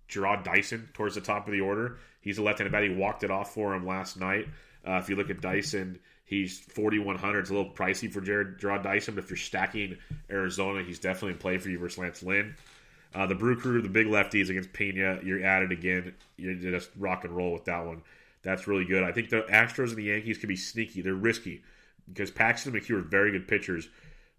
Jarrod 0.10 0.44
Dyson 0.44 0.90
towards 0.94 1.16
the 1.16 1.22
top 1.22 1.48
of 1.48 1.54
the 1.54 1.62
order. 1.62 1.98
He's 2.22 2.38
a 2.38 2.44
left-handed 2.44 2.72
bat. 2.72 2.84
He 2.84 2.90
walked 2.90 3.24
it 3.24 3.32
off 3.32 3.54
for 3.54 3.74
him 3.74 3.86
last 3.86 4.20
night. 4.20 4.48
Uh, 4.86 4.94
if 4.94 5.10
you 5.10 5.16
look 5.16 5.30
at 5.30 5.42
Dyson, 5.42 6.00
he's 6.26 6.60
4,100. 6.60 7.40
It's 7.40 7.50
a 7.50 7.54
little 7.54 7.72
pricey 7.72 8.12
for 8.12 8.22
Jared 8.22 8.60
Jarrod 8.60 8.84
Dyson, 8.84 9.16
but 9.16 9.24
if 9.24 9.30
you're 9.30 9.38
stacking 9.38 9.98
Arizona, 10.30 10.84
he's 10.84 11.00
definitely 11.00 11.34
in 11.34 11.38
play 11.38 11.58
for 11.58 11.70
you 11.70 11.80
versus 11.80 11.98
Lance 11.98 12.24
Lynn. 12.24 12.56
Uh, 13.14 13.26
the 13.26 13.36
Brew 13.36 13.58
Crew, 13.58 13.82
the 13.82 13.90
big 13.90 14.08
lefties 14.08 14.50
against 14.50 14.74
Pena, 14.74 15.20
you're 15.24 15.44
at 15.44 15.64
it 15.64 15.72
again. 15.72 16.14
You're 16.38 16.56
just 16.56 16.90
rock 16.98 17.24
and 17.24 17.36
roll 17.36 17.54
with 17.54 17.66
that 17.66 17.86
one. 17.86 18.02
That's 18.44 18.68
really 18.68 18.86
good. 18.86 19.04
I 19.04 19.12
think 19.12 19.30
the 19.30 19.42
Astros 19.42 19.90
and 19.90 19.98
the 19.98 20.04
Yankees 20.04 20.38
can 20.38 20.48
be 20.48 20.56
sneaky. 20.56 21.02
They're 21.02 21.16
risky 21.16 21.64
because 22.08 22.32
Paxton 22.32 22.76
and 22.76 22.82
McHugh 22.82 23.00
are 23.00 23.02
very 23.02 23.32
good 23.32 23.48
pitchers, 23.48 23.90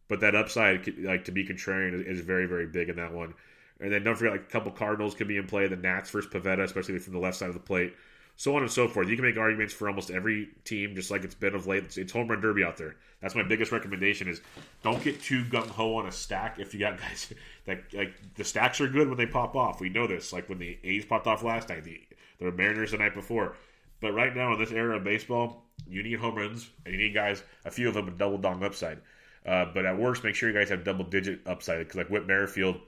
but 0.08 0.20
that 0.20 0.34
upside, 0.34 0.86
like 0.98 1.24
to 1.26 1.32
be 1.32 1.46
contrarian, 1.46 2.06
is 2.06 2.20
very 2.20 2.46
very 2.46 2.66
big 2.66 2.88
in 2.88 2.96
that 2.96 3.12
one. 3.12 3.34
And 3.80 3.92
then 3.92 4.02
don't 4.02 4.16
forget, 4.16 4.32
like 4.32 4.42
a 4.42 4.52
couple 4.52 4.72
Cardinals 4.72 5.14
could 5.14 5.28
be 5.28 5.36
in 5.36 5.46
play. 5.46 5.68
The 5.68 5.76
Nats 5.76 6.10
versus 6.10 6.30
Pivetta, 6.30 6.64
especially 6.64 6.98
from 6.98 7.12
the 7.12 7.20
left 7.20 7.36
side 7.36 7.48
of 7.48 7.54
the 7.54 7.60
plate, 7.60 7.94
so 8.36 8.56
on 8.56 8.62
and 8.62 8.70
so 8.70 8.88
forth. 8.88 9.08
You 9.08 9.16
can 9.16 9.24
make 9.24 9.36
arguments 9.36 9.72
for 9.72 9.88
almost 9.88 10.10
every 10.10 10.48
team, 10.64 10.94
just 10.94 11.10
like 11.10 11.22
it's 11.22 11.34
been 11.34 11.54
of 11.54 11.66
late. 11.66 11.84
It's, 11.84 11.96
it's 11.96 12.12
home 12.12 12.28
run 12.28 12.40
derby 12.40 12.64
out 12.64 12.76
there. 12.76 12.96
That's 13.20 13.34
my 13.34 13.42
biggest 13.42 13.70
recommendation: 13.70 14.28
is 14.28 14.40
don't 14.82 15.02
get 15.02 15.22
too 15.22 15.44
gung 15.44 15.68
ho 15.68 15.96
on 15.96 16.06
a 16.06 16.12
stack. 16.12 16.58
If 16.58 16.74
you 16.74 16.80
got 16.80 16.98
guys 17.00 17.32
that 17.66 17.82
like 17.92 18.14
the 18.34 18.44
stacks 18.44 18.80
are 18.80 18.88
good 18.88 19.08
when 19.08 19.18
they 19.18 19.26
pop 19.26 19.54
off, 19.54 19.80
we 19.80 19.88
know 19.88 20.06
this. 20.06 20.32
Like 20.32 20.48
when 20.48 20.58
the 20.58 20.78
A's 20.82 21.04
popped 21.04 21.26
off 21.26 21.44
last 21.44 21.68
night, 21.68 21.84
the 21.84 22.00
the 22.40 22.52
Mariners 22.52 22.92
the 22.92 22.98
night 22.98 23.14
before. 23.14 23.56
But 24.00 24.12
right 24.12 24.34
now 24.34 24.52
in 24.52 24.58
this 24.58 24.70
era 24.70 24.96
of 24.96 25.04
baseball, 25.04 25.64
you 25.88 26.02
need 26.02 26.18
home 26.18 26.36
runs 26.36 26.70
and 26.84 26.94
you 26.94 27.00
need 27.00 27.14
guys, 27.14 27.42
a 27.64 27.70
few 27.70 27.88
of 27.88 27.94
them, 27.94 28.06
with 28.06 28.18
double 28.18 28.38
dong 28.38 28.62
upside. 28.62 28.98
Uh, 29.48 29.64
but 29.72 29.86
at 29.86 29.96
worst, 29.96 30.24
make 30.24 30.34
sure 30.34 30.50
you 30.50 30.54
guys 30.54 30.68
have 30.68 30.84
double 30.84 31.06
digit 31.06 31.40
upside 31.46 31.78
because 31.78 31.96
like 31.96 32.10
Whit 32.10 32.26
Merrifield, 32.26 32.78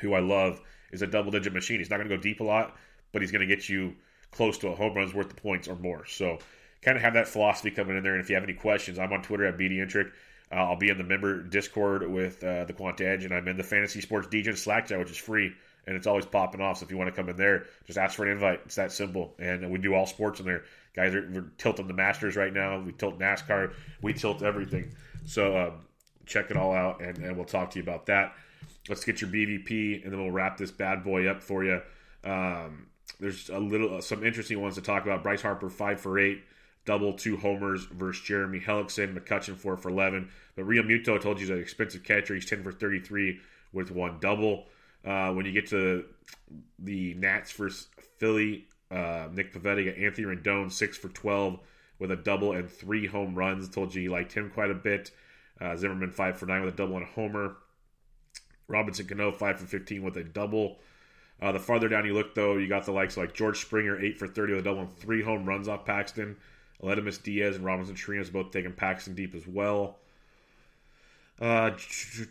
who 0.00 0.14
I 0.14 0.20
love, 0.20 0.60
is 0.92 1.02
a 1.02 1.06
double 1.06 1.32
digit 1.32 1.52
machine. 1.52 1.78
He's 1.78 1.90
not 1.90 1.96
going 1.96 2.08
to 2.08 2.16
go 2.16 2.22
deep 2.22 2.38
a 2.38 2.44
lot, 2.44 2.76
but 3.10 3.22
he's 3.22 3.32
going 3.32 3.46
to 3.46 3.52
get 3.52 3.68
you 3.68 3.96
close 4.30 4.56
to 4.58 4.68
a 4.68 4.74
home 4.76 4.94
run's 4.94 5.14
worth 5.14 5.28
the 5.28 5.34
points 5.34 5.66
or 5.66 5.74
more. 5.74 6.06
So 6.06 6.38
kind 6.82 6.96
of 6.96 7.02
have 7.02 7.14
that 7.14 7.26
philosophy 7.26 7.72
coming 7.72 7.96
in 7.96 8.04
there. 8.04 8.14
And 8.14 8.22
if 8.22 8.28
you 8.28 8.36
have 8.36 8.44
any 8.44 8.54
questions, 8.54 9.00
I'm 9.00 9.12
on 9.12 9.22
Twitter 9.22 9.46
at 9.46 9.58
BDintric. 9.58 10.12
Uh, 10.52 10.54
I'll 10.54 10.76
be 10.76 10.90
in 10.90 10.98
the 10.98 11.04
member 11.04 11.42
Discord 11.42 12.08
with 12.08 12.42
uh, 12.44 12.66
the 12.66 12.72
Quant 12.72 13.00
Edge, 13.00 13.24
and 13.24 13.34
I'm 13.34 13.48
in 13.48 13.56
the 13.56 13.64
Fantasy 13.64 14.00
Sports 14.00 14.28
DJ 14.28 14.56
Slack 14.56 14.86
chat, 14.86 14.98
which 15.00 15.10
is 15.10 15.16
free 15.16 15.52
and 15.86 15.96
it's 15.96 16.06
always 16.06 16.26
popping 16.26 16.60
off. 16.60 16.78
So 16.78 16.84
if 16.84 16.90
you 16.90 16.96
want 16.96 17.08
to 17.08 17.16
come 17.16 17.28
in 17.28 17.36
there, 17.36 17.66
just 17.86 17.98
ask 17.98 18.14
for 18.14 18.24
an 18.24 18.32
invite. 18.32 18.60
It's 18.64 18.76
that 18.76 18.92
simple. 18.92 19.34
And 19.38 19.70
we 19.70 19.78
do 19.78 19.94
all 19.94 20.06
sports 20.06 20.40
in 20.40 20.46
there. 20.46 20.64
Guys 20.94 21.14
are 21.14 21.50
tilting 21.58 21.88
the 21.88 21.94
Masters 21.94 22.36
right 22.36 22.52
now. 22.52 22.80
We 22.80 22.92
tilt 22.92 23.18
NASCAR. 23.18 23.72
We 24.02 24.12
tilt 24.12 24.42
everything. 24.42 24.94
So 25.24 25.56
um, 25.56 25.72
check 26.26 26.50
it 26.50 26.56
all 26.56 26.72
out, 26.72 27.00
and, 27.02 27.18
and 27.18 27.36
we'll 27.36 27.44
talk 27.44 27.70
to 27.70 27.78
you 27.78 27.82
about 27.82 28.06
that. 28.06 28.34
Let's 28.88 29.04
get 29.04 29.20
your 29.20 29.30
BVP, 29.30 30.02
and 30.02 30.12
then 30.12 30.20
we'll 30.20 30.30
wrap 30.30 30.56
this 30.56 30.70
bad 30.70 31.04
boy 31.04 31.26
up 31.26 31.42
for 31.42 31.64
you. 31.64 31.80
Um, 32.24 32.86
there's 33.18 33.50
a 33.50 33.58
little 33.58 34.00
some 34.00 34.24
interesting 34.24 34.60
ones 34.60 34.76
to 34.76 34.82
talk 34.82 35.04
about. 35.04 35.22
Bryce 35.22 35.42
Harper 35.42 35.68
five 35.68 36.00
for 36.00 36.18
eight, 36.18 36.42
double 36.84 37.12
two 37.12 37.36
homers 37.36 37.84
versus 37.84 38.24
Jeremy 38.24 38.60
Hellickson. 38.60 39.16
McCutchen 39.16 39.56
four 39.56 39.76
for 39.76 39.90
eleven. 39.90 40.30
But 40.56 40.66
Realmuto 40.66 41.14
I 41.14 41.18
told 41.18 41.38
you 41.38 41.46
he's 41.46 41.50
an 41.50 41.60
expensive 41.60 42.02
catcher. 42.02 42.34
He's 42.34 42.46
ten 42.46 42.62
for 42.62 42.72
thirty 42.72 43.00
three 43.00 43.40
with 43.72 43.90
one 43.90 44.18
double. 44.20 44.66
Uh, 45.04 45.32
when 45.32 45.46
you 45.46 45.52
get 45.52 45.66
to 45.68 46.04
the 46.78 47.14
Nats 47.14 47.52
versus 47.52 47.88
Philly, 48.18 48.66
uh, 48.90 49.28
Nick 49.32 49.52
Pivetta 49.52 50.02
Anthony 50.02 50.26
Rendon 50.26 50.70
six 50.70 50.96
for 50.96 51.08
twelve 51.08 51.58
with 52.00 52.10
a 52.10 52.16
double 52.16 52.52
and 52.52 52.68
three 52.68 53.06
home 53.06 53.36
runs. 53.36 53.68
Told 53.68 53.94
you 53.94 54.02
he 54.02 54.08
liked 54.08 54.32
him 54.32 54.50
quite 54.50 54.70
a 54.72 54.74
bit. 54.74 55.12
Uh, 55.60 55.76
Zimmerman 55.76 56.10
five 56.10 56.38
for 56.38 56.46
nine 56.46 56.64
with 56.64 56.74
a 56.74 56.76
double 56.76 56.96
and 56.96 57.04
a 57.04 57.10
homer. 57.10 57.56
Robinson 58.66 59.06
Cano 59.06 59.30
five 59.30 59.60
for 59.60 59.66
fifteen 59.66 60.02
with 60.02 60.16
a 60.16 60.24
double. 60.24 60.78
Uh, 61.40 61.52
the 61.52 61.58
farther 61.58 61.88
down 61.88 62.04
you 62.04 62.12
look, 62.12 62.34
though, 62.34 62.56
you 62.56 62.68
got 62.68 62.84
the 62.84 62.92
likes 62.92 63.16
like 63.16 63.32
George 63.32 63.60
Springer 63.60 64.00
eight 64.00 64.18
for 64.18 64.26
thirty 64.26 64.52
with 64.52 64.62
a 64.62 64.64
double 64.64 64.80
and 64.80 64.96
three 64.98 65.22
home 65.22 65.44
runs 65.44 65.68
off 65.68 65.84
Paxton. 65.84 66.36
Aledmys 66.82 67.22
Diaz 67.22 67.56
and 67.56 67.64
Robinson 67.64 67.94
Chirinos 67.94 68.32
both 68.32 68.50
taking 68.50 68.72
Paxton 68.72 69.14
deep 69.14 69.34
as 69.34 69.46
well. 69.46 69.98
Uh, 71.40 71.70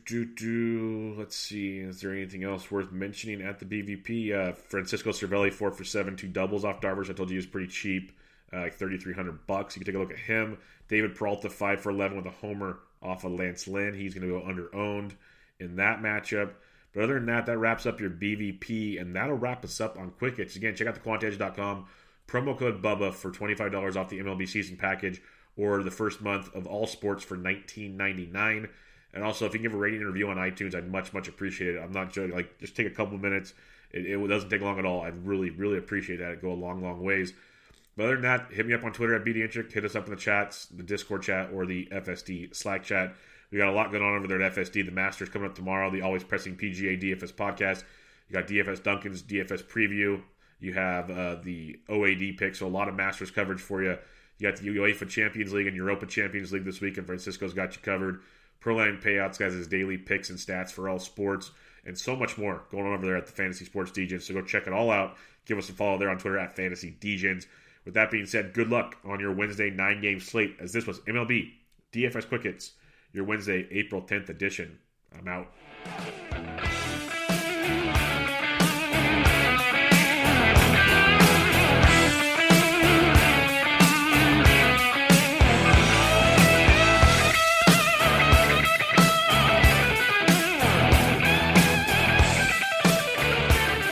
do, 0.06 0.26
do, 0.26 1.16
let's 1.18 1.36
see. 1.36 1.80
Is 1.80 2.02
there 2.02 2.12
anything 2.12 2.44
else 2.44 2.70
worth 2.70 2.92
mentioning 2.92 3.42
at 3.42 3.58
the 3.58 3.66
BVP? 3.66 4.34
Uh, 4.34 4.54
Francisco 4.54 5.10
Cervelli 5.10 5.52
four 5.52 5.72
for 5.72 5.84
seven, 5.84 6.16
two 6.16 6.28
doubles 6.28 6.64
off 6.64 6.80
Darvish. 6.80 7.10
I 7.10 7.14
told 7.14 7.30
you 7.30 7.34
he 7.34 7.38
was 7.38 7.48
pretty 7.48 7.68
cheap, 7.68 8.12
uh, 8.54 8.60
like 8.60 8.76
thirty 8.76 8.98
three 8.98 9.14
hundred 9.14 9.46
bucks. 9.48 9.76
You 9.76 9.82
can 9.84 9.92
take 9.92 9.96
a 9.96 10.00
look 10.00 10.12
at 10.12 10.20
him. 10.20 10.58
David 10.88 11.16
Peralta 11.16 11.50
five 11.50 11.82
for 11.82 11.90
eleven 11.90 12.18
with 12.18 12.26
a 12.26 12.32
homer 12.32 12.80
off 13.02 13.24
of 13.24 13.32
Lance 13.34 13.68
Lynn. 13.68 13.94
He's 13.94 14.14
going 14.14 14.28
to 14.28 14.40
go 14.40 14.46
under 14.46 14.74
owned 14.76 15.16
in 15.60 15.76
that 15.78 16.02
matchup. 16.02 16.52
But 16.94 17.04
other 17.04 17.16
than 17.16 17.28
that, 17.28 17.46
that 17.46 17.58
wraps 17.58 17.86
up 17.86 18.00
your 18.00 18.10
BVP, 18.10 19.00
and 19.00 19.16
that'll 19.16 19.38
wrap 19.38 19.64
us 19.64 19.80
up 19.80 19.98
on 19.98 20.12
Quick 20.12 20.38
Hits. 20.38 20.56
Again, 20.56 20.76
check 20.76 20.88
out 20.88 21.02
thequantedge.com. 21.02 21.86
Promo 22.28 22.58
code 22.58 22.82
Bubba 22.82 23.14
for 23.14 23.32
$25 23.32 23.96
off 23.96 24.10
the 24.10 24.20
MLB 24.20 24.48
season 24.48 24.78
package 24.78 25.22
or 25.58 25.84
the 25.84 25.92
first 25.92 26.22
month 26.22 26.54
of 26.56 26.68
all 26.68 26.88
sports 26.88 27.24
for 27.24 27.38
$19.99. 27.38 28.70
And 29.14 29.24
also, 29.24 29.46
if 29.46 29.54
you 29.54 29.60
give 29.60 29.74
a 29.74 29.78
rating 29.78 30.02
and 30.02 30.08
review 30.08 30.30
on 30.30 30.38
iTunes, 30.38 30.76
I'd 30.76 30.90
much, 30.90 31.14
much 31.14 31.28
appreciate 31.28 31.76
it. 31.76 31.80
I'm 31.80 31.92
not 31.92 32.12
joking. 32.12 32.36
Like, 32.36 32.60
just 32.60 32.76
take 32.76 32.88
a 32.88 32.92
couple 32.92 33.18
minutes. 33.18 33.54
It, 33.92 34.06
it 34.06 34.28
doesn't 34.28 34.50
take 34.50 34.62
long 34.62 34.78
at 34.78 34.86
all. 34.86 35.02
I'd 35.02 35.26
really, 35.26 35.50
really 35.50 35.78
appreciate 35.78 36.18
that. 36.18 36.30
It'd 36.30 36.42
go 36.42 36.52
a 36.52 36.54
long, 36.54 36.84
long 36.84 37.02
ways. 37.02 37.34
But 38.00 38.06
other 38.06 38.16
than 38.16 38.24
that, 38.24 38.54
hit 38.54 38.66
me 38.66 38.74
up 38.74 38.86
on 38.86 38.94
Twitter 38.94 39.14
at 39.14 39.26
BDintric. 39.26 39.74
Hit 39.74 39.84
us 39.84 39.94
up 39.94 40.06
in 40.06 40.12
the 40.12 40.16
chats, 40.16 40.68
the 40.68 40.84
Discord 40.84 41.22
chat, 41.22 41.50
or 41.54 41.66
the 41.66 41.86
FSD 41.92 42.56
Slack 42.56 42.82
chat. 42.82 43.14
We 43.52 43.58
got 43.58 43.68
a 43.68 43.74
lot 43.74 43.92
going 43.92 44.02
on 44.02 44.16
over 44.16 44.26
there 44.26 44.42
at 44.42 44.56
FSD. 44.56 44.86
The 44.86 44.92
Masters 44.92 45.28
coming 45.28 45.50
up 45.50 45.54
tomorrow. 45.54 45.92
The 45.92 46.02
always 46.02 46.24
pressing 46.24 46.56
PGA 46.56 46.98
DFS 46.98 47.34
podcast. 47.34 47.84
You 48.30 48.36
got 48.36 48.48
DFS 48.48 48.82
Duncan's 48.82 49.22
DFS 49.22 49.66
preview. 49.66 50.22
You 50.62 50.72
have 50.76 51.12
uh, 51.12 51.36
the 51.44 51.78
OAD 51.90 52.38
pick, 52.38 52.56
so 52.56 52.68
a 52.68 52.70
lot 52.70 52.88
of 52.88 52.96
Masters 52.96 53.32
coverage 53.32 53.60
for 53.60 53.84
you. 53.84 53.98
You 54.38 54.50
got 54.50 54.58
the 54.62 54.70
UEFA 54.70 55.10
Champions 55.10 55.52
League 55.52 55.68
and 55.68 55.76
Europa 55.76 56.06
Champions 56.06 56.54
League 56.54 56.64
this 56.64 56.80
week, 56.80 56.98
and 56.98 57.06
Francisco's 57.06 57.54
got 57.54 57.76
you 57.76 57.82
covered. 57.82 58.22
Proline 58.64 59.04
Payouts 59.04 59.38
guys 59.38 59.52
his 59.52 59.68
daily 59.68 59.98
picks 59.98 60.30
and 60.30 60.40
stats 60.40 60.72
for 60.72 60.88
all 60.88 61.00
sports, 61.00 61.52
and 61.86 61.98
so 61.98 62.16
much 62.16 62.38
more 62.38 62.64
going 62.72 62.86
on 62.86 62.94
over 62.94 63.06
there 63.06 63.18
at 63.18 63.26
the 63.26 63.34
Fantasy 63.34 63.66
Sports 63.66 63.92
Degens. 63.92 64.22
So 64.22 64.36
go 64.36 64.42
check 64.42 64.68
it 64.68 64.74
all 64.74 64.90
out. 64.90 65.18
Give 65.46 65.58
us 65.58 65.68
a 65.68 65.74
follow 65.74 65.98
there 65.98 66.10
on 66.10 66.18
Twitter 66.18 66.40
at 66.40 66.56
Fantasy 66.56 66.96
Degens. 67.02 67.46
With 67.90 67.96
that 67.96 68.12
being 68.12 68.28
said, 68.28 68.54
good 68.54 68.70
luck 68.70 68.98
on 69.04 69.20
your 69.20 69.34
Wednesday 69.34 69.72
nine 69.72 70.00
game 70.00 70.20
slate, 70.20 70.58
as 70.60 70.72
this 70.72 70.86
was 70.86 71.00
MLB 71.08 71.54
DFS 71.92 72.28
Quick 72.28 72.44
Hits, 72.44 72.74
your 73.14 73.24
Wednesday, 73.24 73.68
April 73.72 74.04
10th 74.04 74.30
edition. 74.30 74.78
I'm 75.18 75.28
out. 75.28 76.79